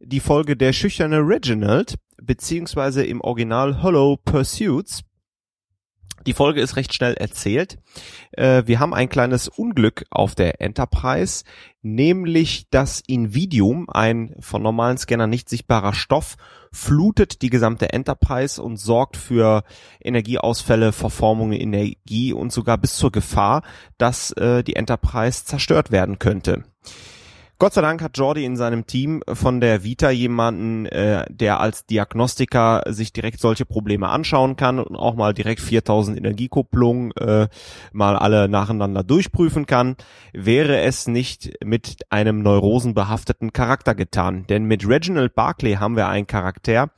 [0.00, 5.02] die Folge Der schüchterne Reginald, beziehungsweise im Original Hollow Pursuits.
[6.26, 7.78] Die Folge ist recht schnell erzählt.
[8.32, 11.44] Äh, wir haben ein kleines Unglück auf der Enterprise,
[11.82, 16.34] nämlich das Invidium, ein von normalen Scannern nicht sichtbarer Stoff,
[16.72, 19.62] flutet die gesamte Enterprise und sorgt für
[20.00, 23.62] Energieausfälle, Verformungen, Energie und sogar bis zur Gefahr,
[23.96, 26.64] dass äh, die Enterprise zerstört werden könnte.
[27.58, 31.86] Gott sei Dank hat Jordi in seinem Team von der Vita jemanden, äh, der als
[31.86, 37.48] Diagnostiker sich direkt solche Probleme anschauen kann und auch mal direkt 4000 Energiekupplungen äh,
[37.92, 39.96] mal alle nacheinander durchprüfen kann,
[40.34, 44.46] wäre es nicht mit einem neurosenbehafteten Charakter getan.
[44.50, 46.90] Denn mit Reginald Barclay haben wir einen Charakter,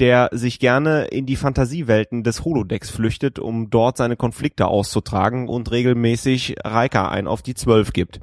[0.00, 5.70] der sich gerne in die Fantasiewelten des Holodecks flüchtet, um dort seine Konflikte auszutragen und
[5.70, 8.20] regelmäßig Reika ein auf die Zwölf gibt.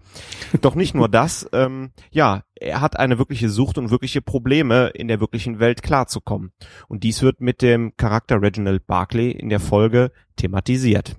[0.62, 5.08] Doch nicht nur das, ähm, ja, er hat eine wirkliche Sucht und wirkliche Probleme in
[5.08, 6.52] der wirklichen Welt klarzukommen.
[6.88, 11.16] Und dies wird mit dem Charakter Reginald Barclay in der Folge thematisiert.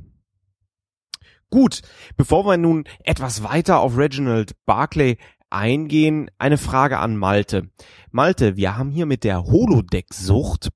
[1.50, 1.80] Gut,
[2.16, 5.16] bevor wir nun etwas weiter auf Reginald Barclay
[5.51, 7.70] eingehen, eine Frage an Malte.
[8.11, 10.70] Malte, wir haben hier mit der Holodeck-Sucht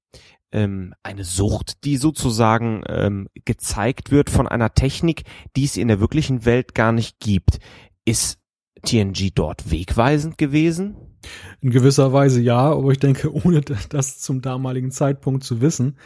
[0.53, 5.25] ähm, eine Sucht, die sozusagen ähm, gezeigt wird von einer Technik,
[5.57, 7.59] die es in der wirklichen Welt gar nicht gibt.
[8.05, 8.39] Ist
[8.85, 10.97] TNG dort wegweisend gewesen?
[11.61, 15.97] In gewisser Weise ja, aber ich denke, ohne das zum damaligen Zeitpunkt zu wissen.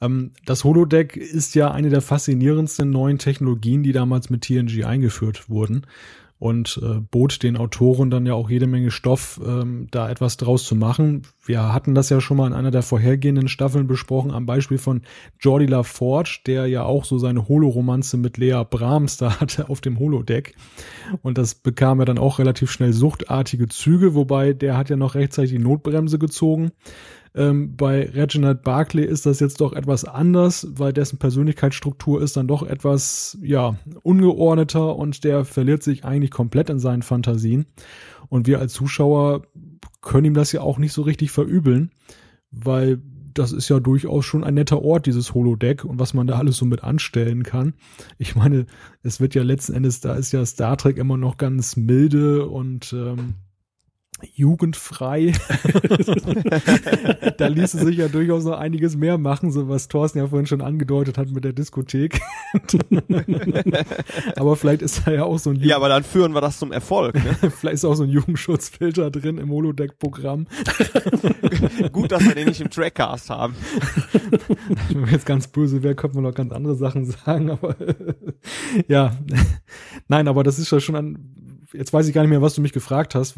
[0.00, 5.48] Ähm, das Holodeck ist ja eine der faszinierendsten neuen Technologien, die damals mit TNG eingeführt
[5.48, 5.86] wurden
[6.44, 10.64] und äh, bot den Autoren dann ja auch jede Menge Stoff, ähm, da etwas draus
[10.64, 11.22] zu machen.
[11.42, 15.00] Wir hatten das ja schon mal in einer der vorhergehenden Staffeln besprochen, am Beispiel von
[15.40, 19.98] Jordi LaForge, der ja auch so seine Holoromanze mit Lea Brahms da hatte auf dem
[19.98, 20.54] Holodeck.
[21.22, 25.14] Und das bekam ja dann auch relativ schnell suchtartige Züge, wobei der hat ja noch
[25.14, 26.72] rechtzeitig die Notbremse gezogen.
[27.34, 32.46] Ähm, bei Reginald Barclay ist das jetzt doch etwas anders, weil dessen Persönlichkeitsstruktur ist dann
[32.46, 37.66] doch etwas, ja, ungeordneter und der verliert sich eigentlich komplett in seinen Fantasien.
[38.28, 39.42] Und wir als Zuschauer
[40.00, 41.90] können ihm das ja auch nicht so richtig verübeln,
[42.50, 43.02] weil
[43.34, 46.56] das ist ja durchaus schon ein netter Ort, dieses Holodeck und was man da alles
[46.56, 47.74] so mit anstellen kann.
[48.16, 48.66] Ich meine,
[49.02, 52.92] es wird ja letzten Endes, da ist ja Star Trek immer noch ganz milde und
[52.92, 53.34] ähm,
[54.34, 55.32] jugendfrei.
[57.36, 60.60] da ließe sich ja durchaus noch einiges mehr machen, so was Thorsten ja vorhin schon
[60.60, 62.20] angedeutet hat mit der Diskothek.
[64.36, 66.58] aber vielleicht ist da ja auch so ein Jugend Ja, aber dann führen wir das
[66.58, 67.16] zum Erfolg.
[67.16, 67.50] Ne?
[67.50, 70.46] vielleicht ist auch so ein Jugendschutzfilter drin im Holodeck-Programm.
[71.92, 73.54] Gut, dass wir den nicht im Trackcast haben.
[74.88, 77.76] Wenn man jetzt ganz böse wäre, könnte man noch ganz andere Sachen sagen, aber
[78.88, 79.16] ja.
[80.08, 81.43] Nein, aber das ist ja schon ein
[81.74, 83.36] jetzt weiß ich gar nicht mehr, was du mich gefragt hast.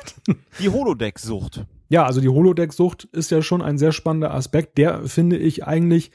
[0.60, 1.64] Die Holodeck-Sucht.
[1.88, 4.76] Ja, also die Holodeck-Sucht ist ja schon ein sehr spannender Aspekt.
[4.76, 6.10] Der finde ich eigentlich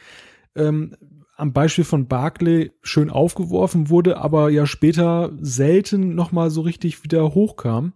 [0.55, 0.95] ähm,
[1.35, 7.33] am Beispiel von Barclay schön aufgeworfen wurde, aber ja später selten nochmal so richtig wieder
[7.33, 7.93] hochkam.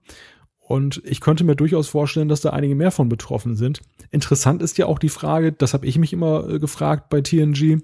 [0.60, 3.82] Und ich könnte mir durchaus vorstellen, dass da einige mehr von betroffen sind.
[4.12, 7.80] Interessant ist ja auch die Frage, das habe ich mich immer äh, gefragt bei TNG,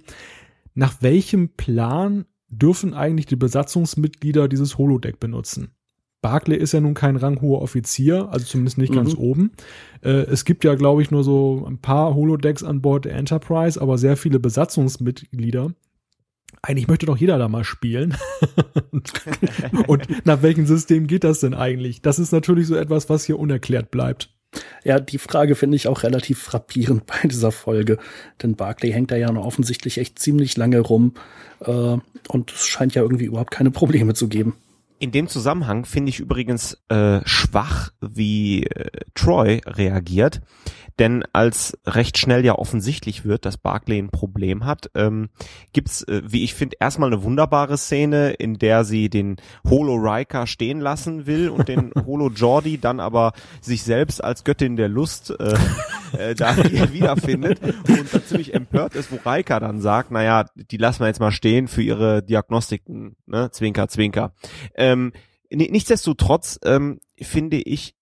[0.73, 2.25] nach welchem Plan
[2.57, 5.69] dürfen eigentlich die Besatzungsmitglieder dieses Holodeck benutzen.
[6.23, 8.95] Barclay ist ja nun kein ranghoher Offizier, also zumindest nicht mhm.
[8.95, 9.51] ganz oben.
[10.01, 13.79] Äh, es gibt ja, glaube ich, nur so ein paar Holodecks an Bord der Enterprise,
[13.79, 15.73] aber sehr viele Besatzungsmitglieder.
[16.61, 18.15] Eigentlich möchte doch jeder da mal spielen.
[19.87, 22.01] und nach welchem System geht das denn eigentlich?
[22.01, 24.32] Das ist natürlich so etwas, was hier unerklärt bleibt.
[24.83, 27.97] Ja, die Frage finde ich auch relativ frappierend bei dieser Folge,
[28.41, 31.13] denn Barclay hängt da ja noch offensichtlich echt ziemlich lange rum
[31.61, 31.97] äh,
[32.27, 34.55] und es scheint ja irgendwie überhaupt keine Probleme zu geben.
[34.99, 40.41] In dem Zusammenhang finde ich übrigens äh, schwach, wie äh, Troy reagiert.
[40.99, 45.29] Denn als recht schnell ja offensichtlich wird, dass Barclay ein Problem hat, ähm,
[45.71, 49.37] gibt's, äh, wie ich finde, erstmal eine wunderbare Szene, in der sie den
[49.67, 54.75] Holo Riker stehen lassen will und den Holo Jordi dann aber sich selbst als Göttin
[54.75, 55.55] der Lust äh,
[56.17, 56.55] äh, da
[56.93, 61.19] wiederfindet und dann ziemlich empört ist, wo Riker dann sagt, naja, die lassen wir jetzt
[61.19, 63.49] mal stehen für ihre Diagnostiken, ne?
[63.51, 64.33] Zwinker, Zwinker.
[64.75, 65.11] Ähm,
[65.49, 67.95] nichtsdestotrotz ähm, finde ich,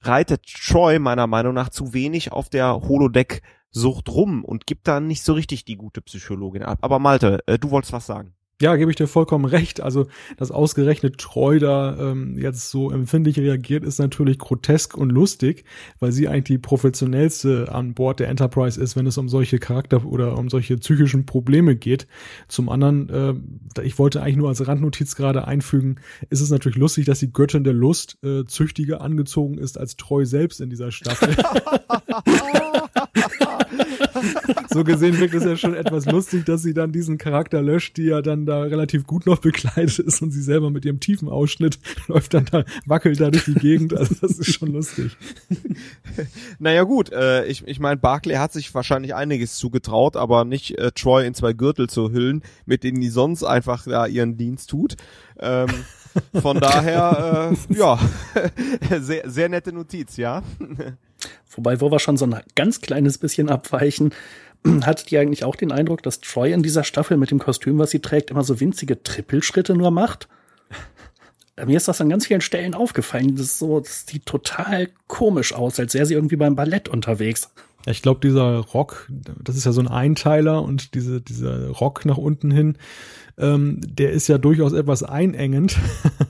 [0.00, 5.22] reitet Troy meiner Meinung nach zu wenig auf der Holodeck-Sucht rum und gibt da nicht
[5.22, 6.78] so richtig die gute Psychologin ab.
[6.82, 8.34] Aber Malte, äh, du wolltest was sagen.
[8.60, 9.80] Ja, gebe ich dir vollkommen recht.
[9.80, 15.64] Also, dass ausgerechnet Treu da ähm, jetzt so empfindlich reagiert, ist natürlich grotesk und lustig,
[16.00, 20.04] weil sie eigentlich die professionellste an Bord der Enterprise ist, wenn es um solche Charakter-
[20.04, 22.08] oder um solche psychischen Probleme geht.
[22.48, 23.08] Zum anderen,
[23.76, 27.32] äh, ich wollte eigentlich nur als Randnotiz gerade einfügen, ist es natürlich lustig, dass die
[27.32, 31.36] Göttin der Lust äh, züchtiger angezogen ist als Treu selbst in dieser Staffel.
[34.70, 38.04] so gesehen wirkt es ja schon etwas lustig, dass sie dann diesen Charakter löscht, die
[38.04, 41.78] ja dann da relativ gut noch bekleidet ist und sie selber mit ihrem tiefen Ausschnitt
[42.08, 43.94] läuft dann da, wackelt da durch die Gegend.
[43.94, 45.16] Also das ist schon lustig.
[46.58, 50.90] Naja gut, äh, ich, ich meine, Barclay hat sich wahrscheinlich einiges zugetraut, aber nicht äh,
[50.92, 54.96] Troy in zwei Gürtel zu hüllen, mit denen die sonst einfach da ihren Dienst tut.
[55.38, 55.68] Ähm,
[56.40, 57.98] von daher, äh, ja,
[59.00, 60.42] sehr, sehr nette Notiz, ja.
[61.50, 64.12] Wobei, wo wir schon so ein ganz kleines bisschen abweichen,
[64.82, 67.90] hattet ihr eigentlich auch den Eindruck, dass Troy in dieser Staffel mit dem Kostüm, was
[67.90, 70.28] sie trägt, immer so winzige Trippelschritte nur macht?
[71.66, 73.34] Mir ist das an ganz vielen Stellen aufgefallen.
[73.34, 77.50] Das, ist so, das sieht total komisch aus, als wäre sie irgendwie beim Ballett unterwegs.
[77.86, 82.18] ich glaube, dieser Rock, das ist ja so ein Einteiler und diese, dieser Rock nach
[82.18, 82.78] unten hin,
[83.38, 85.76] ähm, der ist ja durchaus etwas einengend.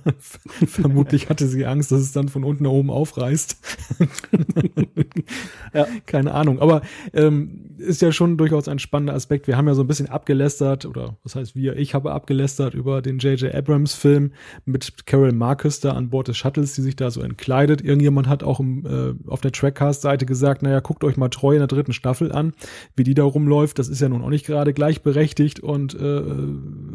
[0.66, 3.56] Vermutlich hatte sie Angst, dass es dann von unten nach oben aufreißt.
[5.74, 5.86] ja.
[6.06, 6.60] Keine Ahnung.
[6.60, 6.82] Aber
[7.12, 9.46] ähm, ist ja schon durchaus ein spannender Aspekt.
[9.46, 13.02] Wir haben ja so ein bisschen abgelästert, oder was heißt wir, ich habe abgelästert über
[13.02, 13.54] den J.J.
[13.54, 14.32] Abrams-Film
[14.64, 17.82] mit Carol Marcus da an Bord des Shuttles, die sich da so entkleidet.
[17.82, 21.60] Irgendjemand hat auch im, äh, auf der Trackcast-Seite gesagt, naja, guckt euch mal treu in
[21.60, 22.52] der dritten Staffel an,
[22.96, 23.78] wie die da rumläuft.
[23.78, 26.22] Das ist ja nun auch nicht gerade gleichberechtigt und äh,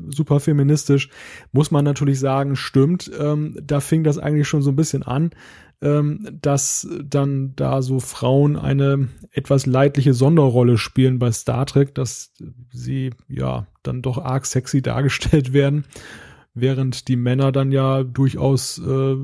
[0.10, 1.10] super feministisch.
[1.52, 3.12] Muss man natürlich sagen, stimmt.
[3.20, 5.32] Ähm, da fing das eigentlich schon so ein bisschen an
[5.84, 12.32] ähm, dass dann da so Frauen eine etwas leidliche Sonderrolle spielen bei Star Trek, dass
[12.72, 15.84] sie ja dann doch arg sexy dargestellt werden,
[16.54, 19.16] während die Männer dann ja durchaus äh,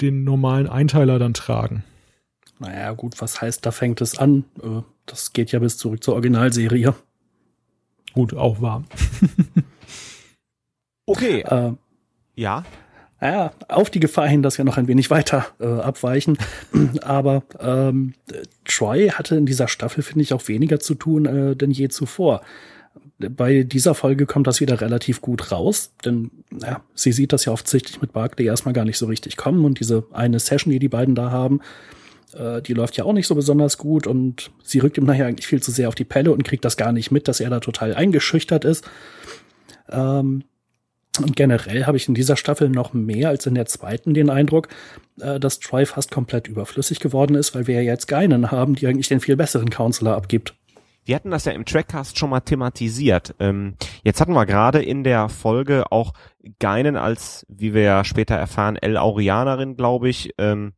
[0.00, 1.84] den normalen Einteiler dann tragen.
[2.58, 4.44] Naja, gut, was heißt, da fängt es an?
[4.62, 6.94] Äh, das geht ja bis zurück zur Originalserie.
[8.14, 8.84] Gut, auch wahr.
[11.10, 11.40] okay.
[11.40, 11.72] Äh,
[12.36, 12.64] ja
[13.20, 16.38] naja, auf die Gefahr hin, dass wir noch ein wenig weiter äh, abweichen.
[17.02, 18.14] Aber ähm,
[18.64, 22.40] Troy hatte in dieser Staffel, finde ich, auch weniger zu tun äh, denn je zuvor.
[23.18, 26.30] Bei dieser Folge kommt das wieder relativ gut raus, denn
[26.62, 29.78] ja, sie sieht das ja offensichtlich mit Barclay erstmal gar nicht so richtig kommen und
[29.78, 31.60] diese eine Session, die die beiden da haben,
[32.32, 35.46] äh, die läuft ja auch nicht so besonders gut und sie rückt ihm nachher eigentlich
[35.46, 37.60] viel zu sehr auf die Pelle und kriegt das gar nicht mit, dass er da
[37.60, 38.88] total eingeschüchtert ist.
[39.90, 40.44] Ähm,
[41.18, 44.68] und generell habe ich in dieser Staffel noch mehr als in der zweiten den Eindruck,
[45.20, 48.86] äh, dass Troy fast komplett überflüssig geworden ist, weil wir ja jetzt Geinen haben, die
[48.86, 50.54] eigentlich den viel besseren Counselor abgibt.
[51.04, 53.34] Wir hatten das ja im Trackcast schon mal thematisiert.
[53.40, 56.12] Ähm, jetzt hatten wir gerade in der Folge auch
[56.58, 60.74] Geinen als, wie wir ja später erfahren, El Aurianerin, glaube ich, ähm,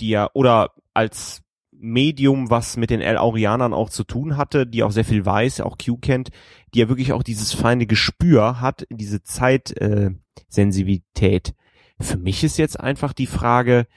[0.00, 1.41] die ja, oder als
[1.82, 5.62] Medium, was mit den El Aurianern auch zu tun hatte, die auch sehr viel weiß,
[5.62, 6.30] auch Q kennt,
[6.72, 11.48] die ja wirklich auch dieses feine Gespür hat, diese Zeitsensibilität.
[11.48, 13.88] Äh, Für mich ist jetzt einfach die Frage,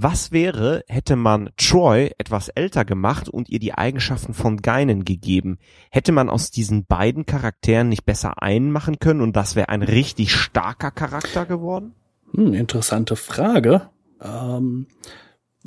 [0.00, 5.58] was wäre, hätte man Troy etwas älter gemacht und ihr die Eigenschaften von Geinen gegeben?
[5.90, 9.82] Hätte man aus diesen beiden Charakteren nicht besser einen machen können und das wäre ein
[9.82, 11.94] richtig starker Charakter geworden?
[12.32, 13.90] Hm, interessante Frage.
[14.22, 14.86] Ähm,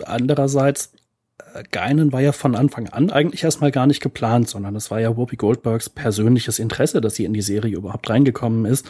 [0.06, 0.94] andererseits
[1.72, 5.16] Geinen war ja von Anfang an eigentlich erstmal gar nicht geplant, sondern es war ja
[5.18, 8.90] Whoopi Goldbergs persönliches Interesse, dass sie in die Serie überhaupt reingekommen ist.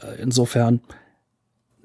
[0.00, 0.80] Äh, insofern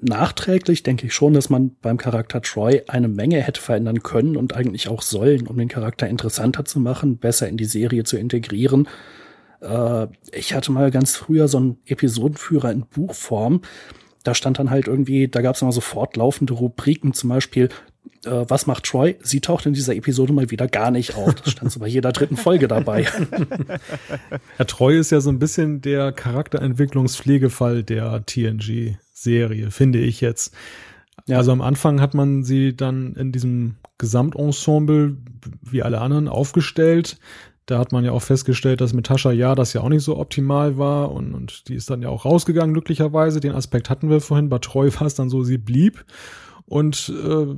[0.00, 4.54] nachträglich denke ich schon, dass man beim Charakter Troy eine Menge hätte verändern können und
[4.54, 8.88] eigentlich auch sollen, um den Charakter interessanter zu machen, besser in die Serie zu integrieren.
[9.60, 13.62] Äh, ich hatte mal ganz früher so einen Episodenführer in Buchform.
[14.24, 17.68] Da stand dann halt irgendwie, da gab es immer so fortlaufende Rubriken, zum Beispiel
[18.24, 19.16] äh, was macht Troy?
[19.22, 21.34] Sie taucht in dieser Episode mal wieder gar nicht auf.
[21.34, 23.06] Das stand so bei jeder dritten Folge dabei.
[24.56, 30.54] Herr Troy ist ja so ein bisschen der Charakterentwicklungspflegefall der TNG-Serie, finde ich jetzt.
[31.26, 31.38] Ja.
[31.38, 35.16] Also am Anfang hat man sie dann in diesem Gesamtensemble
[35.62, 37.18] wie alle anderen aufgestellt.
[37.66, 40.16] Da hat man ja auch festgestellt, dass mit Tascha ja das ja auch nicht so
[40.16, 43.40] optimal war und, und die ist dann ja auch rausgegangen, glücklicherweise.
[43.40, 44.48] Den Aspekt hatten wir vorhin.
[44.48, 46.04] Bei Treu war es dann so, sie blieb.
[46.64, 47.56] Und äh,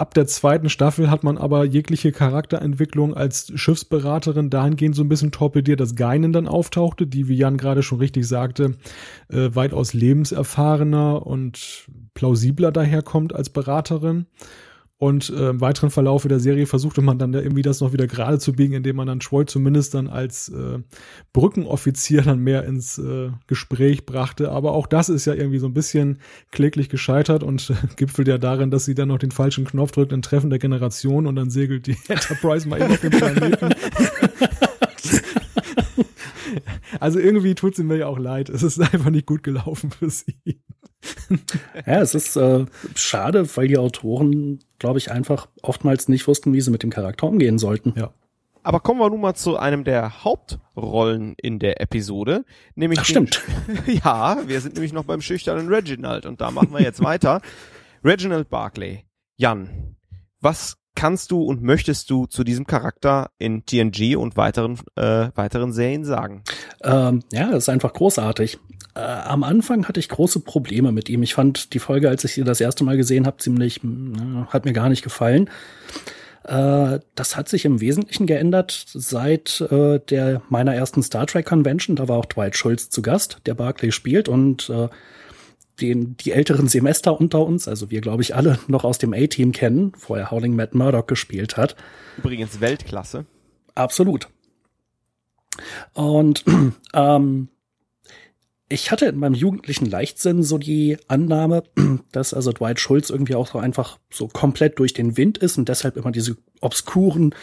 [0.00, 5.30] Ab der zweiten Staffel hat man aber jegliche Charakterentwicklung als Schiffsberaterin dahingehend so ein bisschen
[5.30, 8.76] torpediert, dass Geinen dann auftauchte, die, wie Jan gerade schon richtig sagte,
[9.28, 14.24] äh, weitaus lebenserfahrener und plausibler daherkommt als Beraterin.
[15.00, 18.06] Und äh, im weiteren Verlauf der Serie versuchte man dann da irgendwie das noch wieder
[18.06, 20.80] gerade zu biegen, indem man dann Troy zumindest dann als äh,
[21.32, 24.52] Brückenoffizier dann mehr ins äh, Gespräch brachte.
[24.52, 26.18] Aber auch das ist ja irgendwie so ein bisschen
[26.50, 30.12] kläglich gescheitert und äh, gipfelt ja darin, dass sie dann noch den falschen Knopf drückt
[30.12, 33.70] in Treffen der Generation und dann segelt die Enterprise mal eben auf den Planeten.
[37.00, 38.50] also irgendwie tut sie mir ja auch leid.
[38.50, 40.60] Es ist einfach nicht gut gelaufen für sie.
[41.86, 46.60] ja, es ist äh, schade, weil die Autoren, glaube ich, einfach oftmals nicht wussten, wie
[46.60, 47.94] sie mit dem Charakter umgehen sollten.
[47.96, 48.12] Ja.
[48.62, 53.42] Aber kommen wir nun mal zu einem der Hauptrollen in der Episode, nämlich Ach, stimmt.
[53.86, 57.40] ja, wir sind nämlich noch beim schüchternen Reginald und da machen wir jetzt weiter.
[58.04, 59.04] Reginald Barclay.
[59.36, 59.96] Jan,
[60.40, 65.72] was kannst du und möchtest du zu diesem Charakter in TNG und weiteren äh, weiteren
[65.72, 66.42] Serien sagen?
[66.82, 68.58] Ähm, ja, das ist einfach großartig.
[68.94, 71.22] Äh, am Anfang hatte ich große Probleme mit ihm.
[71.22, 73.86] Ich fand die Folge, als ich sie das erste Mal gesehen habe, ziemlich, äh,
[74.48, 75.48] hat mir gar nicht gefallen.
[76.44, 81.96] Äh, das hat sich im Wesentlichen geändert seit äh, der meiner ersten Star Trek Convention.
[81.96, 84.88] Da war auch Dwight Schultz zu Gast, der Barclay spielt und äh,
[85.80, 89.52] den die älteren Semester unter uns, also wir glaube ich alle noch aus dem A-Team
[89.52, 91.76] kennen, vorher Howling Matt Murdoch gespielt hat.
[92.18, 93.26] Übrigens Weltklasse.
[93.74, 94.28] Absolut.
[95.94, 96.44] Und
[96.94, 97.48] ähm,
[98.72, 101.64] ich hatte in meinem jugendlichen Leichtsinn so die Annahme,
[102.12, 105.68] dass also Dwight Schultz irgendwie auch so einfach so komplett durch den Wind ist und
[105.68, 107.34] deshalb immer diese obskuren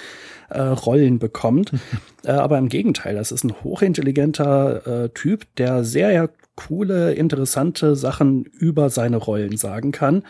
[0.49, 1.73] äh, Rollen bekommt.
[2.23, 7.95] äh, aber im Gegenteil, das ist ein hochintelligenter äh, Typ, der sehr ja, coole, interessante
[7.95, 10.23] Sachen über seine Rollen sagen kann.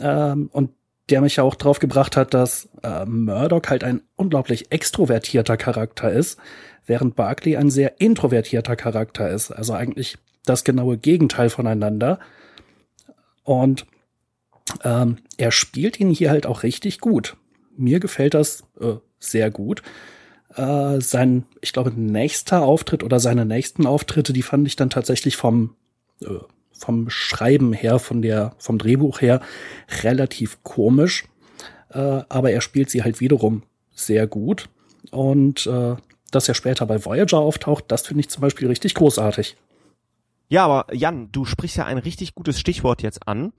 [0.00, 0.70] Ähm, und
[1.10, 6.10] der mich ja auch drauf gebracht hat, dass äh, Murdoch halt ein unglaublich extrovertierter Charakter
[6.10, 6.38] ist,
[6.86, 9.50] während Barclay ein sehr introvertierter Charakter ist.
[9.50, 12.20] Also eigentlich das genaue Gegenteil voneinander.
[13.42, 13.86] Und
[14.84, 17.36] ähm, er spielt ihn hier halt auch richtig gut.
[17.76, 19.82] Mir gefällt das äh, sehr gut.
[20.54, 25.36] Äh, sein, ich glaube, nächster Auftritt oder seine nächsten Auftritte, die fand ich dann tatsächlich
[25.36, 25.76] vom,
[26.22, 26.26] äh,
[26.72, 29.40] vom Schreiben her, von der, vom Drehbuch her
[30.02, 31.24] relativ komisch.
[31.90, 34.68] Äh, aber er spielt sie halt wiederum sehr gut.
[35.10, 35.96] Und äh,
[36.30, 39.56] dass er später bei Voyager auftaucht, das finde ich zum Beispiel richtig großartig.
[40.50, 43.52] Ja, aber Jan, du sprichst ja ein richtig gutes Stichwort jetzt an.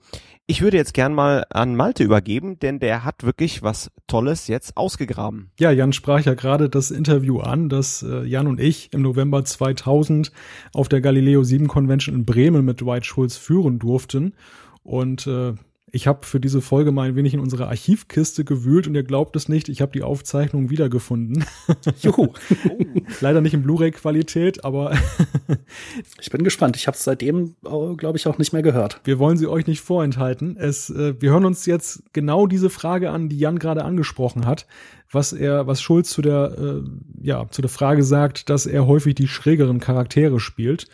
[0.46, 4.76] Ich würde jetzt gern mal an Malte übergeben, denn der hat wirklich was Tolles jetzt
[4.76, 5.50] ausgegraben.
[5.58, 9.42] Ja, Jan sprach ja gerade das Interview an, das äh, Jan und ich im November
[9.42, 10.32] 2000
[10.74, 14.34] auf der Galileo 7 Convention in Bremen mit Dwight Schulz führen durften.
[14.82, 15.54] Und äh,
[15.94, 19.36] ich habe für diese Folge mal ein wenig in unsere Archivkiste gewühlt und ihr glaubt
[19.36, 21.44] es nicht, ich habe die Aufzeichnung wiedergefunden.
[22.00, 22.32] Juhu.
[23.20, 24.96] Leider nicht in Blu-ray-Qualität, aber
[26.20, 26.76] ich bin gespannt.
[26.76, 29.02] Ich habe es seitdem, glaube ich, auch nicht mehr gehört.
[29.04, 30.56] Wir wollen sie euch nicht vorenthalten.
[30.56, 34.66] Es, äh, wir hören uns jetzt genau diese Frage an, die Jan gerade angesprochen hat,
[35.10, 36.82] was er, was Schulz zu der, äh,
[37.20, 40.88] ja, zu der Frage sagt, dass er häufig die schrägeren Charaktere spielt.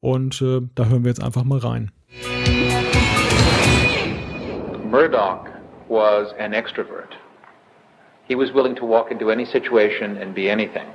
[0.00, 1.90] Und äh, da hören wir jetzt einfach mal rein.
[4.94, 5.48] Murdoch
[5.88, 7.14] was an extrovert.
[8.28, 10.86] He was willing to walk into any situation and be anything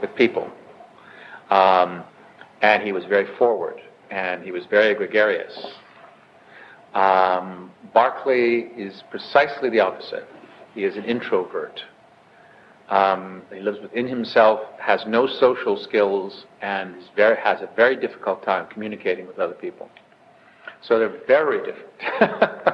[0.00, 0.48] with people.
[1.50, 2.04] Um,
[2.62, 3.80] and he was very forward,
[4.12, 5.52] and he was very gregarious.
[6.94, 10.28] Um, Barclay is precisely the opposite.
[10.72, 11.82] He is an introvert.
[12.88, 18.44] Um, he lives within himself, has no social skills, and very, has a very difficult
[18.44, 19.90] time communicating with other people.
[20.82, 22.73] So they're very different.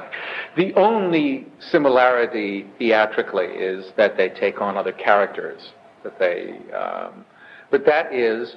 [0.55, 5.71] the only similarity theatrically is that they take on other characters.
[6.03, 7.25] That they, um,
[7.69, 8.55] but that is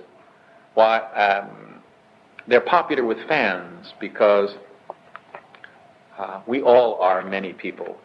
[0.75, 1.83] why um,
[2.49, 4.57] they're popular with fans because
[6.19, 7.97] uh, we all are many people,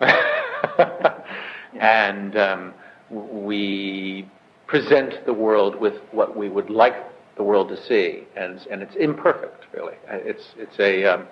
[1.80, 2.74] and um,
[3.10, 4.28] we
[4.66, 6.94] present the world with what we would like
[7.36, 9.94] the world to see, and and it's imperfect, really.
[10.08, 11.26] It's it's a um,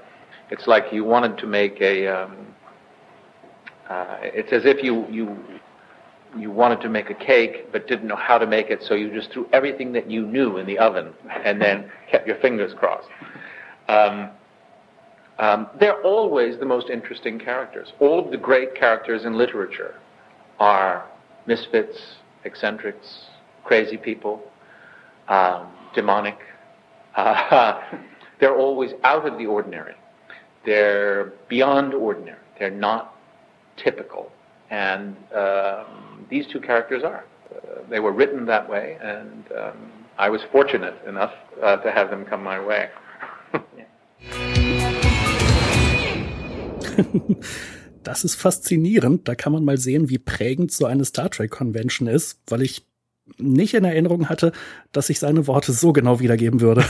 [0.51, 2.07] it's like you wanted to make a.
[2.07, 2.46] Um,
[3.88, 5.36] uh, it's as if you you
[6.36, 9.12] you wanted to make a cake but didn't know how to make it, so you
[9.12, 11.12] just threw everything that you knew in the oven
[11.44, 13.09] and then kept your fingers crossed.
[13.88, 14.30] Um,
[15.38, 17.92] um, they're always the most interesting characters.
[18.01, 19.94] All of the great characters in literature
[20.59, 21.07] are
[21.46, 21.96] misfits,
[22.44, 23.26] eccentrics,
[23.64, 24.42] crazy people.
[25.28, 26.38] Um, demonic.
[27.14, 27.80] Uh,
[28.40, 29.94] they're always out of the ordinary.
[30.69, 32.45] They're beyond ordinary.
[32.59, 33.16] They're not
[33.79, 34.31] typical.
[34.69, 37.25] And um, these two characters are.
[37.25, 42.11] Uh, they were written that way, and um, I was fortunate enough uh, to have
[42.11, 42.91] them come my way.
[48.03, 49.27] das ist faszinierend.
[49.27, 52.85] Da kann man mal sehen, wie prägend so eine Star Trek Convention ist, weil ich
[53.37, 54.53] nicht in Erinnerung hatte,
[54.93, 56.85] dass ich seine Worte so genau wiedergeben würde.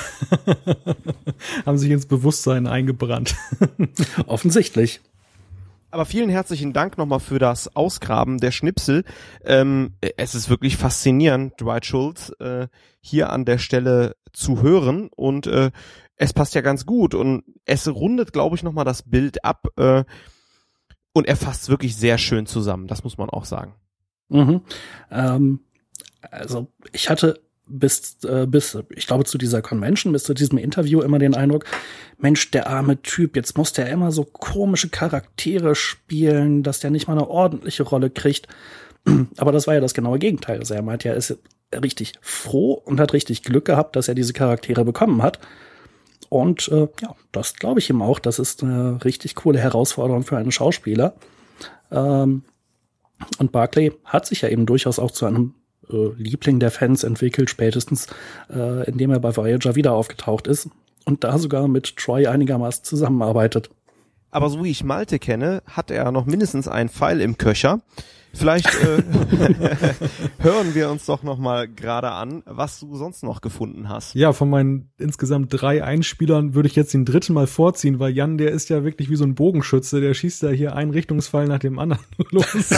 [1.66, 3.36] Haben sich ins Bewusstsein eingebrannt.
[4.26, 5.00] Offensichtlich.
[5.90, 9.04] Aber vielen herzlichen Dank nochmal für das Ausgraben der Schnipsel.
[9.44, 12.68] Ähm, es ist wirklich faszinierend, Dwight Schultz äh,
[13.00, 15.70] hier an der Stelle zu hören und äh,
[16.16, 20.04] es passt ja ganz gut und es rundet, glaube ich, nochmal das Bild ab äh,
[21.12, 22.86] und er fasst wirklich sehr schön zusammen.
[22.86, 23.74] Das muss man auch sagen.
[24.28, 24.60] Mhm.
[25.10, 25.60] Ähm,
[26.30, 31.00] also ich hatte bis, äh, bis, ich glaube, zu dieser Convention, bis zu diesem Interview
[31.02, 31.64] immer den Eindruck,
[32.16, 37.06] Mensch, der arme Typ, jetzt muss der immer so komische Charaktere spielen, dass der nicht
[37.08, 38.48] mal eine ordentliche Rolle kriegt.
[39.36, 40.58] Aber das war ja das genaue Gegenteil.
[40.58, 41.38] Also er meint ja, er ist
[41.74, 45.38] richtig froh und hat richtig Glück gehabt, dass er diese Charaktere bekommen hat.
[46.30, 48.18] Und äh, ja, das glaube ich ihm auch.
[48.18, 51.14] Das ist eine richtig coole Herausforderung für einen Schauspieler.
[51.90, 52.44] Ähm,
[53.38, 55.54] und Barclay hat sich ja eben durchaus auch zu einem
[55.90, 58.06] äh, Liebling der Fans entwickelt, spätestens
[58.50, 60.68] äh, indem er bei Voyager wieder aufgetaucht ist
[61.04, 63.70] und da sogar mit Troy einigermaßen zusammenarbeitet.
[64.30, 67.80] Aber so wie ich Malte kenne, hat er noch mindestens einen Pfeil im Köcher
[68.38, 69.02] Vielleicht äh,
[70.38, 74.14] hören wir uns doch noch mal gerade an, was du sonst noch gefunden hast.
[74.14, 78.38] Ja, von meinen insgesamt drei Einspielern würde ich jetzt den dritten mal vorziehen, weil Jan,
[78.38, 81.58] der ist ja wirklich wie so ein Bogenschütze, der schießt ja hier einen Richtungsfall nach
[81.58, 82.54] dem anderen los.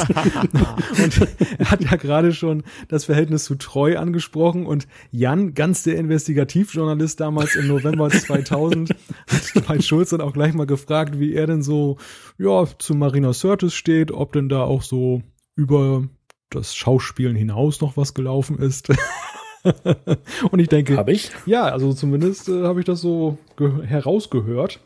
[1.02, 1.28] und
[1.58, 7.20] er hat ja gerade schon das Verhältnis zu Treu angesprochen und Jan, ganz der Investigativjournalist
[7.20, 8.90] damals im November 2000,
[9.28, 11.98] hat bei Schulz dann auch gleich mal gefragt, wie er denn so,
[12.38, 15.22] ja, zu Marina Sirtis steht, ob denn da auch so
[15.60, 16.04] über
[16.48, 18.88] das Schauspielen hinaus noch was gelaufen ist.
[20.50, 21.30] und ich denke, habe ich?
[21.44, 23.36] Ja, also zumindest äh, habe ich das so
[23.84, 24.80] herausgehört.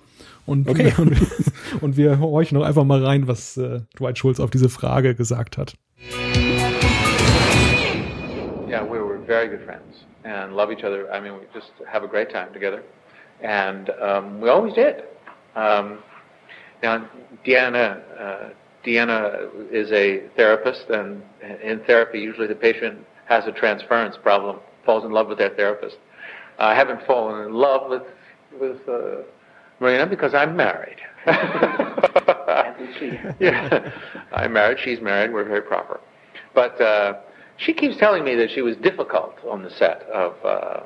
[0.46, 0.92] Und, okay.
[0.98, 1.16] und,
[1.80, 5.56] und, wir horchen noch einfach mal rein, was äh, Dwight Schultz auf diese Frage gesagt
[5.56, 5.74] hat.
[8.68, 11.08] Yeah, we were very good friends and love each other.
[11.14, 12.82] I mean, we just have a great time together.
[13.42, 15.04] And um, we always did.
[15.54, 15.98] Um,
[16.82, 17.04] now,
[17.46, 18.50] Deanna, uh,
[18.84, 21.22] Deanna is a therapist, and
[21.62, 25.96] in therapy, usually the patient has a transference problem, falls in love with their therapist.
[26.58, 28.02] I haven't fallen in love with
[28.60, 29.22] with uh,
[29.80, 30.98] Marina because I'm married.
[33.40, 33.90] yeah,
[34.32, 34.78] I'm married.
[34.84, 35.32] She's married.
[35.32, 36.00] We're very proper.
[36.54, 37.14] But uh,
[37.56, 40.80] she keeps telling me that she was difficult on the set of uh,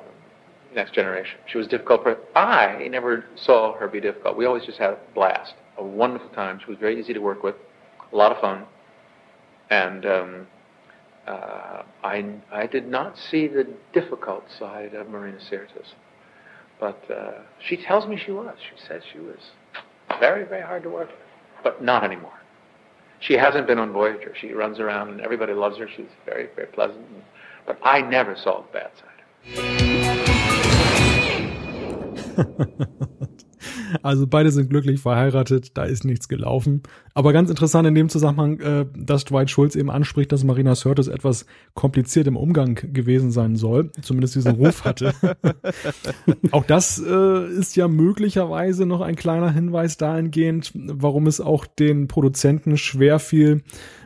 [0.75, 1.39] Next Generation.
[1.47, 2.03] She was difficult.
[2.03, 4.37] For, I never saw her be difficult.
[4.37, 6.61] We always just had a blast, a wonderful time.
[6.65, 7.57] She was very easy to work with
[8.13, 8.65] a lot of fun.
[9.71, 10.47] And um,
[11.27, 15.95] uh, I, I did not see the difficult side of Marina Sirtis.
[16.81, 18.57] But uh, she tells me she was.
[18.59, 19.39] She says she was
[20.21, 21.19] very, very hard to work with.
[21.63, 22.33] But not anymore.
[23.21, 24.33] She hasn't been on Voyager.
[24.41, 25.89] She runs around and everybody loves her.
[25.89, 27.05] She's very, very pleasant.
[27.67, 29.15] But I never saw the bad side.
[34.02, 36.82] Also beide sind glücklich verheiratet, da ist nichts gelaufen.
[37.15, 41.09] Aber ganz interessant in dem Zusammenhang, äh, dass Dwight Schulz eben anspricht, dass Marina Sirtis
[41.09, 45.12] etwas kompliziert im Umgang gewesen sein soll, zumindest diesen Ruf hatte.
[46.51, 52.09] auch das äh, ist ja möglicherweise noch ein kleiner Hinweis dahingehend, warum es auch den
[52.09, 53.62] Produzenten schwer fiel,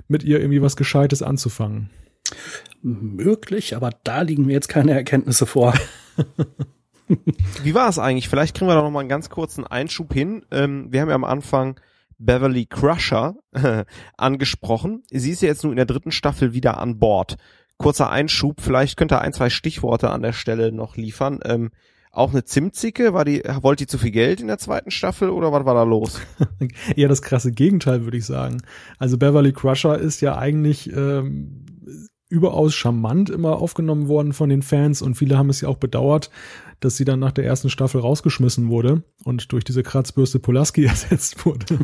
[0.09, 1.91] mit ihr irgendwie was Gescheites anzufangen.
[2.83, 5.75] Möglich, aber da liegen mir jetzt keine Erkenntnisse vor.
[7.63, 8.29] Wie war es eigentlich?
[8.29, 10.45] Vielleicht kriegen wir da noch mal einen ganz kurzen Einschub hin.
[10.51, 11.81] Ähm, wir haben ja am Anfang
[12.19, 13.35] Beverly Crusher
[14.17, 15.03] angesprochen.
[15.11, 17.37] Sie ist ja jetzt nur in der dritten Staffel wieder an Bord.
[17.79, 21.41] Kurzer Einschub, vielleicht könnt ihr ein, zwei Stichworte an der Stelle noch liefern.
[21.45, 21.71] Ähm,
[22.13, 23.15] auch eine Zimtzicke?
[23.15, 25.83] War die, wollte die zu viel Geld in der zweiten Staffel oder was war da
[25.83, 26.21] los?
[26.97, 28.63] Eher das krasse Gegenteil, würde ich sagen.
[28.99, 31.65] Also Beverly Crusher ist ja eigentlich ähm,
[32.33, 36.31] überaus charmant immer aufgenommen worden von den Fans und viele haben es ja auch bedauert,
[36.81, 41.45] dass sie dann nach der ersten Staffel rausgeschmissen wurde und durch diese Kratzbürste Pulaski ersetzt
[41.45, 41.79] wurde.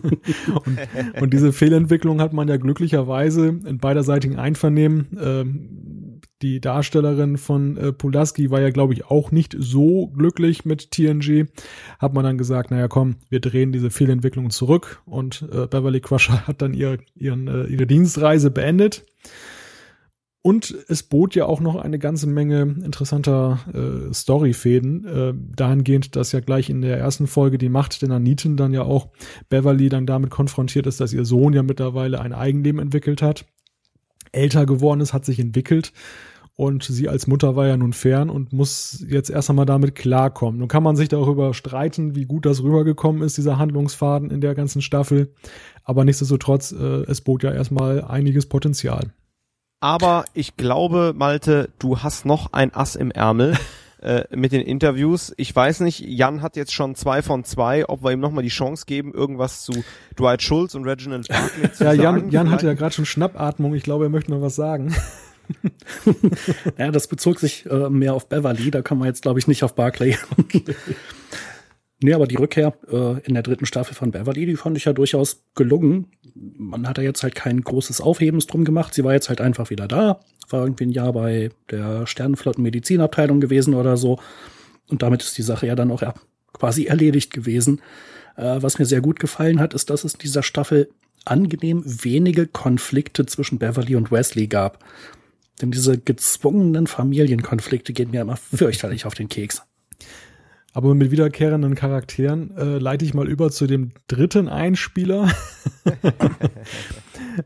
[0.64, 0.78] und,
[1.20, 5.18] und, diese Fehlentwicklung hat man ja glücklicherweise in beiderseitigen Einvernehmen.
[5.20, 10.90] Ähm, die Darstellerin von äh, Pulaski war ja, glaube ich, auch nicht so glücklich mit
[10.92, 11.46] TNG.
[11.98, 16.46] Hat man dann gesagt, naja, komm, wir drehen diese Fehlentwicklung zurück und äh, Beverly Crusher
[16.46, 19.04] hat dann ihr, ihren, äh, ihre Dienstreise beendet.
[20.48, 26.32] Und es bot ja auch noch eine ganze Menge interessanter äh, Storyfäden, äh, dahingehend, dass
[26.32, 29.08] ja gleich in der ersten Folge die Macht der Naniten dann ja auch
[29.50, 33.44] Beverly dann damit konfrontiert ist, dass ihr Sohn ja mittlerweile ein Eigenleben entwickelt hat,
[34.32, 35.92] älter geworden ist, hat sich entwickelt
[36.56, 40.60] und sie als Mutter war ja nun fern und muss jetzt erst einmal damit klarkommen.
[40.60, 44.54] Nun kann man sich darüber streiten, wie gut das rübergekommen ist, dieser Handlungsfaden in der
[44.54, 45.34] ganzen Staffel,
[45.84, 49.12] aber nichtsdestotrotz, äh, es bot ja erstmal einiges Potenzial.
[49.80, 53.56] Aber ich glaube, Malte, du hast noch ein Ass im Ärmel.
[54.00, 55.32] äh, mit den Interviews.
[55.36, 58.48] Ich weiß nicht, Jan hat jetzt schon zwei von zwei, ob wir ihm nochmal die
[58.48, 59.72] Chance geben, irgendwas zu
[60.18, 62.02] Dwight Schultz und Reginald Barkley zu ja, sagen.
[62.02, 63.74] Jan, Jan hatte ja gerade schon Schnappatmung.
[63.74, 64.94] Ich glaube, er möchte noch was sagen.
[66.78, 68.70] ja, das bezog sich äh, mehr auf Beverly.
[68.70, 70.16] Da kann man jetzt, glaube ich, nicht auf Barclay.
[72.00, 74.92] Nee, aber die Rückkehr äh, in der dritten Staffel von Beverly, die fand ich ja
[74.92, 76.06] durchaus gelungen.
[76.34, 78.94] Man hat da jetzt halt kein großes Aufhebens drum gemacht.
[78.94, 80.20] Sie war jetzt halt einfach wieder da.
[80.48, 84.20] War irgendwie ein Jahr bei der Sternenflotten-Medizinabteilung gewesen oder so.
[84.88, 86.14] Und damit ist die Sache ja dann auch ja,
[86.52, 87.80] quasi erledigt gewesen.
[88.36, 90.90] Äh, was mir sehr gut gefallen hat, ist, dass es in dieser Staffel
[91.24, 94.84] angenehm wenige Konflikte zwischen Beverly und Wesley gab.
[95.60, 99.62] Denn diese gezwungenen Familienkonflikte gehen mir immer fürchterlich auf den Keks.
[100.74, 105.30] Aber mit wiederkehrenden Charakteren äh, leite ich mal über zu dem dritten Einspieler.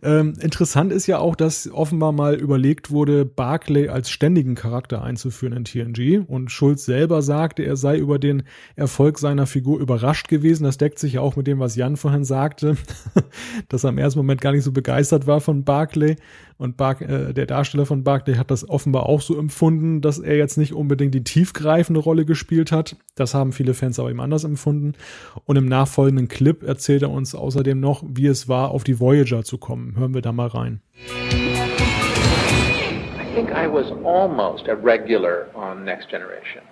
[0.03, 5.53] Ähm, interessant ist ja auch, dass offenbar mal überlegt wurde, Barclay als ständigen Charakter einzuführen
[5.53, 6.25] in TNG.
[6.27, 8.45] Und Schulz selber sagte, er sei über den
[8.77, 10.65] Erfolg seiner Figur überrascht gewesen.
[10.65, 12.77] Das deckt sich ja auch mit dem, was Jan vorhin sagte,
[13.69, 16.17] dass er im ersten Moment gar nicht so begeistert war von Barclay.
[16.59, 20.37] Und Bar äh, der Darsteller von Barclay hat das offenbar auch so empfunden, dass er
[20.37, 22.97] jetzt nicht unbedingt die tiefgreifende Rolle gespielt hat.
[23.15, 24.95] Das haben viele Fans aber eben anders empfunden.
[25.45, 29.45] Und im nachfolgenden Clip erzählt er uns außerdem noch, wie es war, auf die Voyager
[29.45, 29.97] zu kommen.
[29.97, 30.81] Hören wir da mal rein.
[33.33, 36.63] I think I was almost a regular on Next Generation.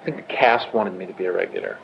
[0.00, 1.78] I think the cast wanted me to be a regular.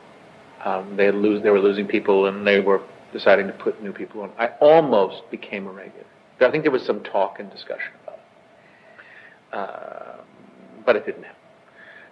[0.65, 2.79] Um, they lose, they were losing people, and they were
[3.11, 4.31] deciding to put new people on.
[4.39, 6.02] I almost became a regular.
[6.45, 10.21] I think there was some talk and discussion about it, uh,
[10.85, 11.39] but it didn't happen.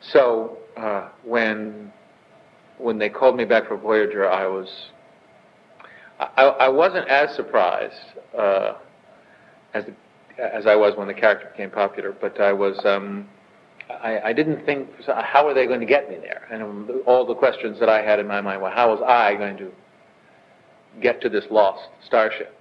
[0.02, 1.92] So uh, when
[2.78, 4.68] when they called me back for Voyager, I was
[6.20, 7.96] I, I wasn't as surprised
[8.38, 8.74] uh,
[9.74, 9.94] as the,
[10.56, 13.28] as I was when the character became popular, but I was um,
[13.90, 17.36] I, I didn't think how are they going to get me there, and all the
[17.36, 19.72] questions that I had in my mind were how was I going to
[21.02, 22.56] get to this lost starship,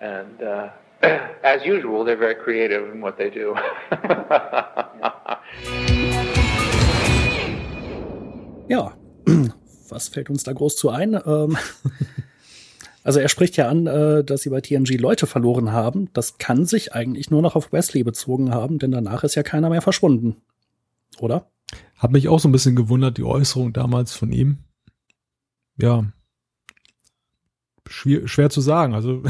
[0.00, 0.68] and uh,
[1.42, 3.54] as usual, they're very creative in what they do.
[8.68, 8.92] ja,
[9.88, 11.14] was fällt uns da groß zu ein?
[11.14, 11.56] Ähm,
[13.04, 16.10] also er spricht ja an, äh, dass sie bei TNG Leute verloren haben.
[16.12, 19.70] Das kann sich eigentlich nur noch auf Wesley bezogen haben, denn danach ist ja keiner
[19.70, 20.36] mehr verschwunden.
[21.20, 21.50] Oder?
[21.96, 24.58] Hat mich auch so ein bisschen gewundert, die Äußerung damals von ihm.
[25.76, 26.04] Ja,
[27.88, 28.94] schwer, schwer zu sagen.
[28.94, 29.22] Also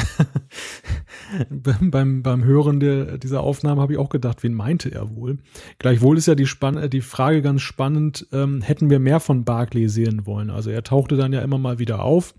[1.50, 5.38] beim, beim Hören der, dieser Aufnahme habe ich auch gedacht, wen meinte er wohl?
[5.78, 9.88] Gleichwohl ist ja die, Spann die Frage ganz spannend, ähm, hätten wir mehr von Barclay
[9.88, 10.50] sehen wollen?
[10.50, 12.34] Also er tauchte dann ja immer mal wieder auf,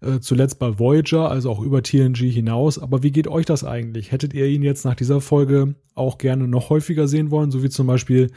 [0.00, 2.78] äh, zuletzt bei Voyager, also auch über TNG hinaus.
[2.78, 4.12] Aber wie geht euch das eigentlich?
[4.12, 7.70] Hättet ihr ihn jetzt nach dieser Folge auch gerne noch häufiger sehen wollen, so wie
[7.70, 8.30] zum Beispiel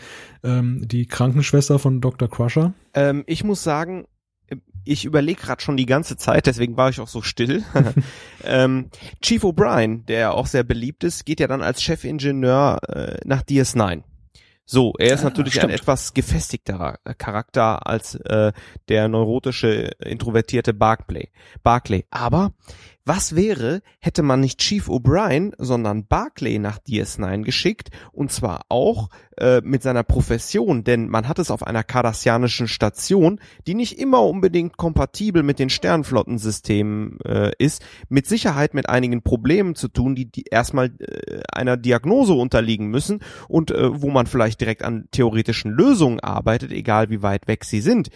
[0.43, 2.29] ähm, die Krankenschwester von Dr.
[2.29, 2.73] Crusher?
[2.93, 4.05] Ähm, ich muss sagen,
[4.85, 7.63] ich überlege gerade schon die ganze Zeit, deswegen war ich auch so still.
[8.43, 8.89] ähm,
[9.21, 14.03] Chief O'Brien, der auch sehr beliebt ist, geht ja dann als Chefingenieur äh, nach DS9.
[14.67, 15.71] So, er ist ja, natürlich stimmt.
[15.71, 18.51] ein etwas gefestigterer Charakter als äh,
[18.89, 21.29] der neurotische, introvertierte Barclay.
[21.61, 22.05] Barclay.
[22.09, 22.53] Aber
[23.05, 29.09] was wäre, hätte man nicht Chief O'Brien, sondern Barclay nach DS9 geschickt und zwar auch
[29.37, 34.23] äh, mit seiner Profession, denn man hat es auf einer kardassianischen Station, die nicht immer
[34.23, 40.31] unbedingt kompatibel mit den Sternflottensystemen äh, ist, mit Sicherheit mit einigen Problemen zu tun, die,
[40.31, 45.71] die erstmal äh, einer Diagnose unterliegen müssen und äh, wo man vielleicht direkt an theoretischen
[45.71, 48.09] Lösungen arbeitet, egal wie weit weg sie sind.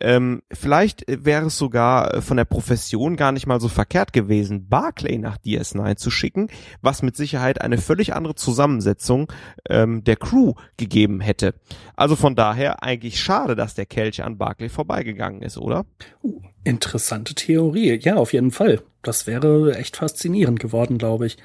[0.00, 4.68] Ähm, vielleicht wäre es sogar von der Profession gar nicht mal so verkehrt gewesen, gewesen,
[4.68, 6.48] Barclay nach DS9 zu schicken,
[6.82, 9.32] was mit Sicherheit eine völlig andere Zusammensetzung
[9.68, 11.54] ähm, der Crew gegeben hätte.
[11.96, 15.86] Also von daher eigentlich schade, dass der Kelch an Barclay vorbeigegangen ist, oder?
[16.22, 17.98] Uh, interessante Theorie.
[18.00, 18.82] Ja, auf jeden Fall.
[19.02, 21.36] Das wäre echt faszinierend geworden, glaube ich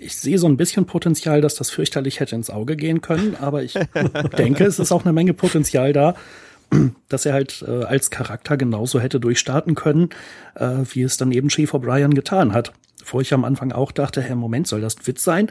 [0.00, 3.62] ich sehe so ein bisschen Potenzial, dass das fürchterlich hätte ins Auge gehen können, aber
[3.62, 3.74] ich
[4.38, 6.14] denke, es ist auch eine Menge Potenzial da,
[7.08, 10.10] dass er halt äh, als Charakter genauso hätte durchstarten können,
[10.54, 12.72] äh, wie es dann eben Chief O'Brien getan hat.
[13.04, 15.50] Wo ich am Anfang auch dachte, hey, Moment, soll das ein Witz sein?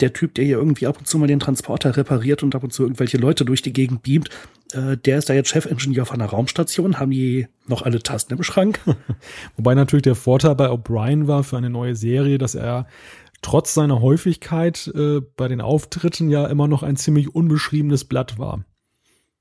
[0.00, 2.72] Der Typ, der hier irgendwie ab und zu mal den Transporter repariert und ab und
[2.72, 4.28] zu irgendwelche Leute durch die Gegend beamt,
[4.72, 6.98] äh, der ist da jetzt Chefingenieur von einer Raumstation.
[6.98, 8.80] Haben die noch alle Tasten im Schrank?
[9.56, 12.86] Wobei natürlich der Vorteil bei O'Brien war für eine neue Serie, dass er
[13.40, 18.64] trotz seiner Häufigkeit äh, bei den Auftritten ja immer noch ein ziemlich unbeschriebenes Blatt war.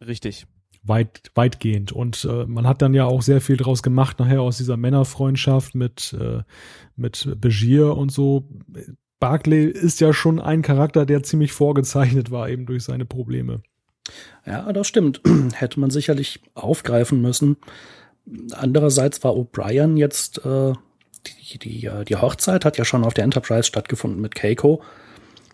[0.05, 0.45] Richtig
[0.83, 1.91] weit, weitgehend.
[1.91, 5.75] Und äh, man hat dann ja auch sehr viel draus gemacht, nachher aus dieser Männerfreundschaft
[5.75, 6.43] mit, äh,
[6.95, 8.49] mit Begier und so.
[9.23, 13.61] Barclay ist ja schon ein Charakter, der ziemlich vorgezeichnet war, eben durch seine Probleme.
[14.45, 15.21] Ja, das stimmt.
[15.53, 17.55] Hätte man sicherlich aufgreifen müssen.
[18.51, 20.73] Andererseits war O'Brien jetzt, äh,
[21.25, 24.83] die, die, die Hochzeit hat ja schon auf der Enterprise stattgefunden mit Keiko.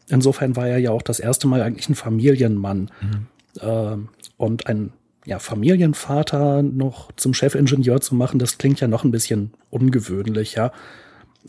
[0.08, 2.90] Insofern war er ja auch das erste Mal eigentlich ein Familienmann.
[3.02, 3.28] Mhm.
[3.62, 3.98] Äh,
[4.38, 4.94] und ein
[5.28, 10.72] ja, Familienvater noch zum Chefingenieur zu machen, das klingt ja noch ein bisschen ungewöhnlich, ja,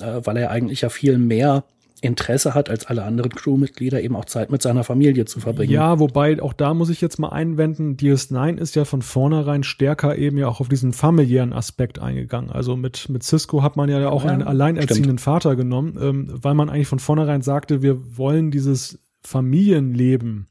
[0.02, 1.64] äh, weil er eigentlich ja viel mehr
[2.02, 5.72] Interesse hat, als alle anderen Crewmitglieder eben auch Zeit mit seiner Familie zu verbringen.
[5.72, 10.16] Ja, wobei auch da muss ich jetzt mal einwenden, DS9 ist ja von vornherein stärker
[10.16, 12.50] eben ja auch auf diesen familiären Aspekt eingegangen.
[12.50, 15.20] Also mit, mit Cisco hat man ja auch ja, einen alleinerziehenden stimmt.
[15.20, 20.48] Vater genommen, ähm, weil man eigentlich von vornherein sagte, wir wollen dieses Familienleben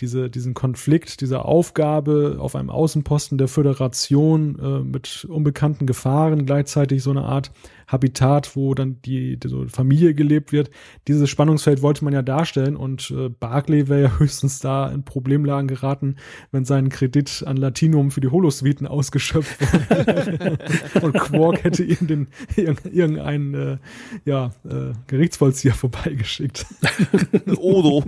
[0.00, 7.02] diese, diesen Konflikt, diese Aufgabe auf einem Außenposten der Föderation äh, mit unbekannten Gefahren, gleichzeitig
[7.02, 7.52] so eine Art
[7.90, 10.70] Habitat, wo dann die, die so Familie gelebt wird.
[11.08, 15.68] Dieses Spannungsfeld wollte man ja darstellen und äh, Barclay wäre ja höchstens da in Problemlagen
[15.68, 16.16] geraten,
[16.52, 20.58] wenn sein Kredit an Latinum für die Holosuiten ausgeschöpft wurde.
[21.02, 23.78] und Quark hätte ihm den irgendeinen äh,
[24.24, 26.66] ja, äh, Gerichtsvollzieher vorbeigeschickt.
[27.56, 28.04] Odo.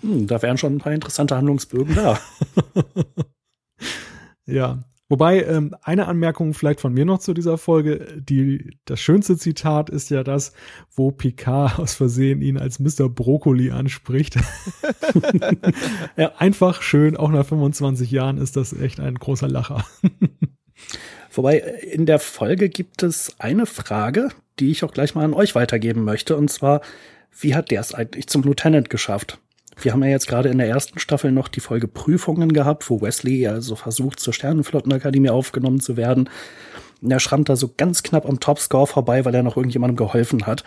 [0.00, 2.18] hm, da wären schon ein paar interessante Handlungsbögen da.
[4.46, 4.78] ja,
[5.10, 8.06] Wobei, ähm, eine Anmerkung vielleicht von mir noch zu dieser Folge.
[8.16, 10.52] Die, das schönste Zitat ist ja das,
[10.94, 13.08] wo Picard aus Versehen ihn als Mr.
[13.08, 14.36] Brokkoli anspricht.
[16.16, 19.84] ja, einfach schön, auch nach 25 Jahren ist das echt ein großer Lacher.
[21.32, 24.28] Wobei, in der Folge gibt es eine Frage,
[24.60, 26.36] die ich auch gleich mal an euch weitergeben möchte.
[26.36, 26.82] Und zwar,
[27.36, 29.40] wie hat der es eigentlich zum Lieutenant geschafft?
[29.80, 33.00] Wir haben ja jetzt gerade in der ersten Staffel noch die Folge Prüfungen gehabt, wo
[33.00, 36.28] Wesley also versucht, zur Sternenflottenakademie aufgenommen zu werden.
[37.00, 40.46] Und er schrammt da so ganz knapp am Topscore vorbei, weil er noch irgendjemandem geholfen
[40.46, 40.64] hat.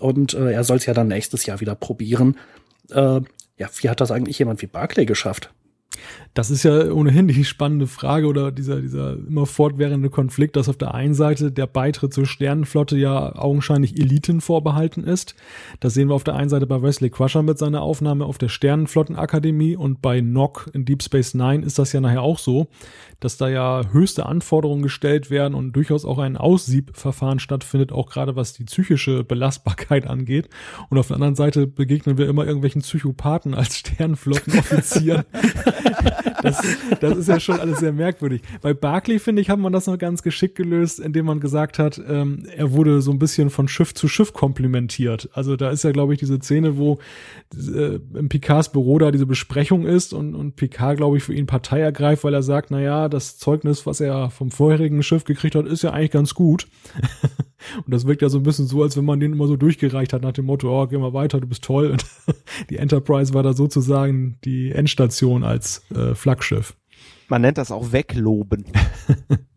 [0.00, 2.36] Und äh, er soll es ja dann nächstes Jahr wieder probieren.
[2.90, 3.20] Äh,
[3.58, 5.52] ja, wie hat das eigentlich jemand wie Barclay geschafft?
[6.34, 10.78] Das ist ja ohnehin die spannende Frage oder dieser, dieser immer fortwährende Konflikt, dass auf
[10.78, 15.34] der einen Seite der Beitritt zur Sternenflotte ja augenscheinlich Eliten vorbehalten ist.
[15.80, 18.48] Das sehen wir auf der einen Seite bei Wesley Crusher mit seiner Aufnahme auf der
[18.48, 22.68] Sternenflottenakademie und bei Nock in Deep Space Nine ist das ja nachher auch so,
[23.20, 28.36] dass da ja höchste Anforderungen gestellt werden und durchaus auch ein Aussiebverfahren stattfindet, auch gerade
[28.36, 30.48] was die psychische Belastbarkeit angeht.
[30.88, 35.24] Und auf der anderen Seite begegnen wir immer irgendwelchen Psychopathen als Sternenflottenoffizieren.
[36.42, 36.62] das,
[37.00, 38.42] das ist ja schon alles sehr merkwürdig.
[38.60, 42.00] Bei Barclay, finde ich, hat man das noch ganz geschickt gelöst, indem man gesagt hat,
[42.06, 45.28] ähm, er wurde so ein bisschen von Schiff zu Schiff komplimentiert.
[45.32, 46.98] Also da ist ja, glaube ich, diese Szene, wo
[47.54, 51.46] äh, im Picards Büro da diese Besprechung ist und, und Picard, glaube ich, für ihn
[51.46, 55.54] Partei ergreift, weil er sagt, na ja, das Zeugnis, was er vom vorherigen Schiff gekriegt
[55.54, 56.66] hat, ist ja eigentlich ganz gut.
[57.76, 60.12] Und das wirkt ja so ein bisschen so, als wenn man den immer so durchgereicht
[60.12, 61.90] hat nach dem Motto, oh, geh mal weiter, du bist toll.
[61.90, 62.04] Und
[62.70, 66.74] die Enterprise war da sozusagen die Endstation als äh, Flaggschiff.
[67.28, 68.66] Man nennt das auch wegloben.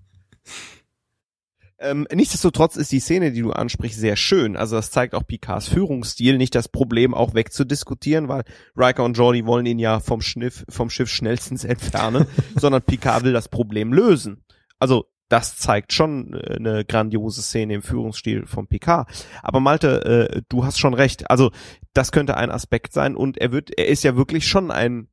[1.77, 4.56] Ähm, nichtsdestotrotz ist die Szene, die du ansprichst, sehr schön.
[4.56, 8.44] Also das zeigt auch Picards Führungsstil, nicht das Problem auch wegzudiskutieren, weil
[8.76, 13.34] Riker und Jordi wollen ihn ja vom, Schniff, vom Schiff schnellstens entfernen, sondern Picard will
[13.34, 14.44] das Problem lösen.
[14.80, 19.10] Also das zeigt schon äh, eine grandiose Szene im Führungsstil von Picard.
[19.41, 21.30] Aber Malte, äh, du hast schon recht.
[21.30, 21.52] Also
[21.93, 25.07] das könnte ein Aspekt sein und er wird, er ist ja wirklich schon ein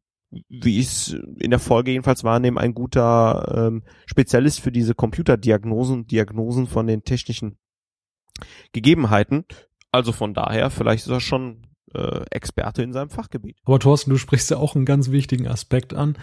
[0.48, 6.06] wie ich es in der Folge jedenfalls wahrnehme, ein guter ähm, Spezialist für diese Computerdiagnosen,
[6.06, 7.58] Diagnosen von den technischen
[8.72, 9.44] Gegebenheiten.
[9.90, 13.58] Also von daher, vielleicht ist er schon äh, Experte in seinem Fachgebiet.
[13.64, 16.16] Aber Thorsten, du sprichst ja auch einen ganz wichtigen Aspekt an.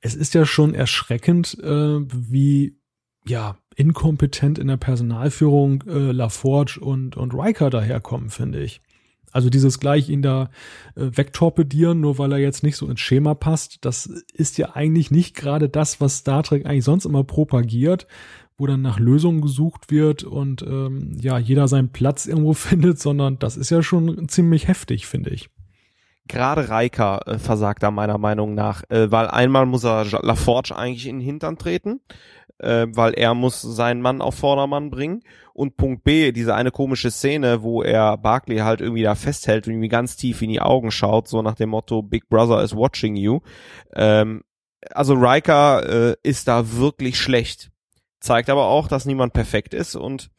[0.00, 2.78] Es ist ja schon erschreckend, äh, wie
[3.28, 8.80] ja inkompetent in der Personalführung äh, LaForge und und Riker daherkommen, finde ich.
[9.32, 10.48] Also dieses gleich ihn da
[10.94, 15.10] äh, wegtorpedieren, nur weil er jetzt nicht so ins Schema passt, das ist ja eigentlich
[15.10, 18.06] nicht gerade das, was Star Trek eigentlich sonst immer propagiert,
[18.56, 23.38] wo dann nach Lösungen gesucht wird und ähm, ja, jeder seinen Platz irgendwo findet, sondern
[23.38, 25.50] das ist ja schon ziemlich heftig, finde ich.
[26.28, 31.06] Gerade Riker äh, versagt da meiner Meinung nach, äh, weil einmal muss er LaForge eigentlich
[31.06, 32.00] in den Hintern treten
[32.58, 35.22] äh, weil er muss seinen Mann auf Vordermann bringen.
[35.52, 39.74] Und Punkt B, diese eine komische Szene, wo er Barkley halt irgendwie da festhält und
[39.74, 43.16] irgendwie ganz tief in die Augen schaut, so nach dem Motto Big Brother is watching
[43.16, 43.40] you.
[43.94, 44.42] Ähm,
[44.90, 47.70] also Riker äh, ist da wirklich schlecht.
[48.20, 50.30] Zeigt aber auch, dass niemand perfekt ist und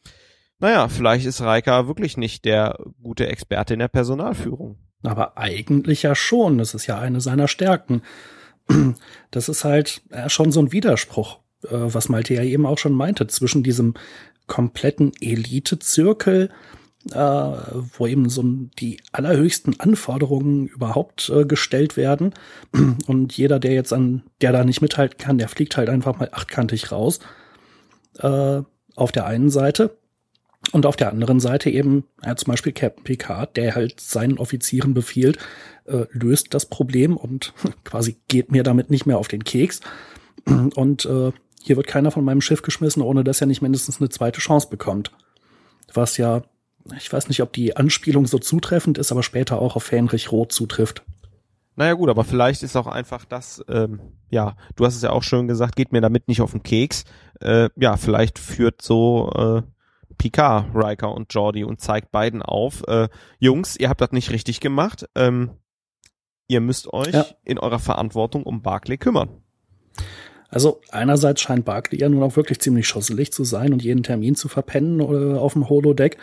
[0.60, 4.76] naja, vielleicht ist Riker wirklich nicht der gute Experte in der Personalführung.
[5.04, 6.58] Aber eigentlich ja schon.
[6.58, 8.02] Das ist ja eine seiner Stärken.
[9.30, 11.38] Das ist halt schon so ein Widerspruch.
[11.64, 13.94] Äh, was Malte ja eben auch schon meinte, zwischen diesem
[14.46, 16.50] kompletten Elite-Zirkel,
[17.12, 18.42] äh, wo eben so
[18.78, 22.34] die allerhöchsten Anforderungen überhaupt äh, gestellt werden.
[23.06, 26.30] Und jeder, der jetzt an, der da nicht mithalten kann, der fliegt halt einfach mal
[26.32, 27.20] achtkantig raus.
[28.18, 28.62] Äh,
[28.96, 29.96] auf der einen Seite.
[30.72, 34.92] Und auf der anderen Seite eben, ja, zum Beispiel Captain Picard, der halt seinen Offizieren
[34.92, 35.38] befiehlt,
[35.86, 37.54] äh, löst das Problem und
[37.84, 39.80] quasi geht mir damit nicht mehr auf den Keks.
[40.46, 41.32] Und äh,
[41.68, 44.68] hier wird keiner von meinem Schiff geschmissen, ohne dass er nicht mindestens eine zweite Chance
[44.68, 45.12] bekommt.
[45.94, 46.42] Was ja,
[46.96, 50.52] ich weiß nicht, ob die Anspielung so zutreffend ist, aber später auch auf Fähnrich Roth
[50.52, 51.02] zutrifft.
[51.76, 54.00] Naja gut, aber vielleicht ist auch einfach das, ähm,
[54.30, 57.04] ja, du hast es ja auch schön gesagt, geht mir damit nicht auf den Keks.
[57.40, 59.62] Äh, ja, vielleicht führt so äh,
[60.18, 63.08] Picard, Riker und Jordi und zeigt beiden auf, äh,
[63.38, 65.06] Jungs, ihr habt das nicht richtig gemacht.
[65.14, 65.52] Ähm,
[66.48, 67.26] Ihr müsst euch ja.
[67.44, 69.42] in eurer Verantwortung um Barclay kümmern.
[70.48, 74.34] Also einerseits scheint Barclay ja nun auch wirklich ziemlich schosselig zu sein und jeden Termin
[74.34, 76.16] zu verpennen oder auf dem Holodeck.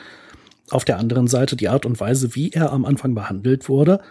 [0.71, 4.01] Auf der anderen Seite die Art und Weise, wie er am Anfang behandelt wurde.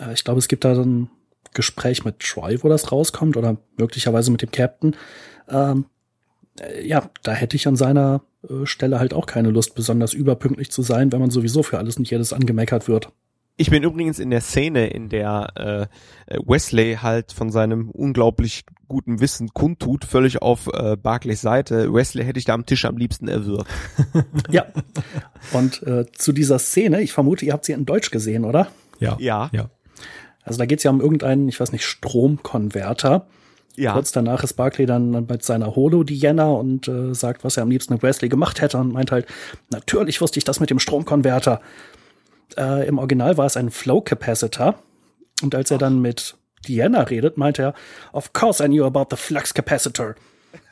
[0.00, 1.10] Äh, ich glaube, es gibt da ein
[1.52, 4.96] Gespräch mit Troy, wo das rauskommt, oder möglicherweise mit dem Captain.
[5.48, 5.84] Ähm,
[6.60, 10.70] äh, ja, da hätte ich an seiner äh, Stelle halt auch keine Lust, besonders überpünktlich
[10.70, 13.10] zu sein, wenn man sowieso für alles und jedes angemeckert wird.
[13.60, 15.88] Ich bin übrigens in der Szene, in der
[16.28, 21.92] äh, Wesley halt von seinem unglaublich guten Wissen kundtut, völlig auf äh, Barclays Seite.
[21.92, 23.68] Wesley hätte ich da am Tisch am liebsten erwürgt.
[24.50, 24.64] ja.
[25.52, 28.68] Und äh, zu dieser Szene, ich vermute, ihr habt sie in Deutsch gesehen, oder?
[29.00, 29.16] Ja.
[29.18, 29.50] Ja.
[29.52, 29.70] ja.
[30.44, 33.26] Also da geht es ja um irgendeinen, ich weiß nicht, Stromkonverter.
[33.74, 33.92] Ja.
[33.92, 37.70] Kurz danach ist Barclay dann mit seiner Holo Diana und äh, sagt, was er am
[37.70, 39.26] liebsten mit Wesley gemacht hätte und meint halt,
[39.70, 41.60] natürlich wusste ich das mit dem Stromkonverter.
[42.56, 44.76] Äh, Im Original war es ein Flow Capacitor.
[45.42, 47.74] Und als er dann mit Diana redet, meint er,
[48.12, 50.14] of course I knew about the flux capacitor.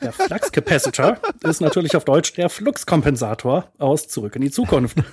[0.03, 4.99] Der Flux Capacitor ist natürlich auf Deutsch der Fluxkompensator aus Zurück in die Zukunft.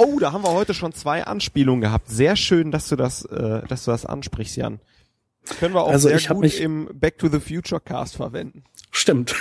[0.00, 2.08] Oh, da haben wir heute schon zwei Anspielungen gehabt.
[2.08, 4.78] Sehr schön, dass du das, äh, dass du das ansprichst, Jan.
[5.58, 8.62] können wir auch also sehr gut im Back to the Future Cast verwenden.
[8.92, 9.34] Stimmt.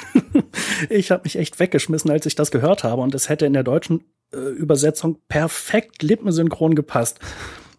[0.90, 3.62] ich habe mich echt weggeschmissen, als ich das gehört habe und es hätte in der
[3.62, 4.04] deutschen
[4.36, 7.20] Übersetzung perfekt lippensynchron gepasst.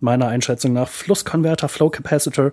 [0.00, 2.52] Meiner Einschätzung nach Flusskonverter, Flow Capacitor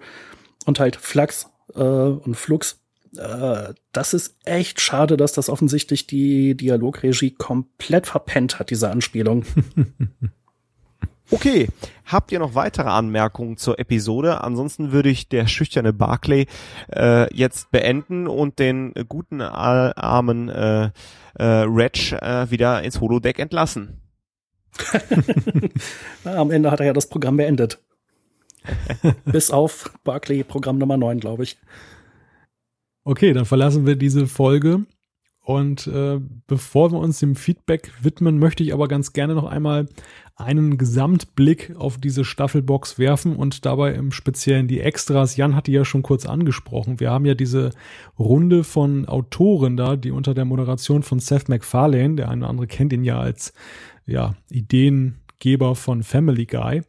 [0.65, 2.81] und halt Flux äh, und Flux.
[3.17, 9.45] Äh, das ist echt schade, dass das offensichtlich die Dialogregie komplett verpennt hat, diese Anspielung.
[11.31, 11.67] Okay,
[12.05, 14.43] habt ihr noch weitere Anmerkungen zur Episode?
[14.43, 16.45] Ansonsten würde ich der schüchterne Barclay
[16.93, 20.91] äh, jetzt beenden und den guten armen äh,
[21.35, 24.01] äh, Reg äh, wieder ins Holodeck entlassen.
[26.23, 27.79] Na, am Ende hat er ja das Programm beendet.
[29.25, 31.57] Bis auf Barclay Programm Nummer 9, glaube ich.
[33.03, 34.85] Okay, dann verlassen wir diese Folge
[35.45, 39.87] und äh, bevor wir uns dem Feedback widmen, möchte ich aber ganz gerne noch einmal
[40.35, 45.37] einen Gesamtblick auf diese Staffelbox werfen und dabei im Speziellen die Extras.
[45.37, 46.99] Jan hatte ja schon kurz angesprochen.
[46.99, 47.71] Wir haben ja diese
[48.19, 52.67] Runde von Autoren da, die unter der Moderation von Seth MacFarlane, der eine oder andere
[52.67, 53.53] kennt ihn ja als
[54.05, 56.81] ja, Ideengeber von Family Guy,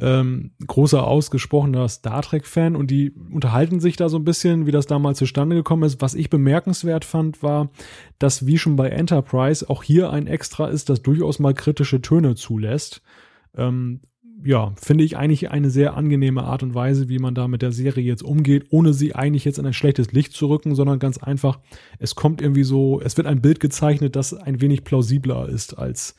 [0.00, 4.86] ähm, großer ausgesprochener Star Trek-Fan und die unterhalten sich da so ein bisschen, wie das
[4.86, 6.00] damals zustande gekommen ist.
[6.00, 7.70] Was ich bemerkenswert fand, war,
[8.18, 12.36] dass wie schon bei Enterprise auch hier ein Extra ist, das durchaus mal kritische Töne
[12.36, 13.02] zulässt.
[13.56, 14.00] Ähm,
[14.44, 17.72] ja, finde ich eigentlich eine sehr angenehme Art und Weise, wie man da mit der
[17.72, 21.18] Serie jetzt umgeht, ohne sie eigentlich jetzt in ein schlechtes Licht zu rücken, sondern ganz
[21.18, 21.58] einfach,
[21.98, 26.14] es kommt irgendwie so, es wird ein Bild gezeichnet, das ein wenig plausibler ist als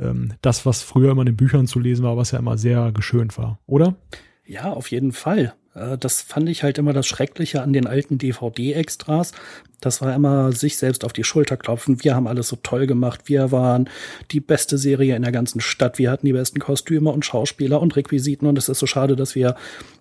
[0.00, 2.92] ähm, das, was früher immer in den Büchern zu lesen war, was ja immer sehr
[2.92, 3.96] geschönt war, oder?
[4.44, 5.54] Ja, auf jeden Fall.
[5.74, 9.32] Äh, das fand ich halt immer das Schreckliche an den alten DVD-Extras.
[9.80, 12.02] Das war immer sich selbst auf die Schulter klopfen.
[12.02, 13.22] Wir haben alles so toll gemacht.
[13.26, 13.88] Wir waren
[14.30, 15.98] die beste Serie in der ganzen Stadt.
[15.98, 18.46] Wir hatten die besten Kostüme und Schauspieler und Requisiten.
[18.46, 19.54] Und es ist so schade, dass wir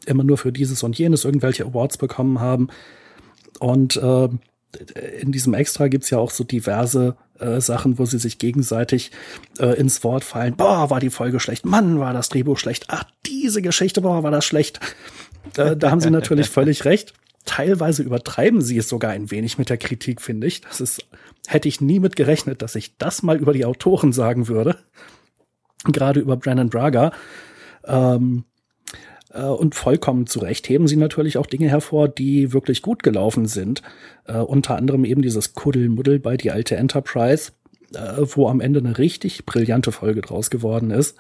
[0.05, 2.69] immer nur für dieses und jenes irgendwelche Awards bekommen haben.
[3.59, 4.29] Und äh,
[5.19, 9.11] in diesem Extra gibt's ja auch so diverse äh, Sachen, wo sie sich gegenseitig
[9.59, 10.55] äh, ins Wort fallen.
[10.55, 11.65] Boah, war die Folge schlecht.
[11.65, 12.85] Mann, war das Drehbuch schlecht.
[12.87, 14.79] Ach, diese Geschichte, boah, war das schlecht.
[15.57, 17.13] Äh, da haben sie natürlich völlig recht.
[17.45, 20.61] Teilweise übertreiben sie es sogar ein wenig mit der Kritik, finde ich.
[20.61, 21.05] Das ist,
[21.47, 24.77] hätte ich nie mit gerechnet, dass ich das mal über die Autoren sagen würde.
[25.85, 27.11] Gerade über Brandon Braga.
[27.85, 28.48] Ähm, äh,
[29.37, 33.81] und vollkommen zu Recht heben sie natürlich auch Dinge hervor, die wirklich gut gelaufen sind.
[34.25, 37.51] Äh, unter anderem eben dieses Kuddelmuddel bei die alte Enterprise,
[37.93, 41.15] äh, wo am Ende eine richtig brillante Folge draus geworden ist.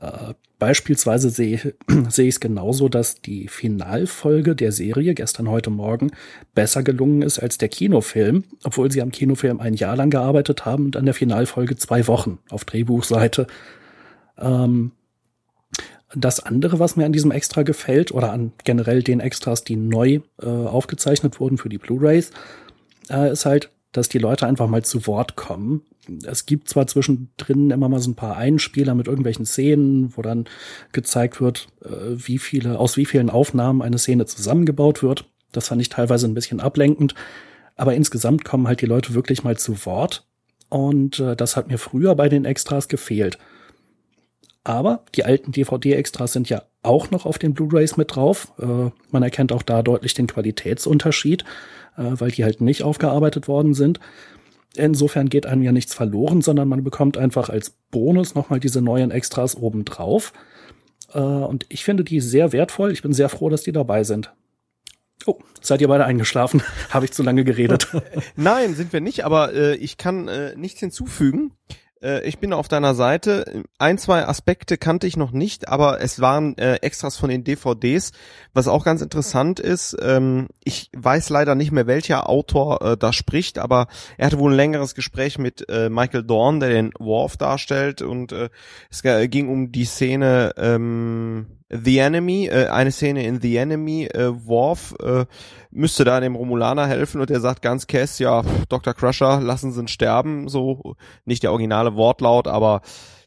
[0.00, 1.74] Äh, beispielsweise sehe
[2.08, 6.12] seh ich es genauso, dass die Finalfolge der Serie gestern, heute Morgen
[6.54, 10.86] besser gelungen ist als der Kinofilm, obwohl sie am Kinofilm ein Jahr lang gearbeitet haben
[10.86, 13.46] und an der Finalfolge zwei Wochen auf Drehbuchseite.
[14.38, 14.92] Ähm,
[16.14, 20.20] das andere, was mir an diesem Extra gefällt, oder an generell den Extras, die neu
[20.40, 22.30] äh, aufgezeichnet wurden für die Blu-rays,
[23.10, 25.82] äh, ist halt, dass die Leute einfach mal zu Wort kommen.
[26.24, 30.44] Es gibt zwar zwischendrin immer mal so ein paar Einspieler mit irgendwelchen Szenen, wo dann
[30.92, 35.24] gezeigt wird, äh, wie viele, aus wie vielen Aufnahmen eine Szene zusammengebaut wird.
[35.50, 37.14] Das fand ich teilweise ein bisschen ablenkend.
[37.74, 40.26] Aber insgesamt kommen halt die Leute wirklich mal zu Wort.
[40.68, 43.38] Und äh, das hat mir früher bei den Extras gefehlt.
[44.66, 48.52] Aber die alten DVD-Extras sind ja auch noch auf den Blu-rays mit drauf.
[48.58, 51.44] Äh, man erkennt auch da deutlich den Qualitätsunterschied,
[51.96, 54.00] äh, weil die halt nicht aufgearbeitet worden sind.
[54.74, 59.12] Insofern geht einem ja nichts verloren, sondern man bekommt einfach als Bonus nochmal diese neuen
[59.12, 60.32] Extras obendrauf.
[61.14, 62.90] Äh, und ich finde die sehr wertvoll.
[62.90, 64.32] Ich bin sehr froh, dass die dabei sind.
[65.26, 66.60] Oh, seid ihr beide eingeschlafen?
[66.90, 67.86] Habe ich zu lange geredet?
[68.34, 71.52] Nein, sind wir nicht, aber äh, ich kann äh, nichts hinzufügen.
[72.02, 73.64] Äh, ich bin auf deiner Seite.
[73.78, 78.12] Ein, zwei Aspekte kannte ich noch nicht, aber es waren äh, Extras von den DVDs.
[78.52, 83.12] Was auch ganz interessant ist, ähm, ich weiß leider nicht mehr, welcher Autor äh, da
[83.12, 87.36] spricht, aber er hatte wohl ein längeres Gespräch mit äh, Michael Dorn, der den Worf
[87.36, 88.48] darstellt und äh,
[88.90, 94.30] es ging um die Szene ähm, The Enemy, äh, eine Szene in The Enemy, äh,
[94.46, 95.26] Worf äh,
[95.70, 98.94] müsste da dem Romulaner helfen und er sagt ganz Cass, ja, Dr.
[98.94, 100.94] Crusher, lassen Sie ihn sterben, so,
[101.24, 102.82] nicht der originale Wortlaut, aber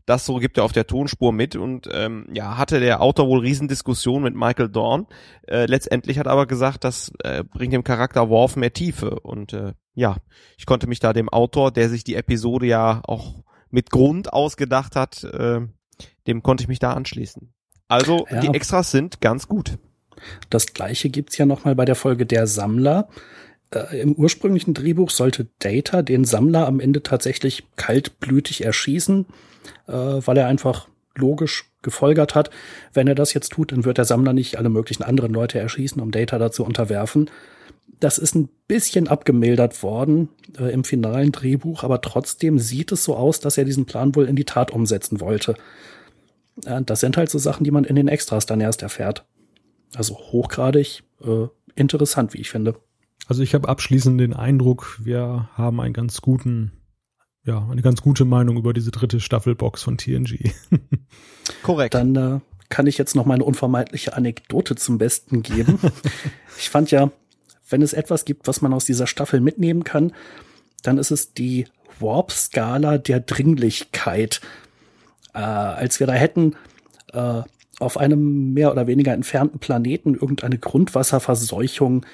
[0.06, 3.42] das so gibt er auf der Tonspur mit und ähm, ja, hatte der Autor wohl
[3.42, 5.06] Riesendiskussion mit Michael Dorn.
[5.48, 9.74] Äh, letztendlich hat aber gesagt, das äh, bringt dem Charakter Worf mehr Tiefe und äh,
[9.94, 10.16] ja,
[10.58, 14.96] ich konnte mich da dem Autor, der sich die Episode ja auch mit Grund ausgedacht
[14.96, 15.60] hat, äh,
[16.26, 17.54] dem konnte ich mich da anschließen.
[17.90, 18.40] Also ja.
[18.40, 19.78] die Extras sind ganz gut.
[20.50, 23.10] Das gleiche gibt's ja nochmal bei der Folge Der Sammler.
[23.74, 29.26] Äh, Im ursprünglichen Drehbuch sollte Data den Sammler am Ende tatsächlich kaltblütig erschießen,
[29.88, 32.52] äh, weil er einfach logisch gefolgert hat.
[32.94, 36.02] Wenn er das jetzt tut, dann wird der Sammler nicht alle möglichen anderen Leute erschießen,
[36.02, 37.30] um Data dazu unterwerfen.
[38.00, 43.16] Das ist ein bisschen abgemildert worden äh, im finalen Drehbuch, aber trotzdem sieht es so
[43.16, 45.56] aus, dass er diesen Plan wohl in die Tat umsetzen wollte.
[46.64, 49.26] Das sind halt so Sachen, die man in den Extras dann erst erfährt.
[49.96, 52.76] Also hochgradig äh, interessant, wie ich finde.
[53.28, 56.72] Also ich habe abschließend den Eindruck, wir haben einen ganz guten,
[57.46, 60.52] ja, eine ganz gute Meinung über diese dritte Staffelbox von TNG.
[61.64, 61.94] Korrekt.
[61.94, 65.80] Dann äh, kann ich jetzt noch meine unvermeidliche Anekdote zum Besten geben.
[66.58, 67.12] ich fand ja,
[67.70, 70.12] wenn es etwas gibt, was man aus dieser Staffel mitnehmen kann,
[70.84, 71.66] dann ist es die
[72.00, 74.42] Warp-Skala der Dringlichkeit
[75.34, 76.56] äh, als wir da hätten
[77.14, 77.42] äh,
[77.80, 82.06] auf einem mehr oder weniger entfernten Planeten irgendeine Grundwasserverseuchung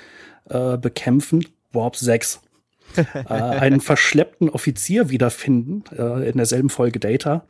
[0.49, 2.41] äh, bekämpfen, Warp 6.
[2.95, 7.45] äh, einen verschleppten Offizier wiederfinden, äh, in derselben Folge Data,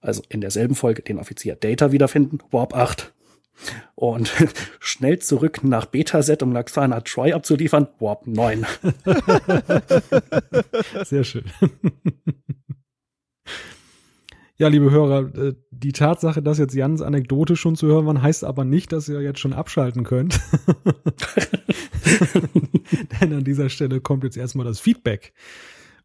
[0.00, 3.12] also in derselben Folge den Offizier Data wiederfinden, Warp 8.
[3.94, 4.30] Und
[4.80, 8.66] schnell zurück nach Betaset, um Laxana Troy abzuliefern, Warp 9.
[11.04, 11.44] Sehr schön.
[14.56, 18.44] Ja, liebe Hörer, äh, die Tatsache, dass jetzt Jans Anekdote schon zu hören war, heißt
[18.44, 20.40] aber nicht, dass ihr jetzt schon abschalten könnt.
[23.20, 25.32] Denn an dieser Stelle kommt jetzt erstmal das Feedback.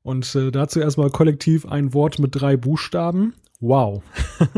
[0.02, 3.36] Und äh, dazu erstmal kollektiv ein Wort mit drei Buchstaben.
[3.60, 4.02] Wow.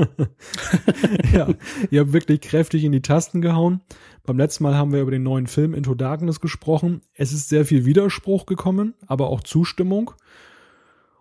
[1.34, 1.49] ja,
[1.89, 3.81] ihr habt wirklich kräftig in die Tasten gehauen.
[4.23, 7.01] Beim letzten Mal haben wir über den neuen Film Into Darkness gesprochen.
[7.13, 10.11] Es ist sehr viel Widerspruch gekommen, aber auch Zustimmung.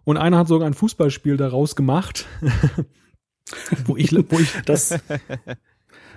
[0.05, 2.27] Und einer hat sogar ein Fußballspiel daraus gemacht,
[3.85, 4.99] wo ich, wo ich das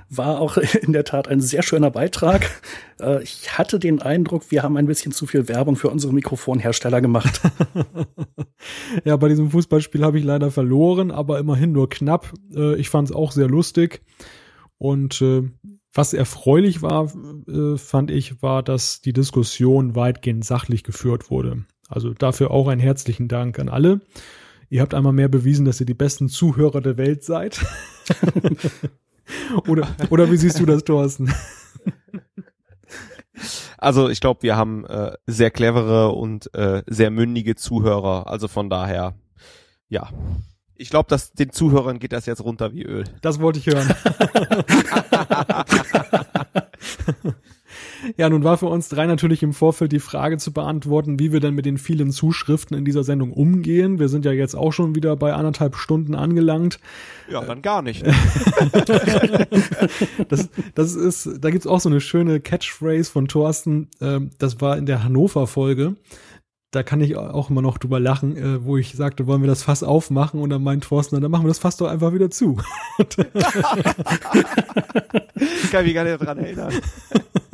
[0.10, 2.50] war auch in der Tat ein sehr schöner Beitrag.
[3.00, 7.02] Äh, ich hatte den Eindruck, wir haben ein bisschen zu viel Werbung für unsere Mikrofonhersteller
[7.02, 7.42] gemacht.
[9.06, 12.34] ja, bei diesem Fußballspiel habe ich leider verloren, aber immerhin nur knapp.
[12.56, 14.02] Äh, ich fand es auch sehr lustig.
[14.78, 15.50] Und äh,
[15.94, 17.12] was erfreulich war,
[17.76, 21.66] fand ich, war, dass die Diskussion weitgehend sachlich geführt wurde.
[21.90, 24.02] Also dafür auch einen herzlichen Dank an alle.
[24.70, 27.64] Ihr habt einmal mehr bewiesen, dass ihr die besten Zuhörer der Welt seid.
[29.68, 31.32] oder, oder wie siehst du das, Thorsten?
[33.78, 38.28] Also ich glaube, wir haben äh, sehr clevere und äh, sehr mündige Zuhörer.
[38.28, 39.14] Also von daher,
[39.90, 40.10] ja.
[40.76, 43.04] Ich glaube, dass den Zuhörern geht das jetzt runter wie Öl.
[43.22, 43.94] Das wollte ich hören.
[48.18, 51.40] Ja, nun war für uns drei natürlich im Vorfeld die Frage zu beantworten, wie wir
[51.40, 54.00] denn mit den vielen Zuschriften in dieser Sendung umgehen.
[54.00, 56.80] Wir sind ja jetzt auch schon wieder bei anderthalb Stunden angelangt.
[57.30, 58.06] Ja, dann gar nicht.
[58.06, 58.14] Ne?
[60.28, 63.90] das, das ist, da gibt's auch so eine schöne Catchphrase von Thorsten.
[64.02, 65.96] Ähm, das war in der Hannover-Folge
[66.74, 69.62] da kann ich auch immer noch drüber lachen, äh, wo ich sagte, wollen wir das
[69.64, 72.58] Fass aufmachen und dann meint Thorsten, dann machen wir das Fass doch einfach wieder zu.
[72.98, 73.08] ich
[75.72, 76.74] kann mich gar nicht daran erinnern.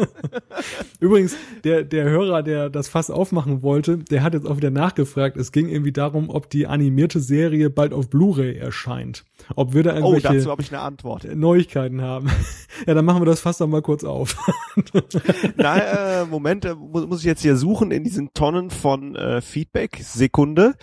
[0.99, 5.38] Übrigens, der, der Hörer, der das Fass aufmachen wollte, der hat jetzt auch wieder nachgefragt.
[5.38, 9.26] Es ging irgendwie darum, ob die animierte Serie bald auf Blu-ray erscheint.
[9.55, 11.26] Ob wir da oh, irgendwelche oh, dazu habe ich eine Antwort.
[11.35, 12.30] Neuigkeiten haben.
[12.88, 14.38] ja, dann machen wir das Fass doch mal kurz auf.
[15.55, 19.41] Nein, äh, Moment, äh, muss, muss ich jetzt hier suchen in diesen Tonnen von äh,
[19.41, 19.99] Feedback.
[20.01, 20.76] Sekunde.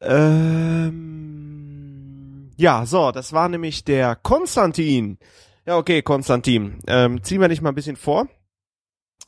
[0.00, 1.18] Ähm,
[2.56, 5.18] ja, so, das war nämlich der Konstantin.
[5.68, 6.78] Ja, okay, Konstantin.
[6.86, 8.26] Ähm, ziehen wir dich mal ein bisschen vor.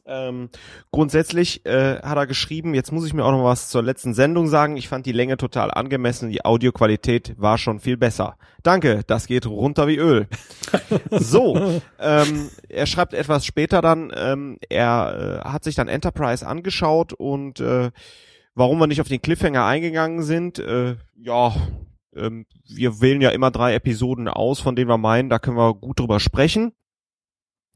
[0.07, 0.49] Ähm,
[0.91, 4.49] grundsätzlich äh, hat er geschrieben, jetzt muss ich mir auch noch was zur letzten Sendung
[4.49, 4.79] sagen.
[4.79, 8.39] Ich fand die Länge total angemessen, die Audioqualität war schon viel besser.
[8.63, 10.29] Danke, das geht runter wie Öl.
[11.11, 17.13] so, ähm, er schreibt etwas später dann, ähm, er äh, hat sich dann Enterprise angeschaut
[17.13, 17.91] und äh,
[18.55, 21.55] warum wir nicht auf den Cliffhanger eingegangen sind, äh, ja,
[22.15, 25.75] ähm, wir wählen ja immer drei Episoden aus, von denen wir meinen, da können wir
[25.75, 26.73] gut drüber sprechen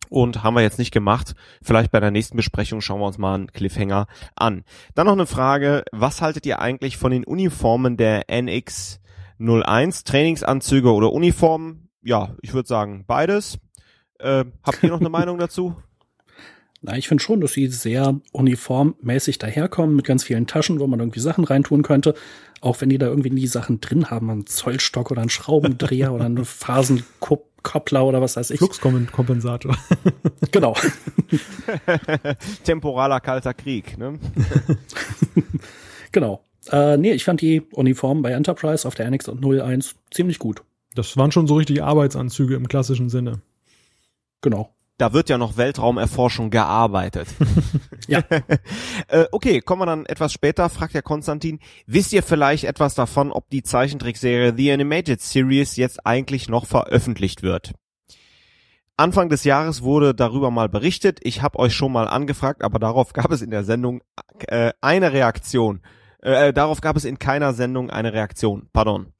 [0.09, 1.35] und haben wir jetzt nicht gemacht.
[1.63, 4.07] Vielleicht bei der nächsten Besprechung schauen wir uns mal einen Cliffhanger
[4.37, 4.65] an.
[4.95, 11.13] Dann noch eine Frage, was haltet ihr eigentlich von den Uniformen der NX01, Trainingsanzüge oder
[11.13, 11.89] Uniformen?
[12.03, 13.59] Ja, ich würde sagen beides.
[14.19, 15.77] Äh, habt ihr noch eine Meinung dazu?
[16.87, 21.01] Na, ich finde schon, dass sie sehr uniformmäßig daherkommen mit ganz vielen Taschen, wo man
[21.01, 22.15] irgendwie Sachen reintun könnte.
[22.65, 26.25] Auch wenn die da irgendwie nie Sachen drin haben, einen Zollstock oder einen Schraubendreher oder
[26.25, 28.59] einen Phasenkoppler oder was weiß ich.
[28.59, 29.77] Fluxkompensator.
[30.51, 30.75] genau.
[32.65, 34.19] Temporaler kalter Krieg, ne?
[36.11, 36.43] genau.
[36.71, 40.63] Äh, nee, ich fand die Uniform bei Enterprise auf der NX 01 ziemlich gut.
[40.95, 43.43] Das waren schon so richtig Arbeitsanzüge im klassischen Sinne.
[44.41, 47.29] Genau da wird ja noch Weltraumerforschung gearbeitet.
[48.09, 48.23] ja.
[49.09, 53.33] äh, okay, kommen wir dann etwas später, fragt der Konstantin, wisst ihr vielleicht etwas davon,
[53.33, 57.73] ob die Zeichentrickserie The Animated Series jetzt eigentlich noch veröffentlicht wird?
[58.97, 61.19] Anfang des Jahres wurde darüber mal berichtet.
[61.23, 64.03] Ich habe euch schon mal angefragt, aber darauf gab es in der Sendung
[64.47, 65.81] äh, eine Reaktion.
[66.21, 68.69] Äh, darauf gab es in keiner Sendung eine Reaktion.
[68.73, 69.13] Pardon.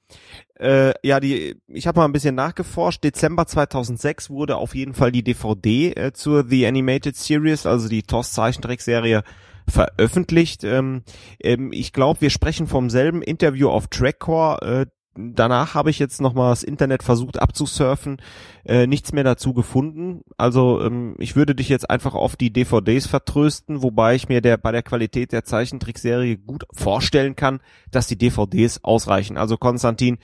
[0.59, 3.03] Äh, ja, die, ich habe mal ein bisschen nachgeforscht.
[3.03, 8.03] Dezember 2006 wurde auf jeden Fall die DVD äh, zur The Animated Series, also die
[8.03, 9.23] TOS Zeichentrickserie,
[9.69, 10.65] veröffentlicht.
[10.65, 11.03] Ähm,
[11.41, 14.83] ähm, ich glaube, wir sprechen vom selben Interview auf Trackcore.
[14.83, 14.87] Äh,
[15.17, 18.19] danach habe ich jetzt nochmal das Internet versucht abzusurfen,
[18.65, 20.23] äh, nichts mehr dazu gefunden.
[20.37, 24.57] Also ähm, ich würde dich jetzt einfach auf die DVDs vertrösten, wobei ich mir der
[24.57, 27.61] bei der Qualität der Zeichentrickserie gut vorstellen kann,
[27.91, 29.37] dass die DVDs ausreichen.
[29.37, 30.19] Also Konstantin,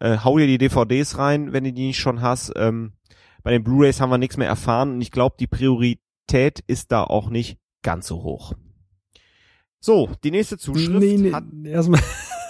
[0.00, 2.52] äh, hau dir die DVDs rein, wenn du die nicht schon hast.
[2.56, 2.92] Ähm,
[3.42, 7.04] bei den Blu-rays haben wir nichts mehr erfahren und ich glaube, die Priorität ist da
[7.04, 8.54] auch nicht ganz so hoch.
[9.80, 12.00] So, die nächste Zuschrift nee, nee, hat erstmal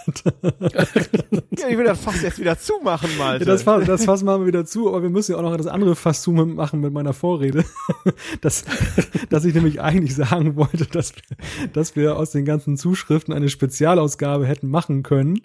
[1.59, 3.39] ja, ich will das Fass jetzt wieder zumachen, mal.
[3.39, 5.57] Ja, das, Fass, das Fass machen wir wieder zu, aber wir müssen ja auch noch
[5.57, 7.65] das andere Fass zumachen mit meiner Vorrede.
[8.41, 8.65] dass,
[9.29, 11.13] dass ich nämlich eigentlich sagen wollte, dass,
[11.73, 15.41] dass wir aus den ganzen Zuschriften eine Spezialausgabe hätten machen können.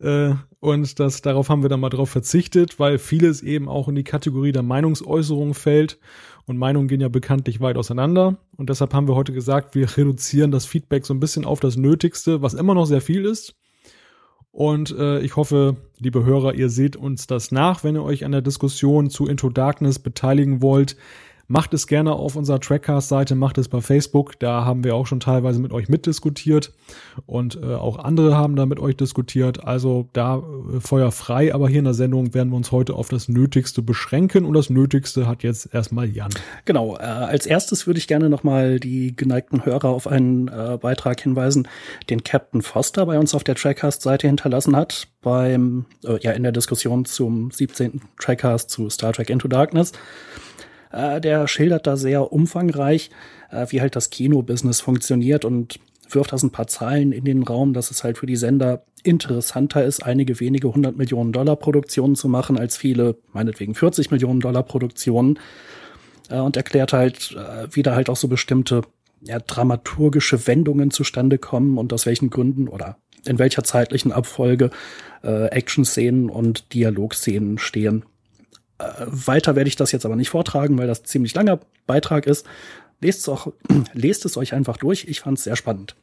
[0.00, 3.94] Äh, und das, darauf haben wir dann mal drauf verzichtet, weil vieles eben auch in
[3.94, 5.98] die Kategorie der Meinungsäußerung fällt.
[6.46, 8.38] Und Meinungen gehen ja bekanntlich weit auseinander.
[8.56, 11.76] Und deshalb haben wir heute gesagt, wir reduzieren das Feedback so ein bisschen auf das
[11.76, 13.54] Nötigste, was immer noch sehr viel ist.
[14.52, 18.32] Und äh, ich hoffe, liebe Hörer, ihr seht uns das nach, wenn ihr euch an
[18.32, 20.96] der Diskussion zu Into Darkness beteiligen wollt.
[21.52, 24.38] Macht es gerne auf unserer Trackcast-Seite, macht es bei Facebook.
[24.38, 26.72] Da haben wir auch schon teilweise mit euch mitdiskutiert
[27.26, 29.64] und äh, auch andere haben da mit euch diskutiert.
[29.64, 33.08] Also da äh, Feuer frei, aber hier in der Sendung werden wir uns heute auf
[33.08, 36.30] das Nötigste beschränken und das Nötigste hat jetzt erstmal Jan.
[36.66, 41.20] Genau, äh, als erstes würde ich gerne nochmal die geneigten Hörer auf einen äh, Beitrag
[41.20, 41.66] hinweisen,
[42.10, 46.52] den Captain Foster bei uns auf der Trackcast-Seite hinterlassen hat, beim, äh, ja, in der
[46.52, 48.02] Diskussion zum 17.
[48.20, 49.90] Trackcast zu Star Trek Into Darkness.
[50.90, 53.10] Äh, der schildert da sehr umfangreich,
[53.50, 57.72] äh, wie halt das Kino-Business funktioniert und wirft das ein paar Zahlen in den Raum,
[57.72, 62.28] dass es halt für die Sender interessanter ist, einige wenige 100 Millionen Dollar Produktionen zu
[62.28, 65.38] machen, als viele, meinetwegen 40 Millionen Dollar Produktionen.
[66.28, 68.82] Äh, und erklärt halt, äh, wie da halt auch so bestimmte
[69.22, 72.96] ja, dramaturgische Wendungen zustande kommen und aus welchen Gründen oder
[73.26, 74.70] in welcher zeitlichen Abfolge
[75.22, 78.04] äh, Action-Szenen und Dialogszenen stehen.
[78.80, 82.46] Äh, weiter werde ich das jetzt aber nicht vortragen, weil das ziemlich langer Beitrag ist.
[83.00, 83.52] Lest es, auch,
[83.92, 85.06] lest es euch einfach durch.
[85.06, 85.96] Ich fand es sehr spannend.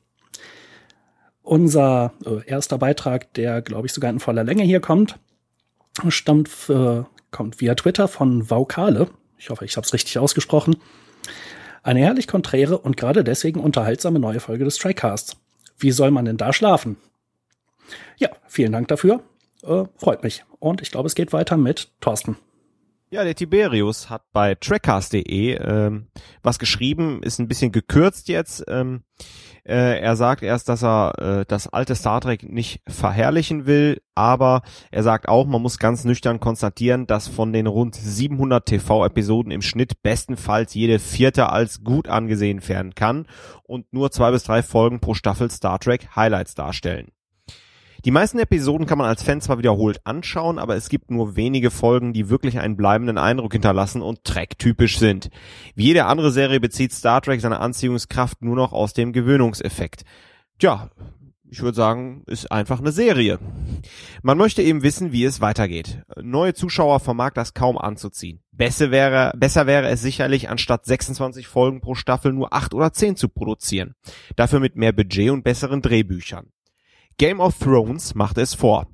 [1.41, 5.17] Unser äh, erster Beitrag, der glaube ich sogar in voller Länge hier kommt,
[6.09, 9.09] stammt äh, kommt via Twitter von Vaukale.
[9.37, 10.77] Ich hoffe, ich habe es richtig ausgesprochen.
[11.83, 15.37] Eine herrlich konträre und gerade deswegen unterhaltsame neue Folge des Tricasts.
[15.77, 16.97] Wie soll man denn da schlafen?
[18.17, 19.21] Ja, vielen Dank dafür.
[19.63, 20.43] Äh, freut mich.
[20.59, 22.37] Und ich glaube, es geht weiter mit Thorsten.
[23.09, 26.07] Ja, der Tiberius hat bei trackcast.de ähm,
[26.43, 28.65] was geschrieben, ist ein bisschen gekürzt jetzt.
[28.67, 29.03] Ähm,
[29.63, 34.61] äh, er sagt erst, dass er äh, das alte Star Trek nicht verherrlichen will, aber
[34.91, 39.61] er sagt auch, man muss ganz nüchtern konstatieren, dass von den rund 700 TV-Episoden im
[39.61, 43.25] Schnitt bestenfalls jede vierte als gut angesehen werden kann
[43.63, 47.11] und nur zwei bis drei Folgen pro Staffel Star Trek Highlights darstellen.
[48.05, 51.71] Die meisten Episoden kann man als Fan zwar wiederholt anschauen, aber es gibt nur wenige
[51.71, 55.29] Folgen, die wirklich einen bleibenden Eindruck hinterlassen und Trek-typisch sind.
[55.75, 60.03] Wie jede andere Serie bezieht Star Trek seine Anziehungskraft nur noch aus dem Gewöhnungseffekt.
[60.59, 60.89] Tja,
[61.49, 63.39] ich würde sagen, ist einfach eine Serie.
[64.21, 66.03] Man möchte eben wissen, wie es weitergeht.
[66.21, 68.41] Neue Zuschauer vermag das kaum anzuziehen.
[68.51, 73.15] Besser wäre, besser wäre es sicherlich, anstatt 26 Folgen pro Staffel nur 8 oder 10
[73.15, 73.95] zu produzieren.
[74.35, 76.51] Dafür mit mehr Budget und besseren Drehbüchern.
[77.17, 78.87] Game of Thrones macht es vor.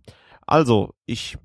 [0.45, 1.37] Also, ich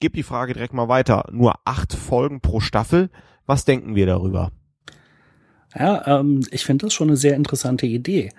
[0.00, 1.24] gebe die Frage direkt mal weiter.
[1.32, 3.10] Nur 8 Folgen pro Staffel?
[3.46, 4.52] Was denken wir darüber?
[5.74, 8.30] Ja, ähm, ich finde das schon eine sehr interessante Idee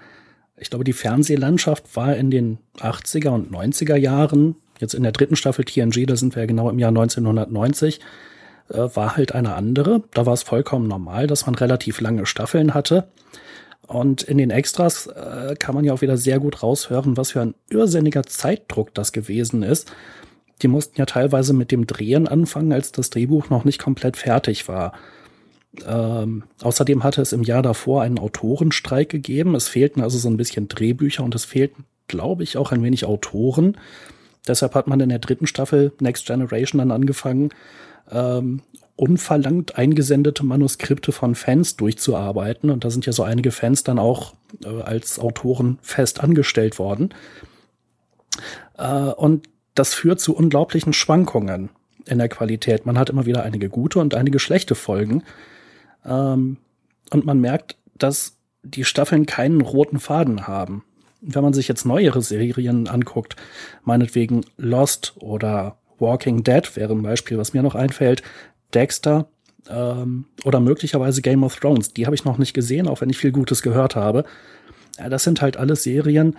[0.57, 5.35] ich glaube, die Fernsehlandschaft war in den 80er und 90er Jahren, jetzt in der dritten
[5.35, 7.99] Staffel TNG, da sind wir ja genau im Jahr 1990,
[8.69, 10.03] äh, war halt eine andere.
[10.13, 13.07] Da war es vollkommen normal, dass man relativ lange Staffeln hatte.
[13.87, 17.41] Und in den Extras äh, kann man ja auch wieder sehr gut raushören, was für
[17.41, 19.91] ein irrsinniger Zeitdruck das gewesen ist.
[20.61, 24.67] Die mussten ja teilweise mit dem Drehen anfangen, als das Drehbuch noch nicht komplett fertig
[24.67, 24.91] war.
[25.85, 29.55] Ähm, außerdem hatte es im Jahr davor einen Autorenstreik gegeben.
[29.55, 33.05] Es fehlten also so ein bisschen Drehbücher und es fehlten, glaube ich, auch ein wenig
[33.05, 33.77] Autoren.
[34.47, 37.49] Deshalb hat man in der dritten Staffel Next Generation dann angefangen,
[38.11, 38.61] ähm,
[38.97, 42.69] unverlangt eingesendete Manuskripte von Fans durchzuarbeiten.
[42.69, 44.33] Und da sind ja so einige Fans dann auch
[44.65, 47.13] äh, als Autoren fest angestellt worden.
[48.77, 51.69] Äh, und das führt zu unglaublichen Schwankungen
[52.05, 52.85] in der Qualität.
[52.85, 55.23] Man hat immer wieder einige gute und einige schlechte Folgen.
[56.03, 56.57] Ähm,
[57.11, 60.83] und man merkt, dass die Staffeln keinen roten Faden haben.
[61.21, 63.35] Wenn man sich jetzt neuere Serien anguckt,
[63.83, 68.23] meinetwegen Lost oder Walking Dead wäre ein Beispiel, was mir noch einfällt,
[68.73, 69.27] Dexter
[69.69, 73.17] ähm, oder möglicherweise Game of Thrones, die habe ich noch nicht gesehen, auch wenn ich
[73.17, 74.23] viel Gutes gehört habe.
[74.97, 76.35] Das sind halt alles Serien,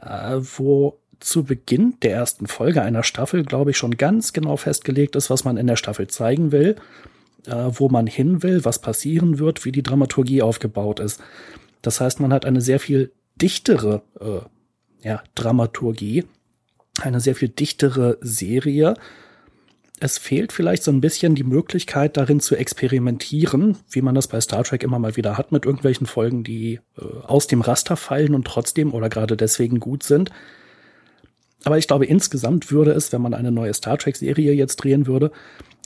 [0.00, 5.16] äh, wo zu Beginn der ersten Folge einer Staffel, glaube ich, schon ganz genau festgelegt
[5.16, 6.76] ist, was man in der Staffel zeigen will
[7.46, 11.20] äh, wo man hin will, was passieren wird, wie die Dramaturgie aufgebaut ist.
[11.82, 16.24] Das heißt, man hat eine sehr viel dichtere äh, ja, Dramaturgie,
[17.00, 18.94] eine sehr viel dichtere Serie.
[19.98, 24.40] Es fehlt vielleicht so ein bisschen die Möglichkeit, darin zu experimentieren, wie man das bei
[24.40, 28.34] Star Trek immer mal wieder hat, mit irgendwelchen Folgen, die äh, aus dem Raster fallen
[28.34, 30.30] und trotzdem oder gerade deswegen gut sind.
[31.64, 35.32] Aber ich glaube, insgesamt würde es, wenn man eine neue Star Trek-Serie jetzt drehen würde,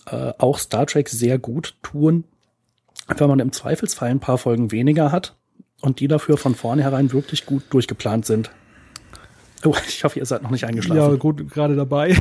[0.06, 2.24] äh, auch Star Trek sehr gut tun,
[3.16, 5.36] wenn man im Zweifelsfall ein paar Folgen weniger hat
[5.80, 8.50] und die dafür von vornherein wirklich gut durchgeplant sind.
[9.64, 11.12] Oh, ich hoffe, ihr seid noch nicht eingeschlafen.
[11.12, 12.16] Ja, gut, gerade dabei.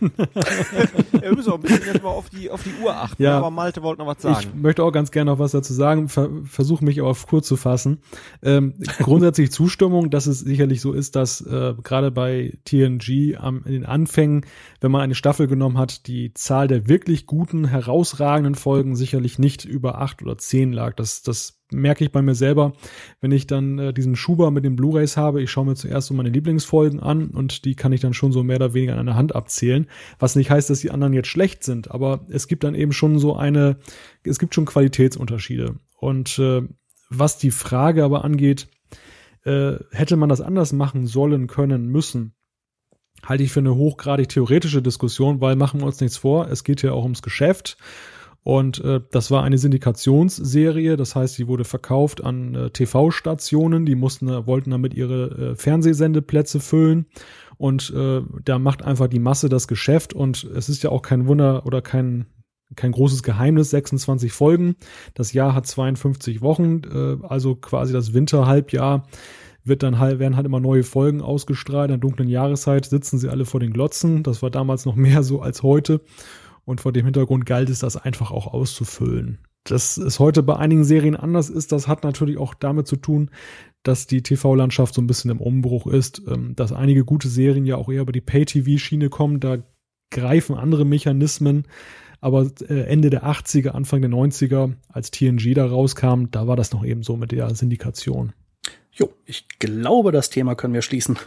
[0.00, 3.22] Wir müssen auch ein bisschen jetzt mal auf die, auf die Uhr achten.
[3.22, 4.40] Ja, aber Malte wollte noch was sagen.
[4.40, 7.46] Ich möchte auch ganz gerne noch was dazu sagen, Ver versuche mich aber auf kurz
[7.46, 8.00] zu fassen.
[8.42, 13.72] Ähm, grundsätzlich Zustimmung, dass es sicherlich so ist, dass äh, gerade bei TNG am, in
[13.72, 14.44] den Anfängen,
[14.80, 19.64] wenn man eine Staffel genommen hat, die Zahl der wirklich guten, herausragenden Folgen sicherlich nicht
[19.64, 20.94] über acht oder zehn lag.
[20.94, 22.72] Das, das merke ich bei mir selber,
[23.20, 26.14] wenn ich dann äh, diesen Schuber mit den Blu-rays habe, ich schaue mir zuerst so
[26.14, 29.16] meine Lieblingsfolgen an und die kann ich dann schon so mehr oder weniger an einer
[29.16, 29.86] Hand abzählen,
[30.18, 33.18] was nicht heißt, dass die anderen jetzt schlecht sind, aber es gibt dann eben schon
[33.18, 33.76] so eine,
[34.24, 35.76] es gibt schon Qualitätsunterschiede.
[35.98, 36.62] Und äh,
[37.10, 38.68] was die Frage aber angeht,
[39.44, 42.34] äh, hätte man das anders machen sollen, können, müssen,
[43.24, 46.82] halte ich für eine hochgradig theoretische Diskussion, weil machen wir uns nichts vor, es geht
[46.82, 47.76] ja auch ums Geschäft
[48.44, 53.94] und äh, das war eine Syndikationsserie, das heißt, sie wurde verkauft an äh, TV-Stationen, die
[53.94, 57.06] mussten, äh, wollten damit ihre äh, Fernsehsendeplätze füllen.
[57.56, 60.12] Und äh, da macht einfach die Masse das Geschäft.
[60.12, 62.26] Und es ist ja auch kein Wunder oder kein,
[62.74, 64.74] kein großes Geheimnis, 26 Folgen.
[65.14, 69.06] Das Jahr hat 52 Wochen, äh, also quasi das Winterhalbjahr
[69.64, 71.90] wird dann halt, werden halt immer neue Folgen ausgestrahlt.
[71.90, 74.24] In der dunklen Jahreszeit sitzen sie alle vor den Glotzen.
[74.24, 76.00] Das war damals noch mehr so als heute.
[76.64, 79.38] Und vor dem Hintergrund galt es, das einfach auch auszufüllen.
[79.64, 83.30] Dass es heute bei einigen Serien anders ist, das hat natürlich auch damit zu tun,
[83.82, 87.76] dass die TV-Landschaft so ein bisschen im Umbruch ist, ähm, dass einige gute Serien ja
[87.76, 89.58] auch eher über die Pay-TV-Schiene kommen, da
[90.10, 91.66] greifen andere Mechanismen.
[92.20, 96.72] Aber äh, Ende der 80er, Anfang der 90er, als TNG da rauskam, da war das
[96.72, 98.32] noch eben so mit der Syndikation.
[98.92, 101.18] Jo, ich glaube, das Thema können wir schließen.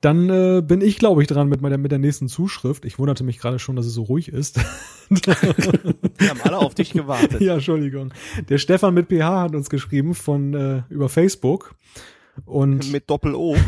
[0.00, 2.84] Dann äh, bin ich, glaube ich, dran mit, meiner, mit der nächsten Zuschrift.
[2.84, 4.60] Ich wunderte mich gerade schon, dass es so ruhig ist.
[5.08, 7.40] Wir haben alle auf dich gewartet.
[7.40, 8.12] Ja, Entschuldigung.
[8.48, 11.74] Der Stefan mit PH hat uns geschrieben von äh, über Facebook.
[12.44, 13.56] Und mit Doppel O.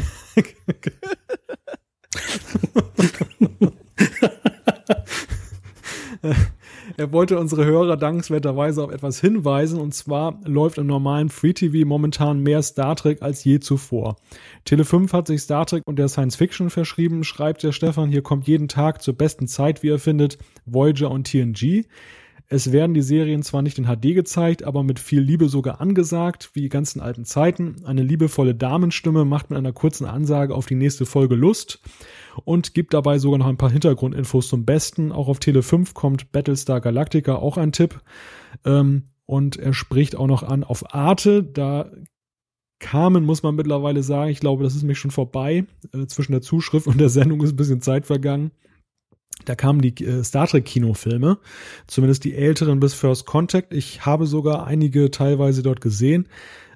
[7.01, 11.89] er, wollte unsere Hörer dankenswerterweise auf etwas hinweisen und zwar läuft im normalen Free TV
[11.89, 14.17] momentan mehr Star Trek als je zuvor.
[14.67, 18.23] Tele 5 hat sich Star Trek und der Science Fiction verschrieben, schreibt der Stefan, hier
[18.23, 20.37] kommt jeden Tag zur besten Zeit, wie er findet,
[20.67, 21.87] Voyager und TNG.
[22.53, 26.51] Es werden die Serien zwar nicht in HD gezeigt, aber mit viel Liebe sogar angesagt,
[26.53, 27.77] wie die ganzen alten Zeiten.
[27.85, 31.81] Eine liebevolle Damenstimme macht mit einer kurzen Ansage auf die nächste Folge Lust
[32.45, 35.13] und gibt dabei sogar noch ein paar Hintergrundinfos zum Besten.
[35.13, 38.01] Auch auf Tele 5 kommt Battlestar Galactica auch ein Tipp.
[38.65, 41.45] Ähm, und er spricht auch noch an auf Arte.
[41.45, 41.91] Da
[42.81, 45.67] kamen, muss man mittlerweile sagen, ich glaube, das ist mich schon vorbei.
[45.93, 48.51] Äh, zwischen der Zuschrift und der Sendung ist ein bisschen Zeit vergangen.
[49.45, 51.39] Da kamen die äh, Star Trek Kinofilme,
[51.87, 53.73] zumindest die älteren bis First Contact.
[53.73, 56.29] Ich habe sogar einige teilweise dort gesehen.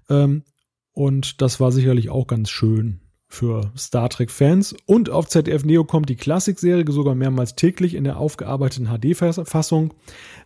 [0.08, 0.44] Ähm,
[0.92, 3.00] und das war sicherlich auch ganz schön
[3.34, 4.74] für Star Trek-Fans.
[4.86, 9.92] Und auf ZDF Neo kommt die Klassikserie sogar mehrmals täglich in der aufgearbeiteten HD-Fassung.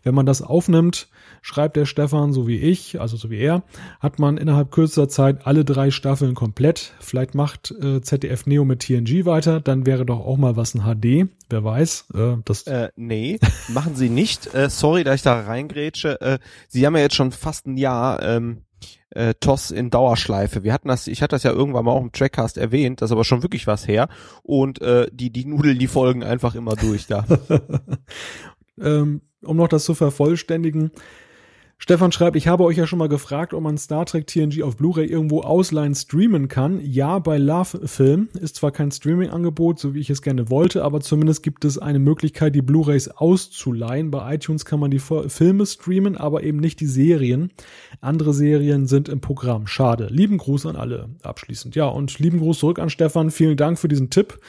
[0.03, 1.09] Wenn man das aufnimmt,
[1.43, 3.63] schreibt der Stefan, so wie ich, also so wie er,
[4.01, 6.95] hat man innerhalb kürzester Zeit alle drei Staffeln komplett.
[7.01, 10.83] Vielleicht macht äh, ZDF Neo mit TNG weiter, dann wäre doch auch mal was in
[10.83, 11.31] HD.
[11.51, 12.07] Wer weiß.
[12.15, 13.39] Äh, das äh, nee,
[13.69, 14.53] machen sie nicht.
[14.55, 16.21] Äh, sorry, dass ich da reingrätsche.
[16.21, 16.39] Äh,
[16.69, 18.63] sie haben ja jetzt schon fast ein Jahr ähm,
[19.11, 20.65] äh, TOS in Dauerschleife.
[20.65, 23.13] Wir hatten das, ich hatte das ja irgendwann mal auch im Trackcast erwähnt, das ist
[23.13, 24.09] aber schon wirklich was her.
[24.43, 27.25] Und äh, die, die Nudeln, die folgen einfach immer durch da.
[28.81, 30.91] ähm, um noch das zu vervollständigen,
[31.81, 34.77] Stefan schreibt, ich habe euch ja schon mal gefragt, ob man Star Trek TNG auf
[34.77, 36.81] Blu-ray irgendwo ausleihen streamen kann.
[36.85, 41.01] Ja, bei Love Film ist zwar kein Streaming-Angebot, so wie ich es gerne wollte, aber
[41.01, 44.11] zumindest gibt es eine Möglichkeit, die Blu-rays auszuleihen.
[44.11, 47.53] Bei iTunes kann man die Filme streamen, aber eben nicht die Serien.
[48.01, 49.69] Andere Serien sind im Programm.
[49.69, 50.09] Schade.
[50.11, 51.77] Lieben Gruß an alle abschließend.
[51.77, 53.31] Ja, und lieben Gruß zurück an Stefan.
[53.31, 54.41] Vielen Dank für diesen Tipp.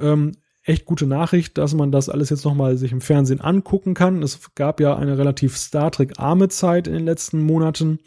[0.00, 0.32] Ähm,
[0.64, 4.22] echt gute Nachricht, dass man das alles jetzt nochmal sich im Fernsehen angucken kann.
[4.22, 7.98] Es gab ja eine relativ Star Trek-arme Zeit in den letzten Monaten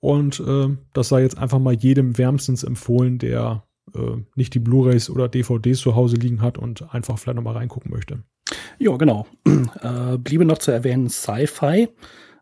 [0.00, 3.64] und äh, das sei jetzt einfach mal jedem wärmstens empfohlen, der
[3.94, 7.90] äh, nicht die Blu-rays oder DVDs zu Hause liegen hat und einfach vielleicht nochmal reingucken
[7.90, 8.22] möchte.
[8.78, 9.26] Ja, genau.
[9.80, 11.88] Äh, bliebe noch zu erwähnen Sci-Fi.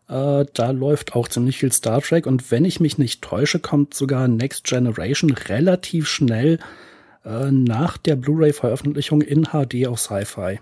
[0.09, 3.94] Äh, da läuft auch ziemlich viel Star Trek und wenn ich mich nicht täusche, kommt
[3.94, 6.59] sogar Next Generation relativ schnell
[7.24, 10.60] äh, nach der Blu-ray-Veröffentlichung in HD auf Sci-Fi.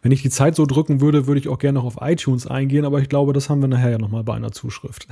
[0.00, 2.84] Wenn ich die Zeit so drücken würde, würde ich auch gerne noch auf iTunes eingehen,
[2.84, 5.08] aber ich glaube, das haben wir nachher ja nochmal bei einer Zuschrift.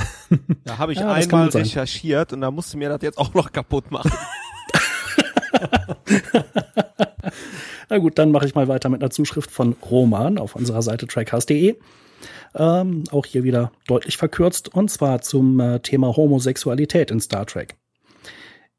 [0.65, 3.91] Da habe ich ja, einmal recherchiert und da musste mir das jetzt auch noch kaputt
[3.91, 4.13] machen.
[7.89, 11.07] Na gut, dann mache ich mal weiter mit einer Zuschrift von Roman auf unserer Seite
[11.07, 11.77] trackhouse.de.
[12.55, 17.77] Ähm, auch hier wieder deutlich verkürzt und zwar zum äh, Thema Homosexualität in Star Trek.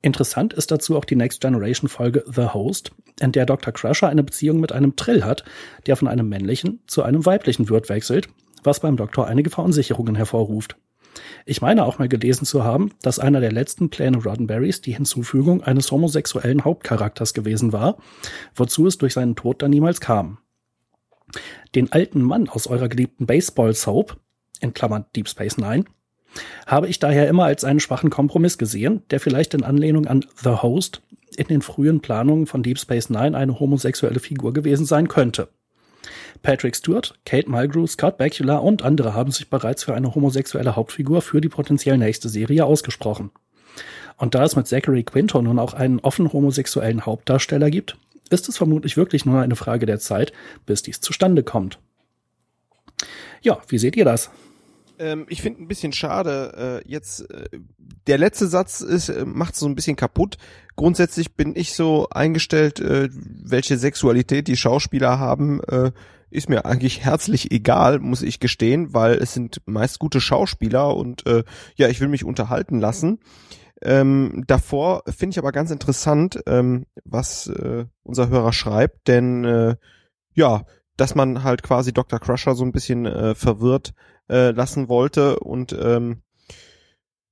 [0.06, 3.74] Interessant ist dazu auch die Next Generation Folge The Host, in der Dr.
[3.74, 5.44] Crusher eine Beziehung mit einem Trill hat,
[5.88, 8.30] der von einem männlichen zu einem weiblichen Wirt wechselt,
[8.62, 10.78] was beim Doktor einige Verunsicherungen hervorruft.
[11.48, 15.64] Ich meine auch mal gelesen zu haben, dass einer der letzten Pläne Roddenberrys die Hinzufügung
[15.64, 17.98] eines homosexuellen Hauptcharakters gewesen war,
[18.54, 20.38] wozu es durch seinen Tod dann niemals kam.
[21.74, 24.18] Den alten Mann aus eurer geliebten Baseball-Soap,
[24.60, 25.86] in Klammern Deep Space Nine,
[26.66, 30.62] habe ich daher immer als einen schwachen Kompromiss gesehen, der vielleicht in Anlehnung an The
[30.62, 31.02] Host
[31.38, 35.50] in den frühen Planungen von Deep Space Nine eine homosexuelle Figur gewesen sein könnte.
[36.42, 41.22] Patrick Stewart, Kate Mulgrew, Scott Bakula und andere haben sich bereits für eine homosexuelle Hauptfigur
[41.22, 43.32] für die potenziell nächste Serie ausgesprochen.
[44.18, 47.98] Und da es mit Zachary Quinto nun auch einen offen homosexuellen Hauptdarsteller gibt,
[48.30, 50.34] ist es vermutlich wirklich nur eine Frage der Zeit,
[50.66, 51.80] bis dies zustande kommt.
[53.42, 54.32] Ja, wie seht ihr das?
[55.00, 57.48] Ähm, ich finde ein bisschen schade, äh, jetzt äh,
[58.08, 60.38] der letzte Satz ist äh, macht so ein bisschen kaputt.
[60.76, 65.92] Grundsätzlich bin ich so eingestellt, äh, welche Sexualität die Schauspieler haben, äh,
[66.30, 71.26] ist mir eigentlich herzlich egal, muss ich gestehen, weil es sind meist gute Schauspieler und
[71.26, 71.44] äh,
[71.76, 73.20] ja, ich will mich unterhalten lassen.
[73.82, 79.76] Ähm, davor finde ich aber ganz interessant, ähm, was äh, unser Hörer schreibt, denn äh,
[80.34, 80.64] ja,
[80.98, 82.20] dass man halt quasi Dr.
[82.20, 83.94] Crusher so ein bisschen äh, verwirrt
[84.30, 86.22] äh, lassen wollte und ähm,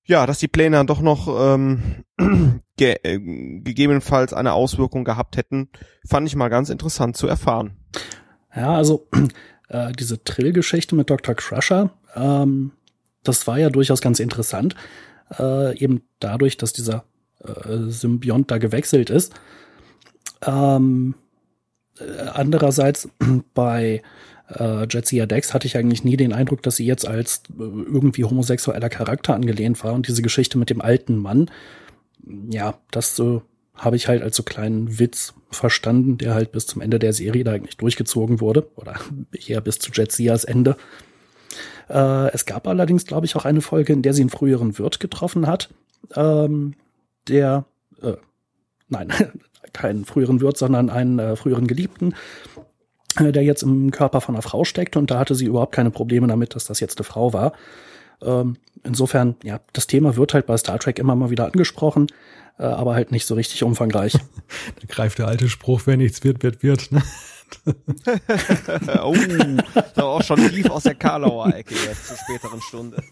[0.05, 2.03] ja, dass die Pläne dann doch noch ähm,
[2.77, 5.69] ge äh, gegebenenfalls eine Auswirkung gehabt hätten,
[6.05, 7.77] fand ich mal ganz interessant zu erfahren.
[8.55, 9.07] Ja, also
[9.69, 11.35] äh, diese Trill-Geschichte mit Dr.
[11.35, 12.71] Crusher, ähm,
[13.23, 14.75] das war ja durchaus ganz interessant,
[15.39, 17.05] äh, eben dadurch, dass dieser
[17.39, 19.33] äh, Symbiont da gewechselt ist.
[20.45, 21.15] Ähm,
[21.97, 23.09] äh, andererseits
[23.53, 24.01] bei
[24.49, 28.23] äh, Jetsia Dex hatte ich eigentlich nie den Eindruck, dass sie jetzt als äh, irgendwie
[28.23, 29.93] homosexueller Charakter angelehnt war.
[29.93, 31.49] Und diese Geschichte mit dem alten Mann,
[32.49, 33.39] ja, das äh,
[33.75, 37.43] habe ich halt als so kleinen Witz verstanden, der halt bis zum Ende der Serie
[37.43, 38.67] da eigentlich durchgezogen wurde.
[38.75, 38.95] Oder
[39.47, 40.75] eher bis zu Jetsias Ende.
[41.89, 44.99] Äh, es gab allerdings, glaube ich, auch eine Folge, in der sie einen früheren Wirt
[44.99, 45.69] getroffen hat,
[46.15, 46.73] ähm,
[47.27, 47.65] der,
[48.01, 48.13] äh,
[48.89, 49.11] nein,
[49.73, 52.15] keinen früheren Wirt, sondern einen äh, früheren Geliebten,
[53.19, 56.27] der jetzt im Körper von einer Frau steckt und da hatte sie überhaupt keine Probleme
[56.27, 57.53] damit, dass das jetzt eine Frau war.
[58.21, 62.07] Ähm, insofern, ja, das Thema wird halt bei Star Trek immer mal wieder angesprochen,
[62.57, 64.13] äh, aber halt nicht so richtig umfangreich.
[64.79, 66.91] da greift der alte Spruch, wer nichts wird, wird, wird.
[66.91, 67.03] Ne?
[69.03, 73.03] oh, ist aber auch schon tief aus der Karlauer Ecke jetzt zur späteren Stunde.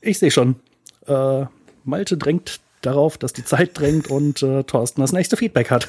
[0.00, 0.56] Ich sehe schon.
[1.06, 1.46] Äh,
[1.84, 5.88] Malte drängt darauf, dass die Zeit drängt und äh, Thorsten das nächste Feedback hat.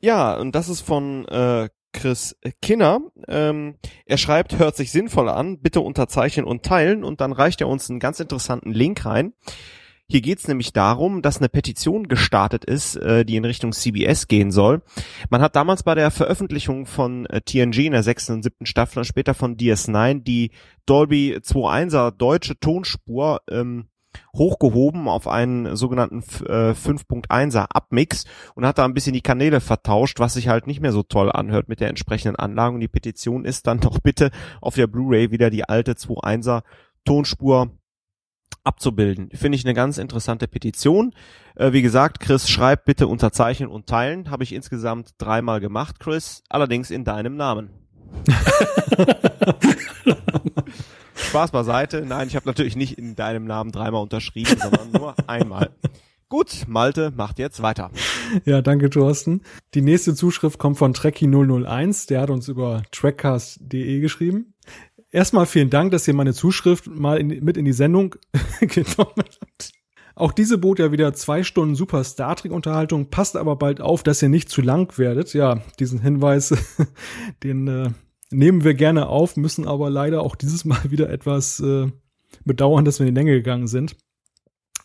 [0.00, 3.00] Ja, und das ist von äh, Chris Kinner.
[3.26, 3.76] Ähm,
[4.06, 7.90] er schreibt, hört sich sinnvoll an, bitte unterzeichnen und teilen und dann reicht er uns
[7.90, 9.32] einen ganz interessanten Link rein.
[10.10, 14.26] Hier geht es nämlich darum, dass eine Petition gestartet ist, äh, die in Richtung CBS
[14.26, 14.80] gehen soll.
[15.28, 19.00] Man hat damals bei der Veröffentlichung von äh, TNG in der sechsten und siebten Staffel
[19.00, 20.52] und später von DS9 die
[20.86, 23.88] Dolby 2.1er deutsche Tonspur ähm,
[24.34, 28.24] hochgehoben auf einen sogenannten äh, 5.1er Abmix
[28.54, 31.30] und hat da ein bisschen die Kanäle vertauscht, was sich halt nicht mehr so toll
[31.32, 32.74] anhört mit der entsprechenden Anlage.
[32.74, 34.30] Und die Petition ist dann doch bitte
[34.60, 36.62] auf der Blu-ray wieder die alte 2.1er
[37.04, 37.70] Tonspur
[38.64, 39.30] abzubilden.
[39.32, 41.14] Finde ich eine ganz interessante Petition.
[41.56, 44.30] Äh, wie gesagt, Chris, schreib bitte unterzeichnen und teilen.
[44.30, 46.42] Habe ich insgesamt dreimal gemacht, Chris.
[46.48, 47.70] Allerdings in deinem Namen.
[51.18, 52.04] Spaß beiseite.
[52.06, 55.70] Nein, ich habe natürlich nicht in deinem Namen dreimal unterschrieben, sondern nur einmal.
[56.28, 57.90] Gut, Malte macht jetzt weiter.
[58.44, 59.40] Ja, danke, Thorsten.
[59.74, 62.08] Die nächste Zuschrift kommt von Trekkie001.
[62.08, 64.52] Der hat uns über trackcast.de geschrieben.
[65.10, 68.14] Erstmal vielen Dank, dass ihr meine Zuschrift mal in, mit in die Sendung
[68.60, 69.72] genommen habt.
[70.14, 74.02] Auch diese bot ja wieder zwei Stunden super Star Trek Unterhaltung, passt aber bald auf,
[74.02, 75.32] dass ihr nicht zu lang werdet.
[75.32, 76.52] Ja, diesen Hinweis,
[77.42, 77.90] den äh,
[78.30, 81.90] nehmen wir gerne auf, müssen aber leider auch dieses Mal wieder etwas äh,
[82.44, 83.96] bedauern, dass wir in die Länge gegangen sind.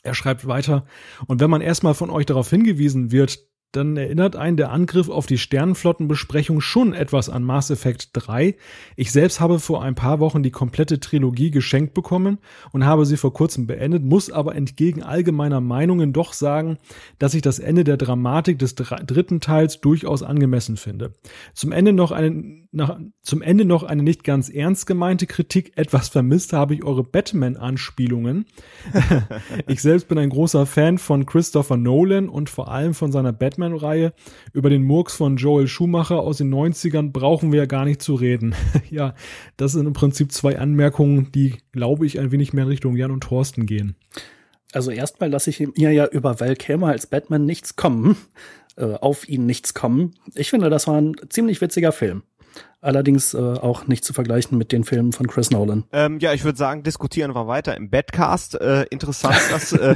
[0.01, 0.85] Er schreibt weiter,
[1.27, 3.39] und wenn man erstmal von euch darauf hingewiesen wird,
[3.73, 8.55] dann erinnert einen der Angriff auf die Sternenflottenbesprechung schon etwas an Mass Effect 3.
[8.95, 12.37] Ich selbst habe vor ein paar Wochen die komplette Trilogie geschenkt bekommen
[12.71, 16.77] und habe sie vor kurzem beendet, muss aber entgegen allgemeiner Meinungen doch sagen,
[17.17, 21.15] dass ich das Ende der Dramatik des dritten Teils durchaus angemessen finde.
[21.55, 25.73] Zum Ende noch eine, nach, zum Ende noch eine nicht ganz ernst gemeinte Kritik.
[25.77, 28.45] Etwas vermisst habe ich eure Batman-Anspielungen.
[29.67, 33.62] ich selbst bin ein großer Fan von Christopher Nolan und vor allem von seiner Batman
[33.63, 34.13] Batman-Reihe.
[34.51, 38.15] Über den Murks von Joel Schumacher aus den 90ern brauchen wir ja gar nicht zu
[38.15, 38.55] reden.
[38.89, 39.15] ja,
[39.57, 43.21] das sind im Prinzip zwei Anmerkungen, die, glaube ich, ein wenig mehr Richtung Jan und
[43.21, 43.95] Thorsten gehen.
[44.73, 48.17] Also erstmal lasse ich mir ja über Val Kilmer als Batman nichts kommen,
[48.75, 50.15] äh, auf ihn nichts kommen.
[50.35, 52.23] Ich finde, das war ein ziemlich witziger Film.
[52.81, 55.85] Allerdings äh, auch nicht zu vergleichen mit den Filmen von Chris Nolan.
[55.93, 58.59] Ähm, ja, ich würde sagen, diskutieren wir weiter im Badcast.
[58.59, 59.95] Äh, interessant, dass äh,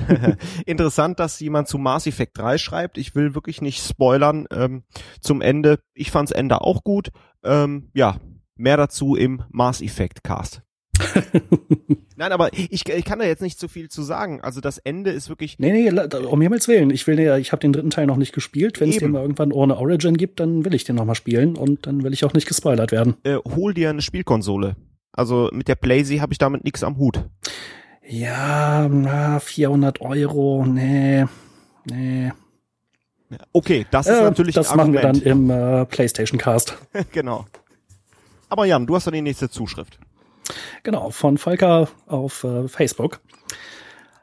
[0.65, 2.97] interessant, dass jemand zu Mass Effect 3 schreibt.
[2.97, 4.83] Ich will wirklich nicht spoilern ähm,
[5.19, 5.79] zum Ende.
[5.93, 7.09] Ich fand's Ende auch gut.
[7.43, 8.17] Ähm, ja,
[8.55, 10.61] mehr dazu im Mass Effect Cast.
[12.15, 14.41] Nein, aber ich, ich kann da jetzt nicht so viel zu sagen.
[14.41, 15.59] Also das Ende ist wirklich.
[15.59, 16.89] Nee, nee, um Himmels Willen.
[16.89, 18.79] Ich will ja, ich habe den dritten Teil noch nicht gespielt.
[18.81, 21.85] Wenn es den mal irgendwann ohne Origin gibt, dann will ich den nochmal spielen und
[21.85, 23.17] dann will ich auch nicht gespoilert werden.
[23.23, 24.75] Äh, hol dir eine Spielkonsole.
[25.11, 27.23] Also mit der Playsee habe ich damit nichts am Hut.
[28.07, 31.25] Ja, na, 400 Euro, nee,
[31.85, 32.31] nee.
[33.51, 36.77] Okay, das ist äh, natürlich Das machen wir dann im äh, PlayStation Cast.
[37.11, 37.45] genau.
[38.49, 39.99] Aber Jan, du hast dann die nächste Zuschrift.
[40.83, 43.21] Genau, von Volker auf äh, Facebook.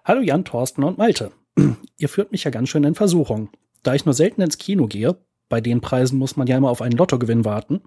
[0.05, 1.33] Hallo Jan, Thorsten und Malte.
[1.97, 3.51] Ihr führt mich ja ganz schön in Versuchung.
[3.83, 5.17] Da ich nur selten ins Kino gehe,
[5.49, 7.83] bei den Preisen muss man ja immer auf einen Lottogewinn warten,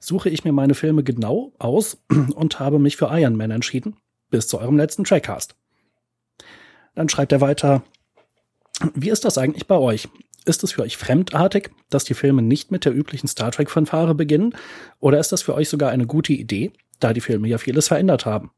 [0.00, 1.98] suche ich mir meine Filme genau aus
[2.34, 3.96] und habe mich für Iron Man entschieden,
[4.30, 5.54] bis zu eurem letzten Trackcast.
[6.94, 7.82] Dann schreibt er weiter,
[8.94, 10.08] wie ist das eigentlich bei euch?
[10.44, 14.54] Ist es für euch fremdartig, dass die Filme nicht mit der üblichen Star Trek-Fanfare beginnen?
[15.00, 18.26] Oder ist das für euch sogar eine gute Idee, da die Filme ja vieles verändert
[18.26, 18.50] haben.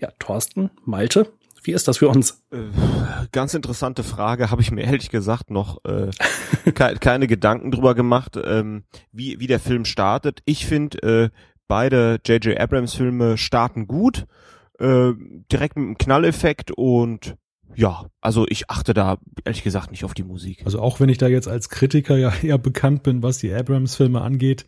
[0.00, 1.32] Ja, Thorsten, Malte,
[1.66, 2.44] wie ist das für uns?
[2.52, 2.58] Äh,
[3.32, 6.10] ganz interessante Frage, habe ich mir ehrlich gesagt noch äh,
[6.72, 10.42] ke keine Gedanken drüber gemacht, ähm, wie, wie der Film startet.
[10.44, 11.30] Ich finde, äh,
[11.66, 12.58] beide J.J.
[12.58, 14.26] Abrams Filme starten gut,
[14.78, 15.12] äh,
[15.50, 17.36] direkt mit einem Knalleffekt und
[17.74, 20.62] ja, also ich achte da ehrlich gesagt nicht auf die Musik.
[20.64, 24.20] Also auch wenn ich da jetzt als Kritiker ja eher bekannt bin, was die Abrams-Filme
[24.20, 24.66] angeht,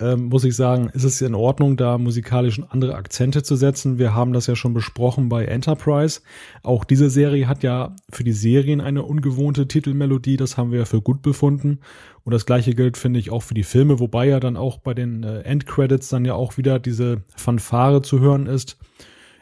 [0.00, 3.98] ähm, muss ich sagen, ist es in Ordnung, da musikalisch andere Akzente zu setzen.
[3.98, 6.20] Wir haben das ja schon besprochen bei Enterprise.
[6.62, 10.84] Auch diese Serie hat ja für die Serien eine ungewohnte Titelmelodie, das haben wir ja
[10.86, 11.80] für gut befunden.
[12.24, 14.94] Und das gleiche gilt, finde ich, auch für die Filme, wobei ja dann auch bei
[14.94, 18.78] den äh, Endcredits dann ja auch wieder diese Fanfare zu hören ist.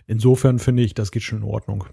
[0.06, 1.84] Insofern finde ich, das geht schon in Ordnung.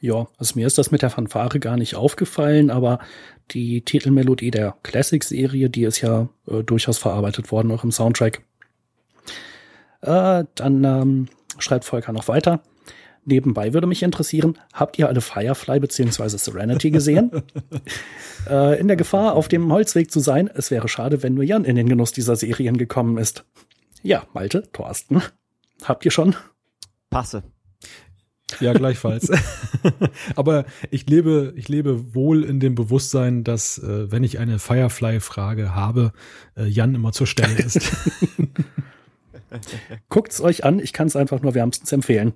[0.00, 2.98] Ja, also mir ist das mit der Fanfare gar nicht aufgefallen, aber
[3.50, 8.42] die Titelmelodie der Classic-Serie, die ist ja äh, durchaus verarbeitet worden, auch im Soundtrack.
[10.02, 11.28] Äh, dann ähm,
[11.58, 12.62] schreibt Volker noch weiter.
[13.24, 16.28] Nebenbei würde mich interessieren, habt ihr alle Firefly bzw.
[16.28, 17.32] Serenity gesehen?
[18.48, 21.64] äh, in der Gefahr, auf dem Holzweg zu sein, es wäre schade, wenn nur Jan
[21.64, 23.44] in den Genuss dieser Serien gekommen ist.
[24.02, 25.22] Ja, Malte, Thorsten,
[25.82, 26.36] habt ihr schon?
[27.10, 27.42] Passe.
[28.60, 29.30] Ja, gleichfalls.
[30.36, 35.74] Aber ich lebe, ich lebe wohl in dem Bewusstsein, dass, äh, wenn ich eine Firefly-Frage
[35.74, 36.12] habe,
[36.56, 37.80] äh, Jan immer zur Stelle ist.
[40.08, 42.34] Guckt's euch an, ich kann es einfach nur wärmstens empfehlen.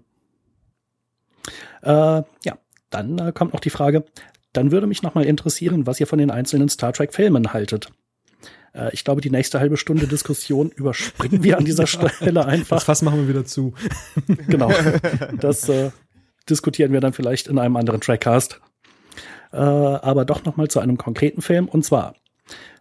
[1.83, 2.59] Äh, ja,
[2.91, 4.05] dann äh, kommt noch die Frage,
[4.53, 7.93] dann würde mich nochmal interessieren, was ihr von den einzelnen Star Trek-Filmen haltet.
[8.75, 12.77] Äh, ich glaube, die nächste halbe Stunde Diskussion überspringen wir an dieser Stelle einfach.
[12.77, 13.75] Das Fass machen wir wieder zu.
[14.49, 14.73] genau.
[15.39, 15.91] Das äh,
[16.49, 18.61] diskutieren wir dann vielleicht in einem anderen Trackcast.
[19.53, 21.69] Äh, aber doch nochmal zu einem konkreten Film.
[21.69, 22.15] Und zwar,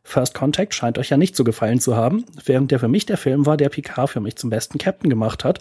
[0.04, 3.18] First Contact scheint euch ja nicht zu gefallen zu haben, während der für mich der
[3.18, 5.60] Film war, der Picard für mich zum besten Captain gemacht hat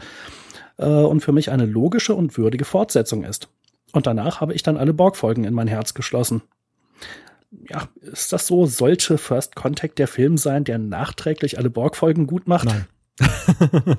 [0.79, 3.49] äh, und für mich eine logische und würdige Fortsetzung ist.
[3.93, 6.43] Und danach habe ich dann alle Borg-Folgen in mein Herz geschlossen
[7.51, 8.67] ja, ist das so?
[8.67, 12.67] Sollte First Contact der Film sein, der nachträglich alle Borg-Folgen gut macht?
[12.67, 12.87] Nein.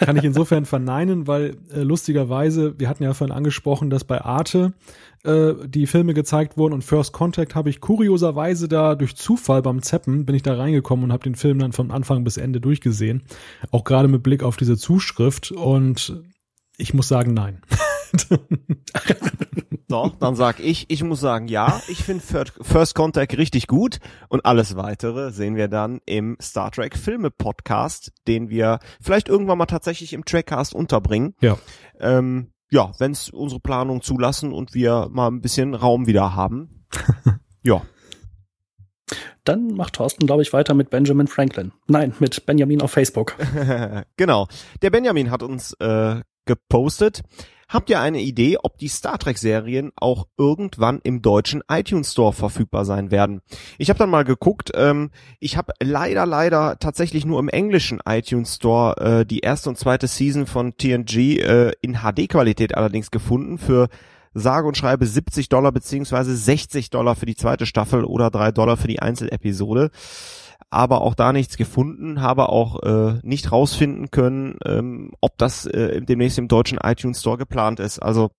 [0.00, 4.72] Kann ich insofern verneinen, weil äh, lustigerweise, wir hatten ja vorhin angesprochen, dass bei Arte
[5.24, 9.82] äh, die Filme gezeigt wurden und First Contact habe ich kurioserweise da durch Zufall beim
[9.82, 13.22] Zeppen bin ich da reingekommen und habe den Film dann von Anfang bis Ende durchgesehen.
[13.70, 16.22] Auch gerade mit Blick auf diese Zuschrift und
[16.76, 17.62] ich muss sagen, nein.
[19.88, 22.24] Doch, dann sag ich, ich muss sagen, ja, ich finde
[22.60, 28.12] First Contact richtig gut und alles weitere sehen wir dann im Star Trek Filme Podcast,
[28.26, 31.34] den wir vielleicht irgendwann mal tatsächlich im Trackcast unterbringen.
[31.40, 31.56] Ja.
[32.00, 36.86] Ähm, ja, wenn es unsere Planung zulassen und wir mal ein bisschen Raum wieder haben.
[37.62, 37.82] ja.
[39.44, 41.72] Dann macht Thorsten, glaube ich, weiter mit Benjamin Franklin.
[41.86, 43.36] Nein, mit Benjamin auf Facebook.
[44.16, 44.48] genau.
[44.82, 47.22] Der Benjamin hat uns äh, gepostet.
[47.68, 52.32] Habt ihr eine Idee, ob die Star Trek Serien auch irgendwann im deutschen iTunes Store
[52.32, 53.40] verfügbar sein werden?
[53.76, 54.70] Ich habe dann mal geguckt.
[54.74, 55.10] Ähm,
[55.40, 60.06] ich habe leider, leider tatsächlich nur im englischen iTunes Store äh, die erste und zweite
[60.06, 63.88] Season von TNG äh, in HD-Qualität allerdings gefunden für
[64.32, 68.76] sage und schreibe 70 Dollar beziehungsweise 60 Dollar für die zweite Staffel oder 3 Dollar
[68.76, 69.90] für die Einzelepisode
[70.70, 76.02] aber auch da nichts gefunden, habe auch äh, nicht rausfinden können, ähm, ob das äh,
[76.02, 78.00] demnächst im deutschen iTunes Store geplant ist.
[78.00, 78.30] Also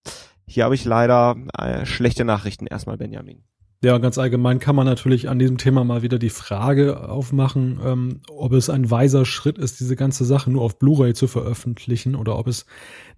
[0.45, 3.43] hier habe ich leider äh, schlechte Nachrichten erstmal, Benjamin.
[3.83, 8.21] Ja, ganz allgemein kann man natürlich an diesem Thema mal wieder die Frage aufmachen, ähm,
[8.27, 12.39] ob es ein weiser Schritt ist, diese ganze Sache nur auf Blu-ray zu veröffentlichen oder
[12.39, 12.65] ob es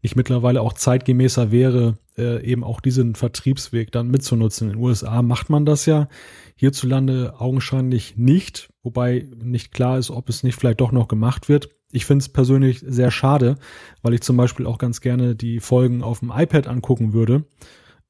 [0.01, 4.67] nicht mittlerweile auch zeitgemäßer wäre, äh, eben auch diesen Vertriebsweg dann mitzunutzen.
[4.67, 6.09] In den USA macht man das ja,
[6.55, 11.69] hierzulande augenscheinlich nicht, wobei nicht klar ist, ob es nicht vielleicht doch noch gemacht wird.
[11.93, 13.55] Ich finde es persönlich sehr schade,
[14.01, 17.45] weil ich zum Beispiel auch ganz gerne die Folgen auf dem iPad angucken würde.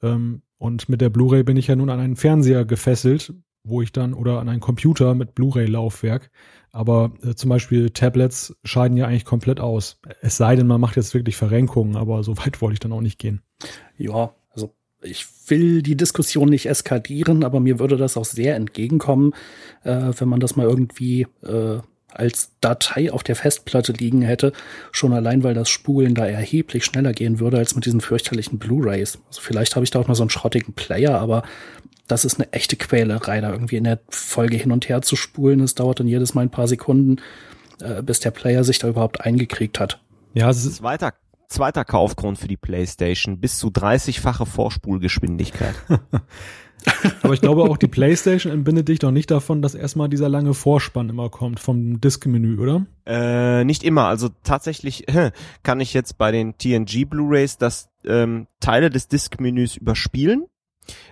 [0.02, 3.34] Ähm, und mit der Blu-ray bin ich ja nun an einen Fernseher gefesselt,
[3.64, 6.30] wo ich dann oder an einen Computer mit Blu-ray-Laufwerk.
[6.72, 10.00] Aber äh, zum Beispiel Tablets scheiden ja eigentlich komplett aus.
[10.22, 13.02] Es sei denn, man macht jetzt wirklich Verrenkungen, aber so weit wollte ich dann auch
[13.02, 13.42] nicht gehen.
[13.98, 19.34] Ja, also ich will die Diskussion nicht eskalieren, aber mir würde das auch sehr entgegenkommen,
[19.84, 21.80] äh, wenn man das mal irgendwie äh,
[22.12, 24.54] als Datei auf der Festplatte liegen hätte,
[24.92, 29.20] schon allein, weil das Spulen da erheblich schneller gehen würde als mit diesen fürchterlichen Blu-rays.
[29.28, 31.44] Also vielleicht habe ich da auch mal so einen schrottigen Player, aber
[32.08, 35.60] das ist eine echte Quälerei, da irgendwie in der Folge hin und her zu spulen.
[35.62, 37.18] Es dauert dann jedes Mal ein paar Sekunden,
[37.82, 40.00] äh, bis der Player sich da überhaupt eingekriegt hat.
[40.34, 41.14] Ja, es ist weiter
[41.50, 45.76] zweiter Kaufgrund für die PlayStation, bis zu 30-fache Vorspulgeschwindigkeit.
[47.22, 50.54] Aber ich glaube auch die PlayStation entbindet dich doch nicht davon, dass erstmal dieser lange
[50.54, 52.86] Vorspann immer kommt vom Disk-Menü, oder?
[53.06, 54.06] Äh, nicht immer.
[54.06, 55.06] Also tatsächlich
[55.64, 60.46] kann ich jetzt bei den TNG Blu-rays das ähm, Teile des Disk-Menüs überspielen.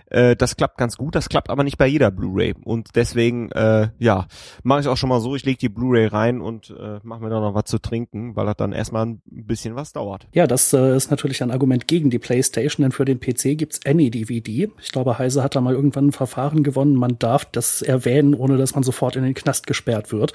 [0.10, 2.56] Äh, das klappt ganz gut, das klappt aber nicht bei jeder Blu-ray.
[2.64, 4.28] Und deswegen, äh, ja,
[4.64, 7.30] mache ich auch schon mal so, ich lege die Blu-ray rein und äh, mache mir
[7.30, 10.28] dann noch was zu trinken, weil das dann erstmal ein bisschen was dauert.
[10.34, 13.80] Ja, das äh, ist natürlich ein Argument gegen die PlayStation, denn für den PC gibt's
[13.86, 14.70] Any-DVD.
[14.82, 16.96] Ich glaube, Heise hat da mal irgendwann ein Verfahren gewonnen.
[16.96, 20.34] Man darf das erwähnen, ohne dass man sofort in den Knast gesperrt wird.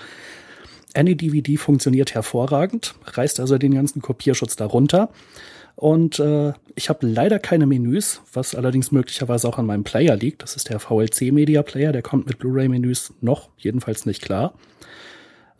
[0.94, 5.08] Any-DVD funktioniert hervorragend, reißt also den ganzen Kopierschutz darunter.
[5.76, 10.42] Und äh, ich habe leider keine Menüs, was allerdings möglicherweise auch an meinem Player liegt.
[10.42, 14.54] Das ist der VLC Media Player, der kommt mit Blu-ray-Menüs noch jedenfalls nicht klar.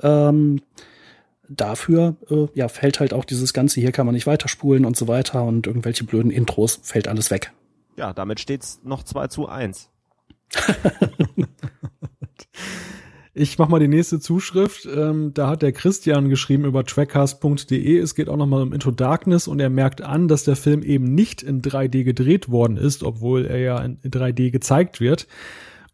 [0.01, 0.61] Ähm,
[1.49, 5.09] dafür äh, ja, fällt halt auch dieses Ganze, hier kann man nicht weiterspulen und so
[5.09, 7.53] weiter und irgendwelche blöden Intros, fällt alles weg.
[7.97, 9.91] Ja, damit steht's noch 2 zu 1.
[13.35, 14.87] Ich mach mal die nächste Zuschrift.
[14.95, 17.99] Ähm, da hat der Christian geschrieben über trackcast.de.
[17.99, 21.15] Es geht auch nochmal um Into Darkness und er merkt an, dass der Film eben
[21.15, 25.27] nicht in 3D gedreht worden ist, obwohl er ja in 3D gezeigt wird.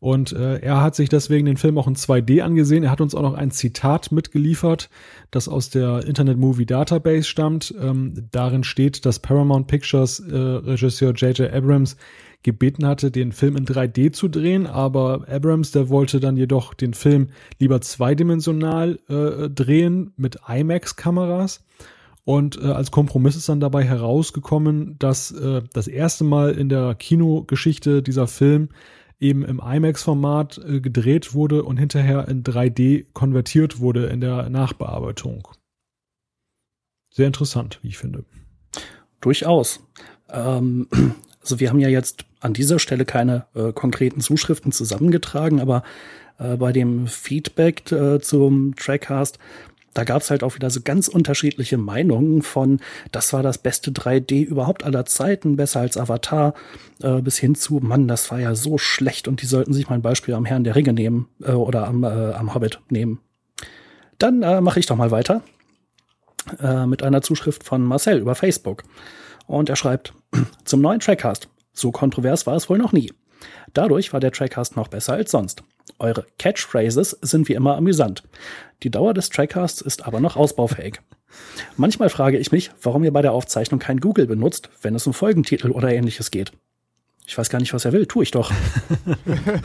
[0.01, 2.85] Und äh, er hat sich deswegen den Film auch in 2D angesehen.
[2.85, 4.91] Er hat uns auch noch ein Zitat mitgeliefert,
[5.33, 7.75] das aus der Internet Movie Database stammt.
[7.81, 11.53] Ähm, darin steht, dass Paramount Pictures äh, Regisseur J.J.
[11.53, 11.97] Abrams
[12.43, 16.95] gebeten hatte, den Film in 3D zu drehen, aber Abrams, der wollte dann jedoch den
[16.95, 21.65] Film lieber zweidimensional äh, drehen mit IMAX-Kameras.
[22.25, 26.95] Und äh, als Kompromiss ist dann dabei herausgekommen, dass äh, das erste Mal in der
[26.95, 28.69] Kinogeschichte dieser Film
[29.20, 35.49] eben im IMAX-Format äh, gedreht wurde und hinterher in 3D konvertiert wurde in der Nachbearbeitung.
[37.11, 38.24] Sehr interessant, wie ich finde.
[39.20, 39.81] Durchaus.
[40.31, 40.89] Ähm,
[41.40, 45.82] also wir haben ja jetzt an dieser Stelle keine äh, konkreten Zuschriften zusammengetragen, aber
[46.39, 49.39] äh, bei dem Feedback äh, zum Trackcast,
[49.94, 53.90] da gab es halt auch wieder so ganz unterschiedliche Meinungen von, das war das beste
[53.90, 56.55] 3D überhaupt aller Zeiten, besser als Avatar,
[57.02, 59.97] äh, bis hin zu, Mann, das war ja so schlecht und die sollten sich mal
[59.97, 63.20] ein Beispiel am Herrn der Ringe nehmen äh, oder am, äh, am Hobbit nehmen.
[64.19, 65.43] Dann äh, mache ich doch mal weiter
[66.60, 68.82] äh, mit einer Zuschrift von Marcel über Facebook.
[69.47, 70.12] Und er schreibt,
[70.65, 71.48] zum neuen Trackcast.
[71.73, 73.12] So kontrovers war es wohl noch nie.
[73.73, 75.62] Dadurch war der Trackcast noch besser als sonst.
[75.98, 78.23] Eure Catchphrases sind wie immer amüsant.
[78.82, 81.01] Die Dauer des Trackcasts ist aber noch ausbaufähig.
[81.77, 85.15] Manchmal frage ich mich, warum ihr bei der Aufzeichnung kein Google benutzt, wenn es um
[85.15, 86.52] Folgentitel oder ähnliches geht.
[87.28, 88.51] Ich weiß gar nicht, was er will, tue ich doch.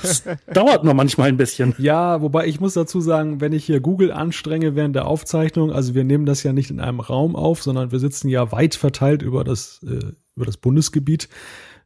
[0.04, 0.24] Es
[0.54, 1.74] dauert nur manchmal ein bisschen.
[1.78, 5.96] Ja, wobei ich muss dazu sagen, wenn ich hier Google anstrenge während der Aufzeichnung, also
[5.96, 9.22] wir nehmen das ja nicht in einem Raum auf, sondern wir sitzen ja weit verteilt
[9.22, 11.30] über das, äh, über das Bundesgebiet.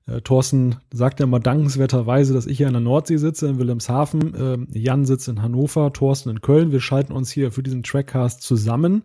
[0.08, 4.68] Äh, Thorsten sagt ja mal dankenswerterweise, dass ich hier an der Nordsee sitze, in Wilhelmshaven.
[4.74, 6.72] Äh, Jan sitzt in Hannover, Thorsten in Köln.
[6.72, 9.04] Wir schalten uns hier für diesen Trackcast zusammen.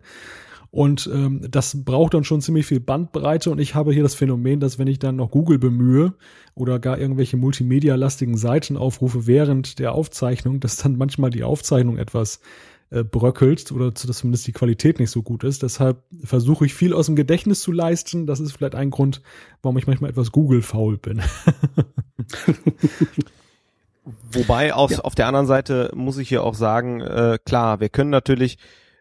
[0.71, 3.51] Und ähm, das braucht dann schon ziemlich viel Bandbreite.
[3.51, 6.13] Und ich habe hier das Phänomen, dass wenn ich dann noch Google bemühe
[6.55, 12.39] oder gar irgendwelche multimedia-lastigen Seiten aufrufe während der Aufzeichnung, dass dann manchmal die Aufzeichnung etwas
[12.89, 15.63] äh, bröckelt oder zumindest die Qualität nicht so gut ist.
[15.63, 18.25] Deshalb versuche ich viel aus dem Gedächtnis zu leisten.
[18.25, 19.21] Das ist vielleicht ein Grund,
[19.61, 21.21] warum ich manchmal etwas Google-faul bin.
[24.31, 24.99] Wobei aus, ja.
[24.99, 28.57] auf der anderen Seite muss ich hier auch sagen, äh, klar, wir können natürlich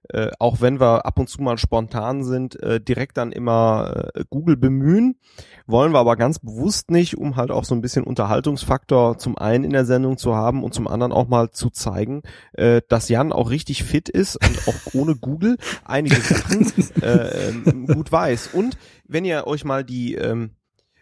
[0.08, 4.24] äh, auch wenn wir ab und zu mal spontan sind, äh, direkt dann immer äh,
[4.28, 5.16] Google bemühen.
[5.66, 9.64] Wollen wir aber ganz bewusst nicht, um halt auch so ein bisschen Unterhaltungsfaktor zum einen
[9.64, 12.22] in der Sendung zu haben und zum anderen auch mal zu zeigen,
[12.52, 16.72] äh, dass Jan auch richtig fit ist und auch ohne Google einige Sachen
[17.02, 18.50] äh, ähm, gut weiß.
[18.52, 18.76] Und
[19.06, 20.50] wenn ihr euch mal die ähm,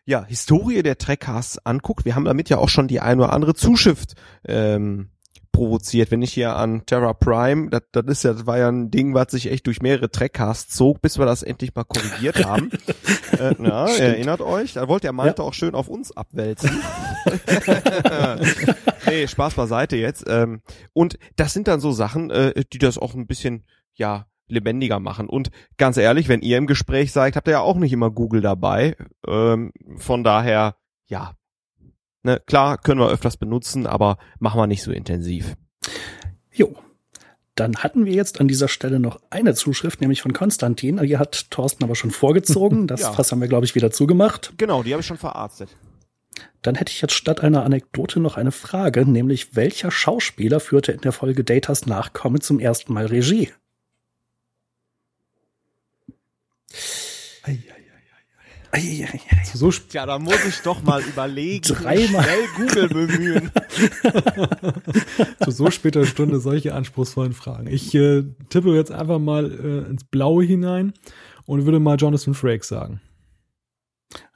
[0.04, 3.54] ja, Historie der Trackcasts anguckt, wir haben damit ja auch schon die ein oder andere
[3.54, 4.14] Zuschrift
[4.44, 5.10] ähm,
[5.52, 6.10] provoziert.
[6.10, 9.14] Wenn ich hier an Terra Prime, das, das ist ja, das war ja ein Ding,
[9.14, 12.70] was sich echt durch mehrere Trackcasts zog, bis wir das endlich mal korrigiert haben.
[13.38, 14.74] äh, ja, erinnert euch?
[14.74, 15.48] Da wollte der Malte ja.
[15.48, 16.70] auch schön auf uns abwälzen.
[19.06, 20.24] nee, Spaß beiseite jetzt.
[20.28, 20.62] Ähm,
[20.92, 23.64] und das sind dann so Sachen, äh, die das auch ein bisschen,
[23.94, 25.28] ja, lebendiger machen.
[25.28, 28.40] Und ganz ehrlich, wenn ihr im Gespräch seid, habt ihr ja auch nicht immer Google
[28.40, 28.96] dabei.
[29.26, 31.34] Ähm, von daher, ja,
[32.22, 35.56] Ne, klar, können wir öfters benutzen, aber machen wir nicht so intensiv.
[36.52, 36.76] Jo.
[37.54, 40.98] Dann hatten wir jetzt an dieser Stelle noch eine Zuschrift, nämlich von Konstantin.
[40.98, 42.86] Die hat Thorsten aber schon vorgezogen.
[42.86, 43.12] Das ja.
[43.12, 44.52] Fass haben wir, glaube ich, wieder zugemacht.
[44.56, 45.76] Genau, die habe ich schon verarztet.
[46.62, 51.00] Dann hätte ich jetzt statt einer Anekdote noch eine Frage, nämlich welcher Schauspieler führte in
[51.00, 53.50] der Folge Datas Nachkomme zum ersten Mal Regie?
[58.72, 59.20] Ei, ei.
[59.52, 61.62] So ja, da muss ich doch mal überlegen.
[61.62, 62.22] Dreimal.
[62.22, 63.50] Schnell Google bemühen.
[65.44, 67.66] Zu so später Stunde solche anspruchsvollen Fragen.
[67.66, 70.92] Ich äh, tippe jetzt einfach mal äh, ins Blaue hinein
[71.46, 73.00] und würde mal Jonathan Frakes sagen.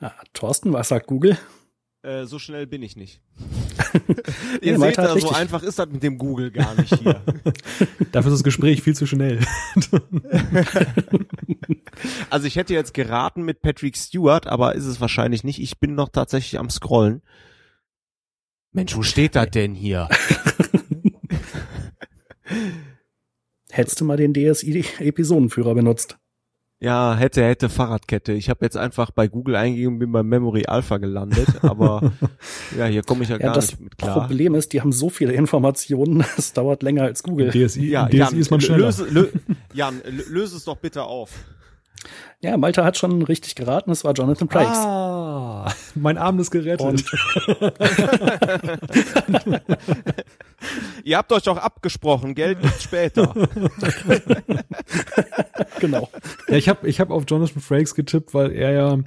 [0.00, 1.38] Ah, Thorsten, was sagt Google?
[2.04, 3.22] Äh, so schnell bin ich nicht.
[4.60, 7.22] Ihr seht, da, so einfach ist das mit dem Google gar nicht hier.
[8.12, 9.40] Dafür ist das Gespräch viel zu schnell.
[12.28, 15.60] also ich hätte jetzt geraten mit Patrick Stewart, aber ist es wahrscheinlich nicht.
[15.60, 17.22] Ich bin noch tatsächlich am Scrollen.
[18.72, 20.10] Mensch, wo steht das denn hier?
[23.70, 26.18] Hättest du mal den DSI-Episodenführer benutzt.
[26.84, 28.32] Ja, hätte, hätte Fahrradkette.
[28.32, 32.12] Ich habe jetzt einfach bei Google eingegeben, bin bei Memory Alpha gelandet, aber
[32.78, 34.26] ja, hier komme ich ja Ja, gar das nicht mit klar.
[34.26, 37.50] Problem ist, die haben so viele Informationen, es dauert länger als Google.
[37.50, 38.86] DSI, Ja, DSI Jan, ist man schneller.
[38.86, 39.28] löse, lö,
[39.72, 41.30] Jan, lö- löse es doch bitte auf.
[42.44, 44.76] Ja, Malte hat schon richtig geraten, es war Jonathan Frakes.
[44.76, 47.02] Ah, mein Abend ist gerettet.
[51.04, 53.32] Ihr habt euch doch abgesprochen, Geld gibt's später.
[55.80, 56.10] genau.
[56.48, 58.98] Ja, ich habe ich hab auf Jonathan Frakes getippt, weil er ja,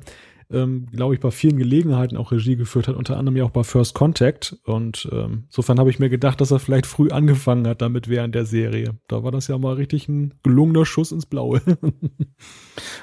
[0.51, 3.63] ähm, glaube ich, bei vielen Gelegenheiten auch Regie geführt hat, unter anderem ja auch bei
[3.63, 4.55] First Contact.
[4.65, 8.35] Und ähm, insofern habe ich mir gedacht, dass er vielleicht früh angefangen hat damit während
[8.35, 8.95] der Serie.
[9.07, 11.61] Da war das ja mal richtig ein gelungener Schuss ins Blaue.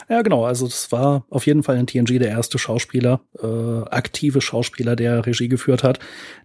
[0.09, 0.45] Ja, genau.
[0.45, 5.25] Also das war auf jeden Fall in TNG der erste Schauspieler, äh, aktive Schauspieler, der
[5.27, 5.99] Regie geführt hat.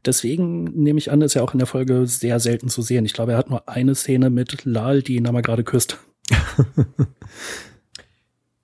[0.06, 3.06] Deswegen nehme ich an, ist ja auch in der Folge sehr selten zu sehen.
[3.06, 6.00] Ich glaube, er hat nur eine Szene mit Lal, die ihn aber gerade küsst.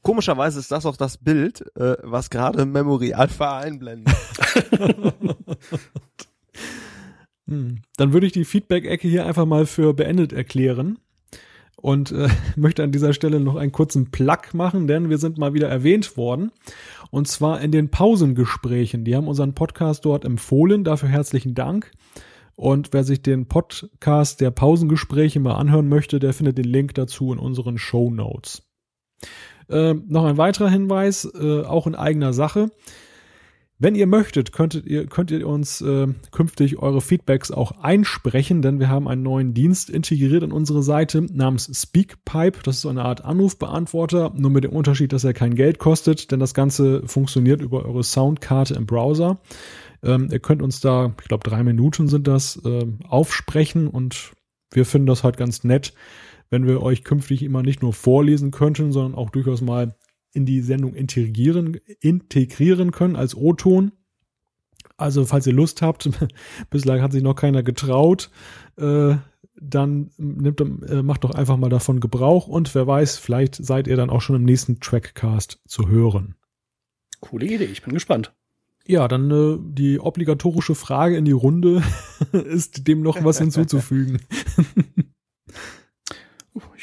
[0.06, 4.16] Komischerweise ist das auch das Bild, äh, was gerade Memory Alpha einblendet.
[7.48, 7.84] Hm.
[7.98, 10.98] Dann würde ich die Feedback-Ecke hier einfach mal für beendet erklären
[11.76, 15.54] und äh, möchte an dieser Stelle noch einen kurzen Plug machen, denn wir sind mal
[15.54, 16.52] wieder erwähnt worden
[17.12, 19.06] und zwar in den Pausengesprächen.
[19.06, 21.92] Die haben unseren Podcast dort empfohlen, dafür herzlichen Dank.
[22.56, 27.32] Und wer sich den Podcast der Pausengespräche mal anhören möchte, der findet den Link dazu
[27.32, 28.64] in unseren Show Notes.
[29.70, 32.70] Äh, noch ein weiterer Hinweis, äh, auch in eigener Sache.
[33.78, 38.80] Wenn ihr möchtet, könntet ihr, könnt ihr uns äh, künftig eure Feedbacks auch einsprechen, denn
[38.80, 42.60] wir haben einen neuen Dienst integriert in unsere Seite namens Speakpipe.
[42.64, 46.32] Das ist so eine Art Anrufbeantworter, nur mit dem Unterschied, dass er kein Geld kostet,
[46.32, 49.42] denn das Ganze funktioniert über eure Soundkarte im Browser.
[50.04, 54.32] Ähm, ihr könnt uns da, ich glaube, drei Minuten sind das, äh, aufsprechen und
[54.72, 55.94] wir finden das halt ganz nett,
[56.50, 59.96] wenn wir euch künftig immer nicht nur vorlesen könnten, sondern auch durchaus mal
[60.34, 63.94] in die Sendung integrieren, integrieren können als O-Ton.
[64.98, 66.10] Also, falls ihr Lust habt,
[66.70, 68.30] bislang hat sich noch keiner getraut,
[68.78, 69.16] äh,
[69.60, 73.96] dann nimmt, äh, macht doch einfach mal davon Gebrauch und wer weiß, vielleicht seid ihr
[73.96, 76.36] dann auch schon im nächsten Trackcast zu hören.
[77.22, 78.34] Coole Idee, ich bin gespannt.
[78.88, 81.82] Ja, dann äh, die obligatorische Frage in die Runde.
[82.32, 84.20] Ist dem noch was hinzuzufügen?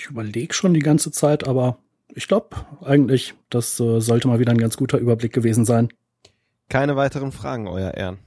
[0.02, 1.78] Ich überlege schon die ganze Zeit, aber
[2.12, 5.90] ich glaube eigentlich, das äh, sollte mal wieder ein ganz guter Überblick gewesen sein.
[6.68, 8.18] Keine weiteren Fragen, euer Ehren.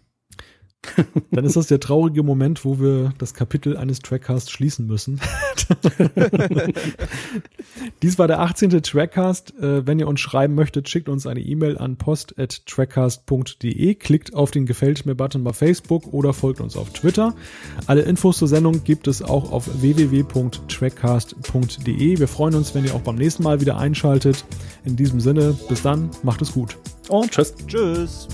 [1.32, 5.22] Dann ist das der traurige Moment, wo wir das Kapitel eines Trackcasts schließen müssen.
[8.02, 8.82] Dies war der 18.
[8.82, 9.54] Trackcast.
[9.60, 14.66] Äh, wenn ihr uns schreiben möchtet, schickt uns eine E-Mail an post.trackcast.de, klickt auf den
[14.66, 17.36] Gefällt mir-Button bei Facebook oder folgt uns auf Twitter.
[17.88, 22.20] Alle Infos zur Sendung gibt es auch auf www.trackcast.de.
[22.20, 24.46] Wir freuen uns, wenn ihr auch beim nächsten Mal wieder einschaltet.
[24.84, 26.78] In diesem Sinne, bis dann, macht es gut.
[27.10, 27.54] Und tschüss.
[27.68, 28.28] Tschüss.